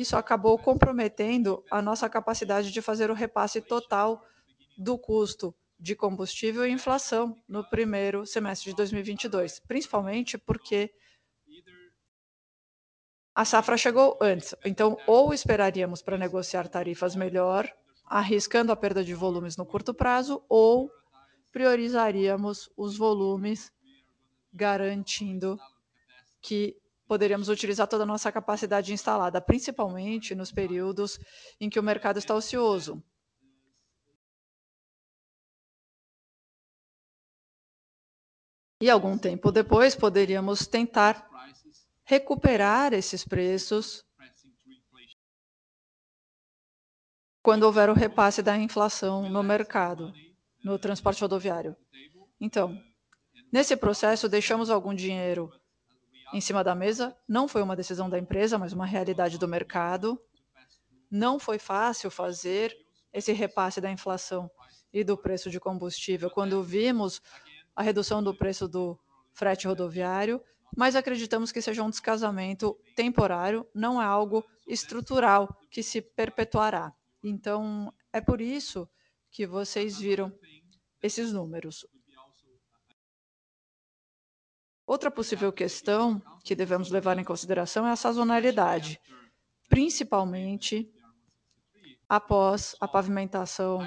Isso 0.00 0.16
acabou 0.16 0.58
comprometendo 0.58 1.64
a 1.70 1.80
nossa 1.80 2.08
capacidade 2.08 2.72
de 2.72 2.82
fazer 2.82 3.12
o 3.12 3.14
repasse 3.14 3.60
total 3.60 4.20
do 4.76 4.98
custo 4.98 5.54
de 5.78 5.94
combustível 5.94 6.66
e 6.66 6.72
inflação 6.72 7.36
no 7.48 7.62
primeiro 7.70 8.26
semestre 8.26 8.70
de 8.70 8.76
2022, 8.76 9.60
principalmente 9.60 10.36
porque 10.36 10.92
a 13.32 13.44
safra 13.44 13.76
chegou 13.76 14.18
antes. 14.20 14.52
Então, 14.64 14.96
ou 15.06 15.32
esperaríamos 15.32 16.02
para 16.02 16.18
negociar 16.18 16.66
tarifas 16.66 17.14
melhor 17.14 17.72
arriscando 18.04 18.72
a 18.72 18.76
perda 18.76 19.04
de 19.04 19.14
volumes 19.14 19.56
no 19.56 19.64
curto 19.64 19.94
prazo, 19.94 20.44
ou 20.48 20.90
priorizaríamos 21.52 22.68
os 22.76 22.98
volumes, 22.98 23.72
garantindo 24.52 25.56
que 26.40 26.76
poderíamos 27.14 27.48
utilizar 27.48 27.86
toda 27.86 28.02
a 28.02 28.06
nossa 28.06 28.32
capacidade 28.32 28.92
instalada, 28.92 29.40
principalmente 29.40 30.34
nos 30.34 30.50
períodos 30.50 31.16
em 31.60 31.70
que 31.70 31.78
o 31.78 31.82
mercado 31.82 32.18
está 32.18 32.34
ocioso. 32.34 33.00
E 38.80 38.90
algum 38.90 39.16
tempo 39.16 39.52
depois, 39.52 39.94
poderíamos 39.94 40.66
tentar 40.66 41.24
recuperar 42.04 42.92
esses 42.92 43.24
preços 43.24 44.04
quando 47.40 47.62
houver 47.62 47.88
o 47.90 47.94
repasse 47.94 48.42
da 48.42 48.56
inflação 48.58 49.30
no 49.30 49.44
mercado, 49.44 50.12
no 50.64 50.80
transporte 50.80 51.20
rodoviário. 51.20 51.76
Então, 52.40 52.76
nesse 53.52 53.76
processo, 53.76 54.28
deixamos 54.28 54.68
algum 54.68 54.92
dinheiro 54.92 55.48
em 56.34 56.40
cima 56.40 56.64
da 56.64 56.74
mesa. 56.74 57.16
Não 57.28 57.46
foi 57.46 57.62
uma 57.62 57.76
decisão 57.76 58.10
da 58.10 58.18
empresa, 58.18 58.58
mas 58.58 58.72
uma 58.72 58.84
realidade 58.84 59.38
do 59.38 59.46
mercado. 59.46 60.20
Não 61.08 61.38
foi 61.38 61.60
fácil 61.60 62.10
fazer 62.10 62.76
esse 63.12 63.32
repasse 63.32 63.80
da 63.80 63.88
inflação 63.88 64.50
e 64.92 65.04
do 65.04 65.16
preço 65.16 65.48
de 65.48 65.60
combustível 65.60 66.28
quando 66.28 66.60
vimos 66.60 67.22
a 67.76 67.82
redução 67.82 68.20
do 68.20 68.34
preço 68.34 68.66
do 68.66 68.98
frete 69.32 69.68
rodoviário, 69.68 70.42
mas 70.76 70.96
acreditamos 70.96 71.52
que 71.52 71.62
seja 71.62 71.84
um 71.84 71.90
descasamento 71.90 72.76
temporário, 72.96 73.64
não 73.72 74.02
é 74.02 74.04
algo 74.04 74.44
estrutural 74.66 75.56
que 75.70 75.84
se 75.84 76.02
perpetuará. 76.02 76.92
Então, 77.22 77.94
é 78.12 78.20
por 78.20 78.40
isso 78.40 78.88
que 79.30 79.46
vocês 79.46 79.98
viram 79.98 80.32
esses 81.00 81.32
números. 81.32 81.86
Outra 84.86 85.10
possível 85.10 85.50
questão 85.50 86.20
que 86.44 86.54
devemos 86.54 86.90
levar 86.90 87.18
em 87.18 87.24
consideração 87.24 87.86
é 87.86 87.90
a 87.90 87.96
sazonalidade, 87.96 89.00
principalmente 89.66 90.92
após 92.06 92.76
a 92.78 92.86
pavimentação 92.86 93.78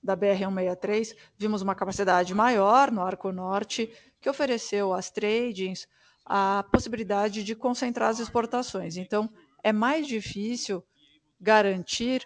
da 0.00 0.16
BR-163, 0.16 1.16
vimos 1.36 1.62
uma 1.62 1.74
capacidade 1.74 2.32
maior 2.32 2.92
no 2.92 3.02
Arco 3.02 3.32
Norte, 3.32 3.92
que 4.20 4.30
ofereceu 4.30 4.94
às 4.94 5.10
tradings 5.10 5.88
a 6.24 6.64
possibilidade 6.70 7.42
de 7.42 7.56
concentrar 7.56 8.10
as 8.10 8.20
exportações. 8.20 8.96
Então, 8.96 9.28
é 9.64 9.72
mais 9.72 10.06
difícil 10.06 10.84
garantir 11.40 12.24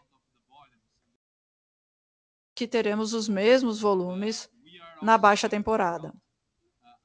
que 2.54 2.68
teremos 2.68 3.14
os 3.14 3.30
mesmos 3.30 3.80
volumes 3.80 4.50
na 5.00 5.16
baixa 5.16 5.48
temporada 5.48 6.12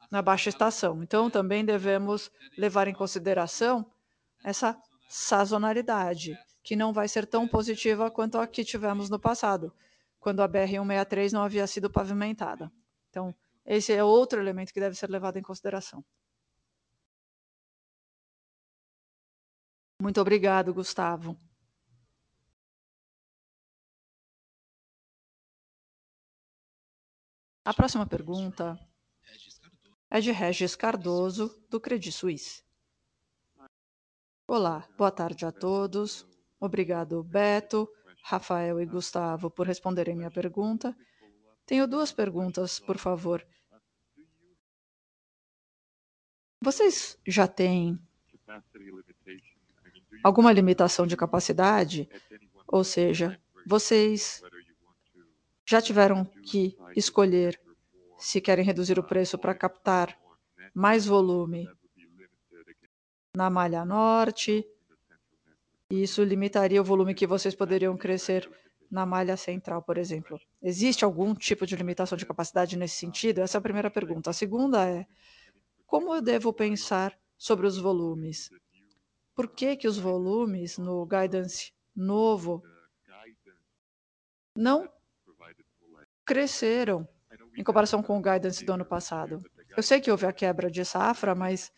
na 0.10 0.22
baixa 0.22 0.50
estação. 0.50 1.04
Então, 1.04 1.30
também 1.30 1.64
devemos 1.64 2.32
levar 2.58 2.88
em 2.88 2.94
consideração 2.94 3.86
essa 4.44 4.80
sazonalidade, 5.08 6.38
que 6.64 6.76
não 6.76 6.94
vai 6.94 7.08
ser 7.08 7.26
tão 7.26 7.48
positiva 7.48 8.12
quanto 8.12 8.38
a 8.38 8.48
que 8.48 8.64
tivemos 8.64 9.10
no 9.10 9.20
passado, 9.20 9.74
quando 10.20 10.42
a 10.42 10.50
BR-163 10.50 11.32
não 11.32 11.44
havia 11.44 11.66
sido 11.68 11.90
pavimentada. 11.90 12.72
Então, 13.10 13.34
esse 13.66 13.94
é 13.94 14.04
outro 14.04 14.40
elemento 14.40 14.74
que 14.74 14.80
deve 14.80 14.96
ser 14.96 15.10
levado 15.10 15.38
em 15.38 15.42
consideração. 15.42 16.04
Muito 20.02 20.22
obrigado, 20.22 20.74
Gustavo. 20.74 21.38
A 27.66 27.74
próxima 27.74 28.06
pergunta 28.08 28.80
é 30.12 30.20
de 30.20 30.32
Regis 30.32 30.76
Cardoso, 30.76 31.56
do 31.70 31.80
Credit 31.80 32.12
Suisse. 32.12 32.64
Olá, 34.48 34.88
boa 34.98 35.12
tarde 35.12 35.46
a 35.46 35.52
todos. 35.52 36.26
Obrigado, 36.60 37.24
Beto, 37.24 37.88
Rafael 38.24 38.82
e 38.82 38.86
Gustavo, 38.86 39.52
por 39.52 39.68
responderem 39.68 40.16
minha 40.16 40.32
pergunta. 40.32 40.98
Tenho 41.66 41.88
duas 41.88 42.12
perguntas, 42.12 42.80
por 42.80 42.98
favor. 42.98 43.46
Vocês 46.62 47.18
já 47.28 47.48
têm 47.48 48.00
alguma 50.24 50.52
limitação 50.52 51.06
de 51.06 51.16
capacidade? 51.16 52.10
Ou 52.68 52.84
seja, 52.84 53.40
vocês 53.66 54.42
já 55.68 55.80
tiveram 55.80 56.26
que 56.26 56.76
escolher 56.96 57.62
se 58.20 58.42
querem 58.42 58.66
reduzir 58.66 59.00
o 59.00 59.04
preço 59.04 59.38
para 59.38 59.56
captar 59.56 60.18
mais 60.74 61.06
volume 61.06 61.68
na 63.36 63.50
malha 63.50 63.86
norte, 63.86 64.68
isso 65.90 66.24
limitaria 66.24 66.82
o 66.82 66.84
volume 66.84 67.16
que 67.16 67.26
vocês 67.26 67.56
poderiam 67.56 67.98
crescer 67.98 68.50
na 68.92 69.06
malha 69.06 69.38
central, 69.38 69.82
por 69.82 69.98
exemplo. 69.98 70.40
Existe 70.62 71.06
algum 71.06 71.34
tipo 71.34 71.66
de 71.66 71.76
limitação 71.76 72.18
de 72.18 72.26
capacidade 72.26 72.78
nesse 72.78 72.96
sentido? 72.96 73.40
Essa 73.40 73.58
é 73.58 73.60
a 73.60 73.62
primeira 73.62 73.90
pergunta. 73.90 74.30
A 74.30 74.34
segunda 74.34 74.88
é: 74.88 75.08
como 75.86 76.14
eu 76.14 76.22
devo 76.22 76.52
pensar 76.52 77.18
sobre 77.38 77.66
os 77.66 77.78
volumes? 77.78 78.50
Por 79.34 79.48
que, 79.48 79.78
que 79.78 79.88
os 79.88 79.98
volumes 79.98 80.78
no 80.78 81.06
guidance 81.06 81.72
novo 81.96 82.62
não 84.56 84.92
cresceram 86.26 87.08
em 87.60 87.64
comparação 87.64 88.02
com 88.02 88.18
o 88.18 88.22
guidance 88.22 88.64
do 88.64 88.72
ano 88.72 88.86
passado. 88.86 89.44
Eu 89.76 89.84
sei 89.84 90.00
que 90.00 90.10
houve 90.10 90.26
a 90.26 90.32
quebra 90.32 90.72
de 90.72 90.86
safra, 90.86 91.36
mas 91.36 91.74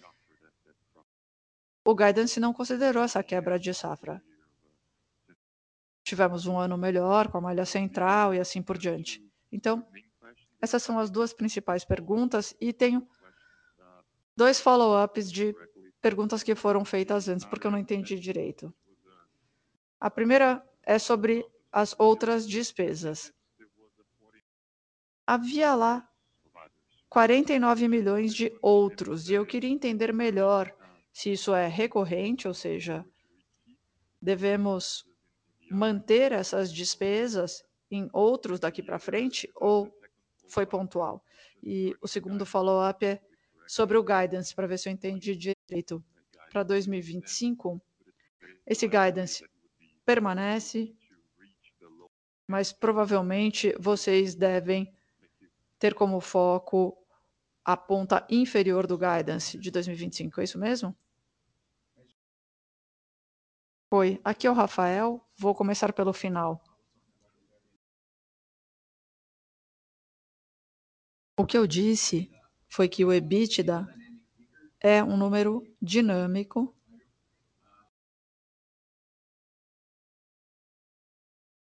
o 1.84 1.96
guidance 1.96 2.40
não 2.40 2.54
considerou 2.54 3.04
essa 3.04 3.24
quebra 3.24 3.58
de 3.58 3.74
safra. 3.74 4.22
Tivemos 6.04 6.46
um 6.46 6.56
ano 6.60 6.78
melhor 6.78 7.30
com 7.30 7.40
a 7.40 7.42
malha 7.42 7.66
central 7.66 8.32
e 8.32 8.40
assim 8.40 8.62
por 8.62 8.78
diante. 8.78 9.28
Então, 9.52 9.84
essas 10.62 10.84
são 10.84 11.00
as 11.00 11.10
duas 11.10 11.34
principais 11.34 11.84
perguntas 11.84 12.56
e 12.62 12.72
tenho 12.72 13.08
dois 14.38 14.62
follow-ups 14.62 15.32
de 15.32 15.52
perguntas 16.00 16.44
que 16.44 16.54
foram 16.54 16.86
feitas 16.86 17.28
antes, 17.28 17.44
porque 17.44 17.66
eu 17.66 17.72
não 17.72 17.80
entendi 17.80 18.20
direito. 18.20 18.72
A 20.00 20.12
primeira 20.12 20.64
é 20.84 21.00
sobre 21.00 21.44
as 21.72 21.96
outras 21.98 22.48
despesas 22.48 23.34
havia 25.34 25.74
lá 25.74 26.06
49 27.08 27.88
milhões 27.88 28.34
de 28.34 28.52
outros, 28.62 29.30
e 29.30 29.34
eu 29.34 29.46
queria 29.46 29.70
entender 29.70 30.14
melhor 30.14 30.74
se 31.14 31.32
isso 31.32 31.56
é 31.56 31.68
recorrente, 31.68 32.50
ou 32.50 32.54
seja, 32.54 33.06
devemos 34.22 35.06
manter 35.70 36.34
essas 36.34 36.72
despesas 36.72 37.64
em 37.90 38.10
outros 38.12 38.60
daqui 38.60 38.84
para 38.84 39.00
frente 39.00 39.50
ou 39.56 39.90
foi 40.50 40.66
pontual? 40.66 41.24
E 41.64 41.96
o 42.02 42.10
segundo 42.10 42.46
follow-up 42.46 43.06
é 43.06 43.22
sobre 43.66 43.98
o 43.98 44.04
guidance, 44.04 44.54
para 44.54 44.68
ver 44.68 44.78
se 44.78 44.90
eu 44.90 44.94
entendi 44.94 45.34
direito. 45.34 46.04
Para 46.52 46.64
2025, 46.64 47.82
esse 48.68 48.86
guidance 48.86 49.46
permanece, 50.06 50.94
mas 52.46 52.74
provavelmente 52.74 53.74
vocês 53.80 54.36
devem 54.36 54.94
ter 55.82 55.96
como 55.96 56.22
foco 56.22 56.96
a 57.66 57.76
ponta 57.76 58.24
inferior 58.30 58.86
do 58.86 59.00
guidance 59.00 59.58
de 59.58 59.72
2025, 59.72 60.40
é 60.40 60.44
isso 60.44 60.60
mesmo? 60.60 60.96
Oi, 63.90 64.22
aqui 64.24 64.46
é 64.46 64.52
o 64.52 64.54
Rafael, 64.54 65.20
vou 65.36 65.56
começar 65.56 65.92
pelo 65.92 66.14
final. 66.14 66.64
O 71.36 71.48
que 71.48 71.58
eu 71.58 71.66
disse 71.66 72.30
foi 72.70 72.88
que 72.88 73.04
o 73.04 73.12
EBITDA 73.12 73.88
é 74.80 75.04
um 75.04 75.18
número 75.18 75.64
dinâmico 75.82 76.76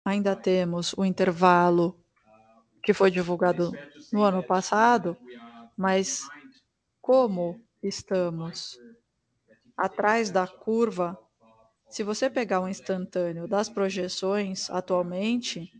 ainda 0.03 0.35
temos 0.35 0.93
o 0.97 1.05
intervalo 1.05 2.02
que 2.83 2.93
foi 2.93 3.09
divulgado 3.11 3.71
no 4.11 4.23
ano 4.23 4.43
passado, 4.43 5.17
mas 5.77 6.21
como 7.01 7.61
estamos 7.83 8.77
atrás 9.77 10.29
da 10.31 10.47
curva, 10.47 11.17
se 11.89 12.03
você 12.03 12.29
pegar 12.29 12.61
o 12.61 12.69
instantâneo 12.69 13.47
das 13.47 13.69
projeções 13.69 14.69
atualmente, 14.69 15.71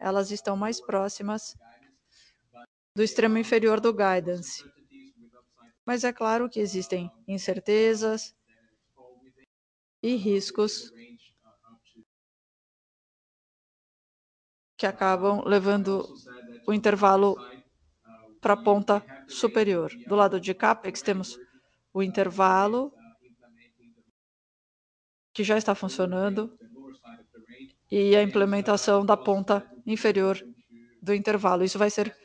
elas 0.00 0.30
estão 0.30 0.56
mais 0.56 0.80
próximas 0.80 1.56
do 2.96 3.02
extremo 3.02 3.36
inferior 3.38 3.80
do 3.80 3.92
guidance. 3.92 4.64
Mas 5.86 6.04
é 6.04 6.12
claro 6.12 6.48
que 6.48 6.60
existem 6.60 7.10
incertezas 7.28 8.34
e 10.02 10.16
riscos 10.16 10.92
que 14.76 14.86
acabam 14.86 15.42
levando 15.46 16.06
o 16.66 16.72
intervalo 16.72 17.36
para 18.40 18.54
a 18.54 18.62
ponta 18.62 19.04
superior. 19.28 19.92
Do 20.06 20.16
lado 20.16 20.40
de 20.40 20.52
CAPEX, 20.52 21.02
temos 21.02 21.38
o 21.92 22.02
intervalo, 22.02 22.92
que 25.32 25.44
já 25.44 25.56
está 25.56 25.74
funcionando, 25.74 26.58
e 27.90 28.16
a 28.16 28.22
implementação 28.22 29.04
da 29.04 29.16
ponta 29.16 29.70
inferior 29.86 30.42
do 31.00 31.14
intervalo. 31.14 31.64
Isso 31.64 31.78
vai 31.78 31.90
ser 31.90 32.16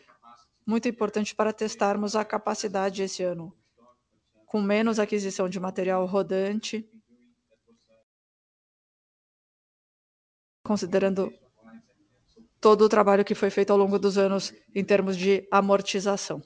muito 0.66 0.88
importante 0.88 1.36
para 1.36 1.54
testarmos 1.54 2.16
a 2.16 2.26
capacidade 2.26 3.02
esse 3.04 3.24
ano, 3.24 3.56
com 4.46 4.62
menos 4.62 5.00
aquisição 5.00 5.50
de 5.50 5.60
material 5.60 6.06
rodante, 6.06 6.90
considerando 10.64 11.34
todo 12.60 12.82
o 12.82 12.89
trabalho 12.89 13.26
que 13.26 13.36
foi 13.36 13.49
feito 13.49 13.72
ao 13.72 13.78
longo 13.78 13.99
dos 13.99 14.18
anos 14.18 14.53
em 14.74 14.84
termos 14.84 15.18
de 15.18 15.47
amortização. 15.51 16.41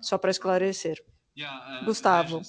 Só 0.00 0.18
para 0.18 0.30
esclarecer. 0.30 1.02
Uh, 1.38 1.84
Gustavo. 1.84 2.42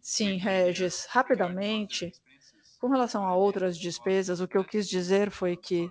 Sim, 0.00 0.36
Regis. 0.36 1.06
Rapidamente, 1.08 2.12
com 2.78 2.88
relação 2.88 3.24
a 3.24 3.34
outras 3.34 3.78
despesas, 3.78 4.40
o 4.40 4.48
que 4.48 4.58
eu 4.58 4.64
quis 4.64 4.88
dizer 4.88 5.30
foi 5.30 5.56
que 5.56 5.90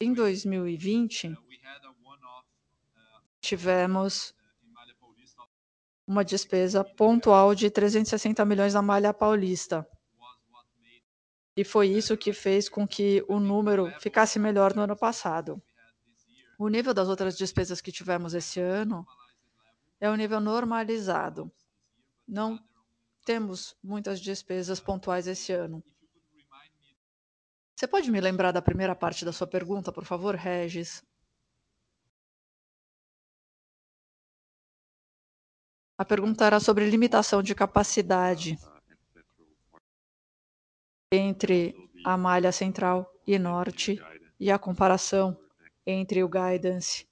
em 0.00 0.12
2020 0.12 1.36
tivemos 3.40 4.34
uma 6.06 6.24
despesa 6.24 6.82
pontual 6.82 7.54
de 7.54 7.70
360 7.70 8.44
milhões 8.44 8.74
na 8.74 8.82
malha 8.82 9.14
paulista. 9.14 9.86
E 11.56 11.64
foi 11.64 11.88
isso 11.88 12.16
que 12.16 12.32
fez 12.32 12.68
com 12.68 12.86
que 12.86 13.24
o 13.28 13.40
número 13.40 13.90
ficasse 14.00 14.38
melhor 14.38 14.74
no 14.74 14.82
ano 14.82 14.96
passado. 14.96 15.60
O 16.58 16.68
nível 16.68 16.94
das 16.94 17.08
outras 17.08 17.36
despesas 17.36 17.80
que 17.80 17.90
tivemos 17.90 18.34
esse 18.34 18.60
ano 18.60 19.06
é 20.00 20.08
o 20.08 20.14
nível 20.14 20.40
normalizado. 20.40 21.50
Não 22.26 22.58
temos 23.24 23.76
muitas 23.82 24.20
despesas 24.20 24.80
pontuais 24.80 25.26
esse 25.26 25.52
ano. 25.52 25.82
Você 27.74 27.86
pode 27.86 28.10
me 28.10 28.20
lembrar 28.20 28.52
da 28.52 28.60
primeira 28.60 28.94
parte 28.94 29.24
da 29.24 29.32
sua 29.32 29.46
pergunta, 29.46 29.90
por 29.90 30.04
favor, 30.04 30.34
Regis? 30.34 31.02
A 35.96 36.04
pergunta 36.04 36.44
era 36.44 36.60
sobre 36.60 36.88
limitação 36.88 37.42
de 37.42 37.54
capacidade 37.54 38.58
entre 41.12 41.74
a 42.04 42.16
malha 42.16 42.52
central 42.52 43.12
e 43.26 43.38
norte 43.38 44.00
e 44.38 44.50
a 44.50 44.58
comparação 44.58 45.36
entre 45.84 46.22
o 46.22 46.28
guidance 46.28 47.06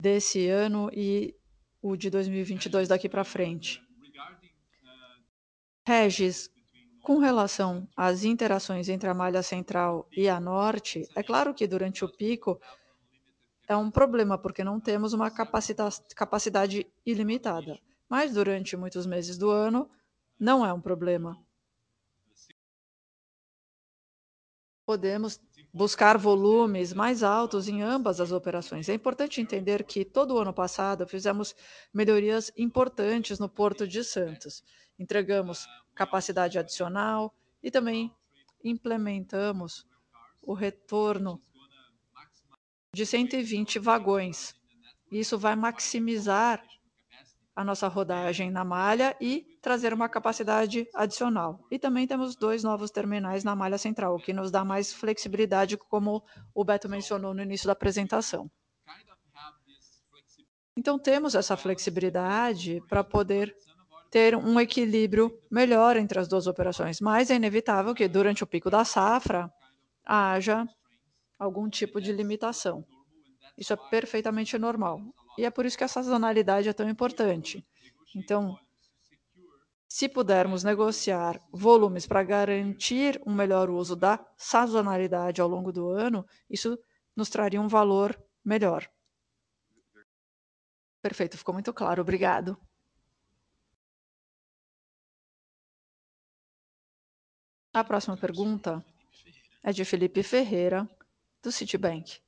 desse 0.00 0.48
ano 0.48 0.88
e 0.92 1.34
o 1.82 1.96
de 1.96 2.08
2022 2.08 2.86
daqui 2.88 3.08
para 3.08 3.24
frente. 3.24 3.82
Regis, 5.86 6.50
com 7.02 7.18
relação 7.18 7.88
às 7.96 8.24
interações 8.24 8.88
entre 8.88 9.08
a 9.08 9.14
malha 9.14 9.42
central 9.42 10.08
e 10.16 10.28
a 10.28 10.38
norte, 10.38 11.08
é 11.16 11.22
claro 11.22 11.52
que 11.52 11.66
durante 11.66 12.04
o 12.04 12.08
pico 12.08 12.60
é 13.68 13.76
um 13.76 13.90
problema, 13.90 14.38
porque 14.38 14.62
não 14.62 14.78
temos 14.78 15.12
uma 15.12 15.30
capacidade 15.30 16.86
ilimitada. 17.04 17.78
Mas 18.08 18.34
durante 18.34 18.76
muitos 18.76 19.04
meses 19.04 19.36
do 19.36 19.50
ano, 19.50 19.90
não 20.38 20.64
é 20.64 20.72
um 20.72 20.80
problema. 20.80 21.36
Podemos 24.86 25.40
buscar 25.72 26.16
volumes 26.16 26.94
mais 26.94 27.22
altos 27.22 27.68
em 27.68 27.82
ambas 27.82 28.20
as 28.20 28.32
operações. 28.32 28.88
É 28.88 28.94
importante 28.94 29.40
entender 29.40 29.84
que 29.84 30.04
todo 30.04 30.34
o 30.34 30.38
ano 30.38 30.54
passado 30.54 31.06
fizemos 31.06 31.54
melhorias 31.92 32.50
importantes 32.56 33.38
no 33.38 33.48
Porto 33.48 33.86
de 33.86 34.02
Santos. 34.02 34.64
Entregamos 34.98 35.66
capacidade 35.94 36.58
adicional 36.58 37.34
e 37.62 37.70
também 37.70 38.14
implementamos 38.64 39.84
o 40.40 40.54
retorno 40.54 41.42
de 42.94 43.04
120 43.04 43.78
vagões. 43.78 44.54
Isso 45.10 45.36
vai 45.36 45.54
maximizar 45.56 46.64
a 47.56 47.64
nossa 47.64 47.88
rodagem 47.88 48.50
na 48.50 48.62
malha 48.62 49.16
e 49.18 49.46
trazer 49.62 49.94
uma 49.94 50.10
capacidade 50.10 50.86
adicional. 50.94 51.58
E 51.70 51.78
também 51.78 52.06
temos 52.06 52.36
dois 52.36 52.62
novos 52.62 52.90
terminais 52.90 53.42
na 53.42 53.56
malha 53.56 53.78
central, 53.78 54.14
o 54.14 54.20
que 54.20 54.34
nos 54.34 54.50
dá 54.50 54.62
mais 54.62 54.92
flexibilidade, 54.92 55.78
como 55.78 56.22
o 56.54 56.62
Beto 56.62 56.86
mencionou 56.86 57.32
no 57.32 57.42
início 57.42 57.66
da 57.66 57.72
apresentação. 57.72 58.50
Então, 60.76 60.98
temos 60.98 61.34
essa 61.34 61.56
flexibilidade 61.56 62.82
para 62.86 63.02
poder 63.02 63.56
ter 64.10 64.36
um 64.36 64.60
equilíbrio 64.60 65.32
melhor 65.50 65.96
entre 65.96 66.18
as 66.18 66.28
duas 66.28 66.46
operações, 66.46 67.00
mas 67.00 67.30
é 67.30 67.36
inevitável 67.36 67.94
que 67.94 68.06
durante 68.06 68.44
o 68.44 68.46
pico 68.46 68.68
da 68.68 68.84
safra 68.84 69.50
haja 70.04 70.68
algum 71.38 71.70
tipo 71.70 71.98
de 72.00 72.12
limitação. 72.12 72.84
Isso 73.56 73.72
é 73.72 73.76
perfeitamente 73.76 74.58
normal. 74.58 75.00
E 75.38 75.44
é 75.44 75.50
por 75.50 75.66
isso 75.66 75.76
que 75.76 75.84
a 75.84 75.88
sazonalidade 75.88 76.68
é 76.68 76.72
tão 76.72 76.88
importante. 76.88 77.66
Então, 78.14 78.58
se 79.88 80.08
pudermos 80.08 80.64
negociar 80.64 81.40
volumes 81.52 82.06
para 82.06 82.22
garantir 82.22 83.20
um 83.26 83.34
melhor 83.34 83.70
uso 83.70 83.94
da 83.96 84.24
sazonalidade 84.36 85.40
ao 85.40 85.48
longo 85.48 85.72
do 85.72 85.88
ano, 85.90 86.24
isso 86.50 86.78
nos 87.14 87.30
traria 87.30 87.60
um 87.60 87.68
valor 87.68 88.18
melhor. 88.44 88.88
Perfeito, 91.00 91.38
ficou 91.38 91.54
muito 91.54 91.72
claro. 91.72 92.02
Obrigado. 92.02 92.58
A 97.72 97.84
próxima 97.84 98.16
pergunta 98.16 98.84
é 99.62 99.70
de 99.72 99.84
Felipe 99.84 100.22
Ferreira, 100.22 100.88
do 101.42 101.52
Citibank. 101.52 102.25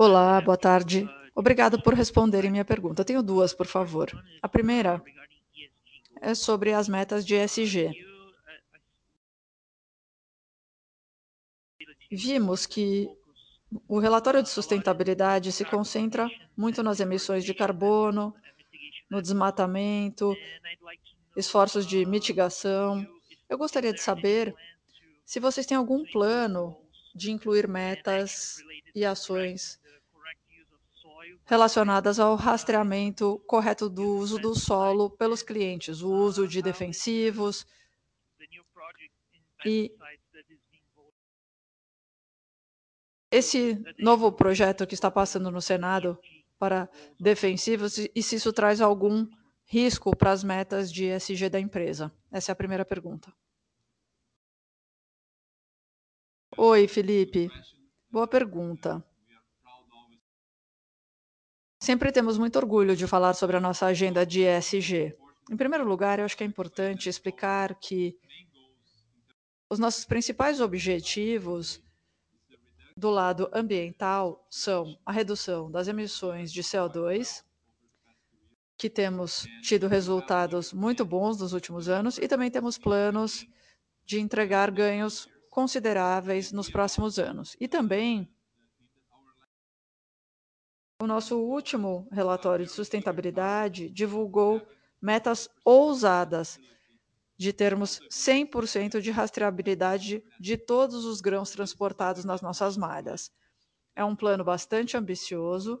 Olá, 0.00 0.40
boa 0.40 0.56
tarde. 0.56 1.10
Obrigado 1.34 1.82
por 1.82 1.92
responderem 1.92 2.52
minha 2.52 2.64
pergunta. 2.64 3.04
Tenho 3.04 3.20
duas, 3.20 3.52
por 3.52 3.66
favor. 3.66 4.08
A 4.40 4.48
primeira 4.48 5.02
é 6.20 6.36
sobre 6.36 6.72
as 6.72 6.88
metas 6.88 7.26
de 7.26 7.34
ESG. 7.34 7.90
Vimos 12.12 12.64
que 12.64 13.08
o 13.88 13.98
relatório 13.98 14.40
de 14.40 14.48
sustentabilidade 14.48 15.50
se 15.50 15.64
concentra 15.64 16.30
muito 16.56 16.80
nas 16.80 17.00
emissões 17.00 17.42
de 17.42 17.52
carbono, 17.52 18.32
no 19.10 19.20
desmatamento, 19.20 20.32
esforços 21.36 21.84
de 21.84 22.06
mitigação. 22.06 23.04
Eu 23.48 23.58
gostaria 23.58 23.92
de 23.92 24.00
saber 24.00 24.54
se 25.26 25.40
vocês 25.40 25.66
têm 25.66 25.76
algum 25.76 26.04
plano 26.04 26.76
de 27.12 27.32
incluir 27.32 27.66
metas 27.66 28.58
e 28.94 29.04
ações 29.04 29.80
relacionadas 31.44 32.18
ao 32.18 32.36
rastreamento 32.36 33.38
correto 33.46 33.88
do 33.88 34.16
uso 34.16 34.38
do 34.38 34.54
solo 34.54 35.10
pelos 35.10 35.42
clientes, 35.42 36.02
o 36.02 36.10
uso 36.12 36.46
de 36.46 36.62
defensivos 36.62 37.66
e 39.64 39.92
esse 43.30 43.82
novo 43.98 44.32
projeto 44.32 44.86
que 44.86 44.94
está 44.94 45.10
passando 45.10 45.50
no 45.50 45.60
Senado 45.60 46.18
para 46.58 46.88
defensivos 47.18 47.98
e 47.98 48.22
se 48.22 48.36
isso 48.36 48.52
traz 48.52 48.80
algum 48.80 49.26
risco 49.64 50.16
para 50.16 50.32
as 50.32 50.42
metas 50.42 50.90
de 50.90 51.04
ESG 51.04 51.50
da 51.50 51.60
empresa? 51.60 52.12
Essa 52.32 52.52
é 52.52 52.54
a 52.54 52.56
primeira 52.56 52.84
pergunta. 52.84 53.32
Oi, 56.56 56.88
Felipe. 56.88 57.48
Boa 58.10 58.26
pergunta. 58.26 59.04
Sempre 61.80 62.10
temos 62.10 62.36
muito 62.36 62.56
orgulho 62.56 62.96
de 62.96 63.06
falar 63.06 63.34
sobre 63.34 63.56
a 63.56 63.60
nossa 63.60 63.86
agenda 63.86 64.26
de 64.26 64.42
ESG. 64.42 65.16
Em 65.50 65.56
primeiro 65.56 65.86
lugar, 65.86 66.18
eu 66.18 66.24
acho 66.24 66.36
que 66.36 66.42
é 66.42 66.46
importante 66.46 67.08
explicar 67.08 67.74
que 67.76 68.16
os 69.70 69.78
nossos 69.78 70.04
principais 70.04 70.60
objetivos 70.60 71.80
do 72.96 73.10
lado 73.10 73.48
ambiental 73.52 74.44
são 74.50 74.98
a 75.06 75.12
redução 75.12 75.70
das 75.70 75.86
emissões 75.86 76.52
de 76.52 76.62
CO2, 76.62 77.44
que 78.76 78.90
temos 78.90 79.46
tido 79.62 79.86
resultados 79.86 80.72
muito 80.72 81.04
bons 81.04 81.38
nos 81.38 81.52
últimos 81.52 81.88
anos, 81.88 82.18
e 82.18 82.26
também 82.26 82.50
temos 82.50 82.76
planos 82.76 83.46
de 84.04 84.18
entregar 84.18 84.70
ganhos 84.70 85.28
consideráveis 85.48 86.50
nos 86.50 86.68
próximos 86.68 87.18
anos. 87.18 87.56
E 87.60 87.68
também 87.68 88.28
o 91.00 91.06
nosso 91.06 91.38
último 91.38 92.08
relatório 92.10 92.66
de 92.66 92.72
sustentabilidade 92.72 93.88
divulgou 93.88 94.60
metas 95.00 95.48
ousadas 95.64 96.58
de 97.36 97.52
termos 97.52 98.00
100% 98.10 99.00
de 99.00 99.12
rastreabilidade 99.12 100.24
de 100.40 100.56
todos 100.56 101.04
os 101.04 101.20
grãos 101.20 101.50
transportados 101.50 102.24
nas 102.24 102.42
nossas 102.42 102.76
malhas. 102.76 103.30
É 103.94 104.04
um 104.04 104.16
plano 104.16 104.42
bastante 104.42 104.96
ambicioso 104.96 105.80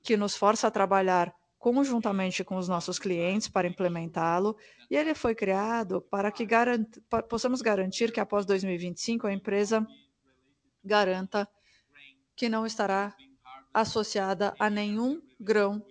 que 0.00 0.16
nos 0.16 0.36
força 0.36 0.68
a 0.68 0.70
trabalhar 0.70 1.34
conjuntamente 1.58 2.44
com 2.44 2.56
os 2.56 2.68
nossos 2.68 2.98
clientes 2.98 3.48
para 3.48 3.66
implementá-lo, 3.66 4.56
e 4.90 4.96
ele 4.96 5.14
foi 5.14 5.34
criado 5.34 6.02
para 6.02 6.30
que 6.30 6.44
garant 6.44 6.86
possamos 7.28 7.62
garantir 7.62 8.12
que 8.12 8.20
após 8.20 8.44
2025 8.44 9.26
a 9.26 9.32
empresa 9.32 9.84
garanta 10.84 11.48
que 12.36 12.50
não 12.50 12.66
estará 12.66 13.16
associada 13.74 14.54
a 14.58 14.70
nenhum 14.70 15.20
grão 15.38 15.84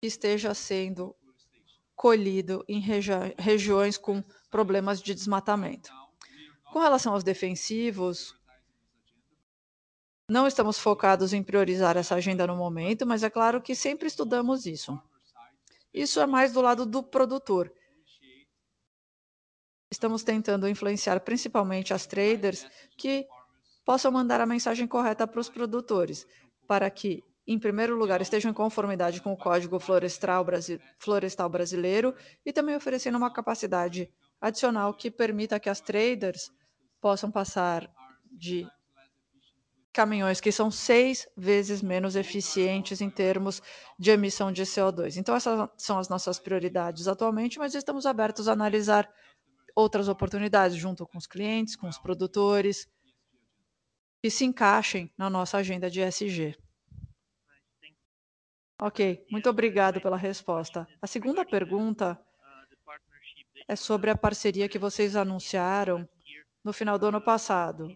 que 0.00 0.06
esteja 0.06 0.52
sendo 0.52 1.14
colhido 1.94 2.64
em 2.68 2.80
regi 2.80 3.12
regiões 3.38 3.96
com 3.96 4.22
problemas 4.50 5.00
de 5.00 5.14
desmatamento. 5.14 5.90
Com 6.72 6.80
relação 6.80 7.14
aos 7.14 7.24
defensivos, 7.24 8.38
Não 10.30 10.46
estamos 10.46 10.78
focados 10.78 11.32
em 11.32 11.42
priorizar 11.42 11.96
essa 11.96 12.14
agenda 12.14 12.46
no 12.46 12.54
momento, 12.54 13.06
mas 13.06 13.22
é 13.22 13.30
claro 13.30 13.62
que 13.62 13.74
sempre 13.74 14.08
estudamos 14.08 14.66
isso. 14.66 15.00
Isso 15.92 16.20
é 16.20 16.26
mais 16.26 16.52
do 16.52 16.60
lado 16.60 16.84
do 16.84 17.02
produtor. 17.02 17.72
Estamos 19.90 20.22
tentando 20.22 20.68
influenciar 20.68 21.18
principalmente 21.20 21.94
as 21.94 22.06
traders 22.06 22.66
que 22.98 23.26
possam 23.86 24.12
mandar 24.12 24.38
a 24.38 24.44
mensagem 24.46 24.86
correta 24.86 25.26
para 25.26 25.40
os 25.40 25.48
produtores, 25.48 26.26
para 26.68 26.88
que, 26.90 27.24
em 27.46 27.58
primeiro 27.58 27.96
lugar, 27.96 28.20
estejam 28.20 28.50
em 28.50 28.54
conformidade 28.54 29.22
com 29.22 29.32
o 29.32 29.36
Código 29.36 29.80
Florestal, 29.80 30.44
Florestal 30.98 31.48
Brasileiro 31.48 32.14
e 32.44 32.52
também 32.52 32.76
oferecendo 32.76 33.16
uma 33.16 33.32
capacidade 33.32 34.12
adicional 34.38 34.92
que 34.92 35.10
permita 35.10 35.58
que 35.58 35.70
as 35.70 35.80
traders 35.80 36.52
possam 37.00 37.30
passar 37.30 37.90
de 38.30 38.68
caminhões 39.94 40.40
que 40.40 40.52
são 40.52 40.70
seis 40.70 41.26
vezes 41.36 41.80
menos 41.80 42.14
eficientes 42.14 43.00
em 43.00 43.08
termos 43.08 43.62
de 43.98 44.10
emissão 44.10 44.52
de 44.52 44.62
CO2. 44.62 45.16
Então, 45.16 45.34
essas 45.34 45.68
são 45.78 45.98
as 45.98 46.08
nossas 46.08 46.38
prioridades 46.38 47.08
atualmente, 47.08 47.58
mas 47.58 47.74
estamos 47.74 48.04
abertos 48.04 48.46
a 48.46 48.52
analisar 48.52 49.10
outras 49.74 50.06
oportunidades 50.06 50.76
junto 50.76 51.06
com 51.06 51.16
os 51.16 51.26
clientes, 51.26 51.74
com 51.74 51.88
os 51.88 51.98
produtores, 51.98 52.86
que 54.28 54.32
se 54.32 54.44
encaixem 54.44 55.10
na 55.16 55.30
nossa 55.30 55.56
agenda 55.56 55.88
de 55.88 56.02
ESG. 56.02 56.54
Ok, 58.78 59.24
muito 59.30 59.48
obrigado 59.48 60.02
pela 60.02 60.18
resposta. 60.18 60.86
A 61.00 61.06
segunda 61.06 61.46
pergunta 61.46 62.20
é 63.66 63.74
sobre 63.74 64.10
a 64.10 64.18
parceria 64.18 64.68
que 64.68 64.78
vocês 64.78 65.16
anunciaram 65.16 66.06
no 66.62 66.74
final 66.74 66.98
do 66.98 67.06
ano 67.06 67.22
passado 67.22 67.88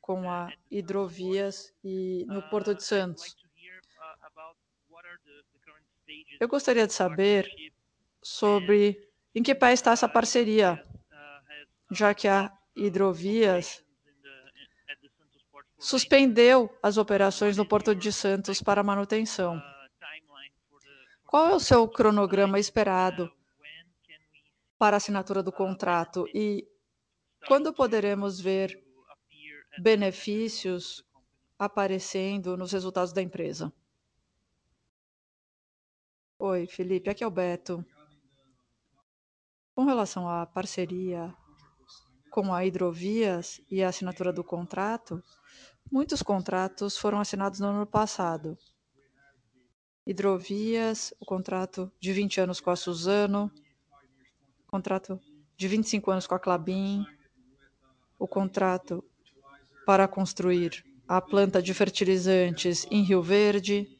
com 0.00 0.30
a 0.30 0.50
Hidrovias 0.70 1.74
e 1.84 2.24
no 2.26 2.40
Porto 2.48 2.74
de 2.74 2.82
Santos. 2.82 3.36
Eu 6.40 6.48
gostaria 6.48 6.86
de 6.86 6.94
saber 6.94 7.46
sobre 8.22 9.10
em 9.34 9.42
que 9.42 9.54
pé 9.54 9.74
está 9.74 9.92
essa 9.92 10.08
parceria, 10.08 10.82
já 11.90 12.14
que 12.14 12.26
a 12.26 12.50
Hidrovias 12.74 13.83
suspendeu 15.78 16.70
as 16.82 16.96
operações 16.96 17.56
no 17.56 17.66
Porto 17.66 17.94
de 17.94 18.12
Santos 18.12 18.62
para 18.62 18.82
manutenção. 18.82 19.62
Qual 21.26 21.48
é 21.48 21.54
o 21.54 21.60
seu 21.60 21.88
cronograma 21.88 22.58
esperado 22.58 23.30
para 24.78 24.96
a 24.96 24.98
assinatura 24.98 25.42
do 25.42 25.52
contrato 25.52 26.26
e 26.34 26.66
quando 27.46 27.72
poderemos 27.72 28.40
ver 28.40 28.82
benefícios 29.78 31.04
aparecendo 31.58 32.56
nos 32.56 32.72
resultados 32.72 33.12
da 33.12 33.22
empresa. 33.22 33.72
Oi, 36.38 36.66
Felipe, 36.66 37.10
aqui 37.10 37.24
é 37.24 37.26
o 37.26 37.30
Beto. 37.30 37.84
Com 39.74 39.84
relação 39.84 40.28
à 40.28 40.46
parceria 40.46 41.34
com 42.30 42.52
a 42.52 42.64
Hidrovias 42.64 43.60
e 43.70 43.82
a 43.82 43.88
assinatura 43.88 44.32
do 44.32 44.42
contrato, 44.42 45.22
muitos 45.94 46.24
contratos 46.24 46.98
foram 46.98 47.20
assinados 47.20 47.60
no 47.60 47.68
ano 47.68 47.86
passado. 47.86 48.58
Hidrovias, 50.04 51.14
o 51.20 51.24
contrato 51.24 51.88
de 52.00 52.12
20 52.12 52.40
anos 52.40 52.60
com 52.60 52.68
a 52.70 52.74
Suzano, 52.74 53.48
contrato 54.66 55.20
de 55.56 55.68
25 55.68 56.10
anos 56.10 56.26
com 56.26 56.34
a 56.34 56.38
Clabin, 56.40 57.06
o 58.18 58.26
contrato 58.26 59.04
para 59.86 60.08
construir 60.08 60.84
a 61.06 61.20
planta 61.20 61.62
de 61.62 61.72
fertilizantes 61.72 62.88
em 62.90 63.04
Rio 63.04 63.22
Verde, 63.22 63.96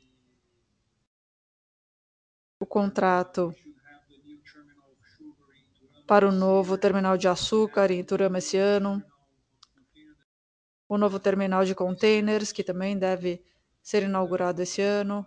o 2.59 2.67
contrato 2.67 3.55
para 6.09 6.29
o 6.29 6.33
novo 6.33 6.77
terminal 6.77 7.17
de 7.17 7.29
açúcar 7.29 7.93
em 7.93 8.01
Iturama 8.01 8.39
esse 8.39 8.57
ano, 8.57 9.01
o 10.95 10.99
novo 10.99 11.19
terminal 11.19 11.65
de 11.65 11.75
containers, 11.75 12.53
que 12.53 12.63
também 12.63 12.97
deve 12.97 13.43
ser 13.83 14.05
inaugurado 14.05 14.63
esse 14.63 14.81
ano, 14.81 15.27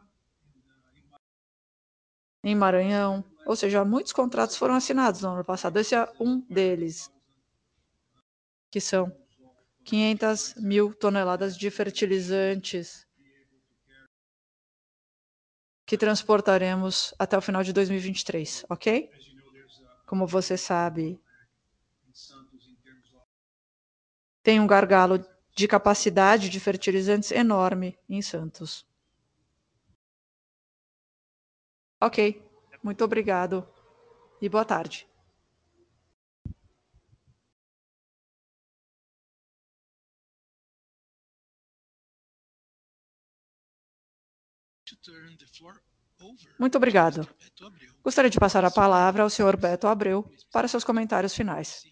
em 2.43 2.55
Maranhão. 2.55 3.23
Ou 3.45 3.55
seja, 3.55 3.83
muitos 3.83 4.13
contratos 4.13 4.55
foram 4.55 4.75
assinados 4.75 5.21
no 5.21 5.29
ano 5.29 5.43
passado. 5.43 5.77
Esse 5.77 5.95
é 5.95 6.07
um 6.19 6.39
deles, 6.49 7.11
que 8.71 8.79
são 8.79 9.11
500 9.83 10.55
mil 10.55 10.93
toneladas 10.93 11.57
de 11.57 11.69
fertilizantes 11.69 13.05
que 15.85 15.97
transportaremos 15.97 17.13
até 17.17 17.37
o 17.37 17.41
final 17.41 17.63
de 17.63 17.71
2023, 17.71 18.65
ok? 18.69 19.09
Como 20.05 20.27
você 20.27 20.57
sabe, 20.57 21.19
tem 24.43 24.59
um 24.59 24.67
gargalo 24.67 25.25
de 25.57 25.67
capacidade 25.67 26.49
de 26.49 26.59
fertilizantes 26.59 27.31
enorme 27.31 27.97
em 28.07 28.21
Santos. 28.21 28.85
Ok, 31.99 32.39
muito 32.83 33.03
obrigado 33.03 33.67
e 34.39 34.47
boa 34.47 34.63
tarde. 34.63 35.07
Muito 46.59 46.75
obrigado. 46.75 47.27
Gostaria 48.03 48.29
de 48.29 48.39
passar 48.39 48.63
a 48.63 48.69
palavra 48.69 49.23
ao 49.23 49.29
senhor 49.29 49.57
Beto 49.57 49.87
Abreu 49.87 50.29
para 50.51 50.67
seus 50.67 50.83
comentários 50.83 51.33
finais. 51.33 51.83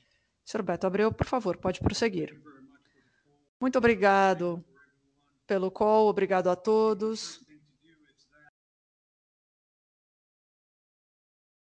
Senhor 0.44 0.64
Beto 0.64 0.86
Abreu, 0.86 1.12
por 1.12 1.26
favor, 1.26 1.58
pode 1.58 1.80
prosseguir. 1.80 2.40
Muito 3.66 3.80
obrigado 3.80 4.64
pelo 5.48 5.72
call, 5.72 6.08
obrigado 6.08 6.52
a 6.52 6.56
todos. 6.56 7.44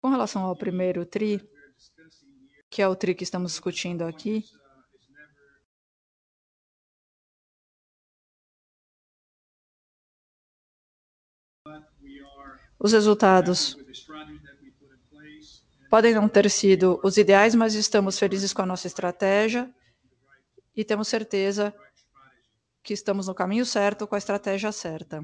Com 0.01 0.07
relação 0.07 0.43
ao 0.43 0.55
primeiro 0.55 1.05
TRI, 1.05 1.45
que 2.69 2.81
é 2.81 2.87
o 2.87 2.95
TRI 2.95 3.13
que 3.15 3.25
estamos 3.25 3.51
discutindo 3.51 4.03
aqui, 4.03 4.45
Os 12.79 12.93
resultados 12.93 13.75
podem 15.89 16.13
não 16.13 16.29
ter 16.29 16.49
sido 16.49 16.97
os 17.03 17.17
ideais, 17.17 17.53
mas 17.53 17.73
estamos 17.73 18.17
felizes 18.17 18.53
com 18.53 18.61
a 18.61 18.65
nossa 18.65 18.87
estratégia 18.87 19.69
e 20.73 20.85
temos 20.85 21.09
certeza 21.09 21.75
que 22.83 22.93
estamos 22.93 23.27
no 23.27 23.35
caminho 23.35 23.65
certo 23.65 24.07
com 24.07 24.15
a 24.15 24.17
estratégia 24.17 24.71
certa. 24.71 25.21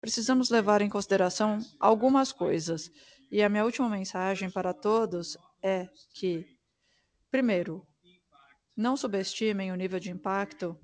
Precisamos 0.00 0.50
levar 0.50 0.82
em 0.82 0.88
consideração 0.88 1.58
algumas 1.80 2.32
coisas. 2.32 2.90
E 3.30 3.42
a 3.42 3.48
minha 3.48 3.64
última 3.64 3.88
mensagem 3.88 4.50
para 4.50 4.72
todos 4.72 5.36
é 5.62 5.88
que, 6.14 6.46
primeiro, 7.30 7.86
não 8.76 8.96
subestimem 8.96 9.72
o 9.72 9.74
nível 9.74 9.98
de 9.98 10.10
impacto 10.10 10.78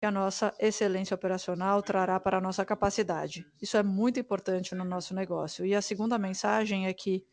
que 0.00 0.06
a 0.06 0.10
nossa 0.10 0.54
excelência 0.60 1.14
operacional 1.14 1.82
trará 1.82 2.18
para 2.20 2.38
a 2.38 2.40
nossa 2.40 2.64
capacidade. 2.64 3.44
Isso 3.60 3.76
é 3.76 3.82
muito 3.82 4.18
importante 4.18 4.74
no 4.74 4.84
nosso 4.84 5.14
negócio. 5.14 5.66
E 5.66 5.74
a 5.74 5.82
segunda 5.82 6.16
mensagem 6.16 6.86
é 6.86 6.94
que 6.94 7.24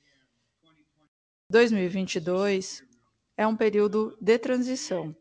2022 1.50 2.84
é 3.38 3.46
um 3.46 3.56
período 3.56 4.18
de 4.20 4.38
transição. 4.40 5.16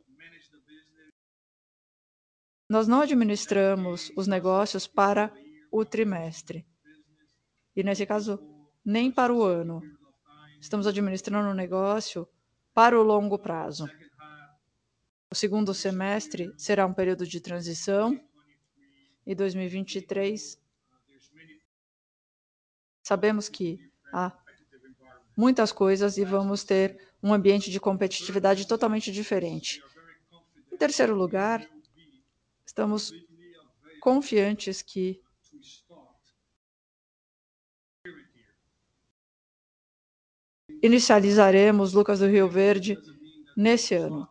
Nós 2.68 2.88
não 2.88 3.02
administramos 3.02 4.10
os 4.16 4.26
negócios 4.26 4.86
para 4.86 5.32
o 5.70 5.84
trimestre. 5.84 6.66
E 7.76 7.82
nesse 7.82 8.06
caso, 8.06 8.38
nem 8.84 9.10
para 9.10 9.32
o 9.32 9.42
ano. 9.42 9.82
Estamos 10.60 10.86
administrando 10.86 11.50
o 11.50 11.54
negócio 11.54 12.26
para 12.72 12.98
o 12.98 13.02
longo 13.02 13.38
prazo. 13.38 13.88
O 15.30 15.34
segundo 15.34 15.74
semestre 15.74 16.52
será 16.56 16.86
um 16.86 16.94
período 16.94 17.26
de 17.26 17.40
transição 17.40 18.18
e 19.26 19.34
2023 19.34 20.58
sabemos 23.02 23.48
que 23.48 23.78
há 24.12 24.32
muitas 25.36 25.70
coisas 25.72 26.16
e 26.16 26.24
vamos 26.24 26.64
ter 26.64 26.98
um 27.22 27.34
ambiente 27.34 27.70
de 27.70 27.78
competitividade 27.78 28.66
totalmente 28.66 29.12
diferente. 29.12 29.82
Em 30.72 30.76
terceiro 30.76 31.14
lugar, 31.14 31.68
estamos 32.64 33.12
confiantes 34.00 34.82
que 34.82 35.20
inicializaremos 40.82 41.92
Lucas 41.92 42.20
do 42.20 42.26
Rio 42.26 42.48
Verde 42.48 42.98
nesse 43.56 43.94
ano. 43.94 44.28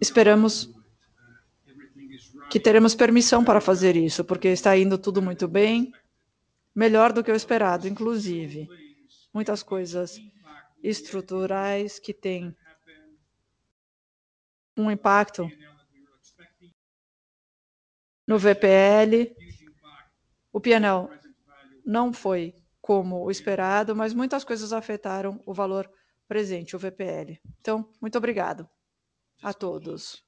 esperamos 0.00 0.70
que 2.50 2.60
teremos 2.60 2.94
permissão 2.94 3.44
para 3.44 3.60
fazer 3.60 3.96
isso, 3.96 4.24
porque 4.24 4.48
está 4.48 4.76
indo 4.76 4.98
tudo 4.98 5.20
muito 5.20 5.48
bem, 5.48 5.92
melhor 6.74 7.12
do 7.12 7.24
que 7.24 7.30
o 7.30 7.34
esperado, 7.34 7.88
inclusive. 7.88 8.68
Muitas 9.32 9.62
coisas 9.62 10.20
estruturais 10.82 11.98
que 11.98 12.14
têm 12.14 12.54
um 14.76 14.90
impacto 14.90 15.48
no 18.26 18.38
VPL. 18.38 19.34
O 20.52 20.60
PNL 20.60 21.08
não 21.84 22.12
foi 22.12 22.54
como 22.80 23.24
o 23.24 23.30
esperado, 23.30 23.94
mas 23.94 24.12
muitas 24.12 24.44
coisas 24.44 24.72
afetaram 24.72 25.40
o 25.46 25.54
valor 25.54 25.90
presente, 26.26 26.74
o 26.74 26.78
VPL. 26.78 27.40
Então, 27.60 27.88
muito 28.00 28.18
obrigado 28.18 28.68
a 29.42 29.52
todos. 29.52 30.25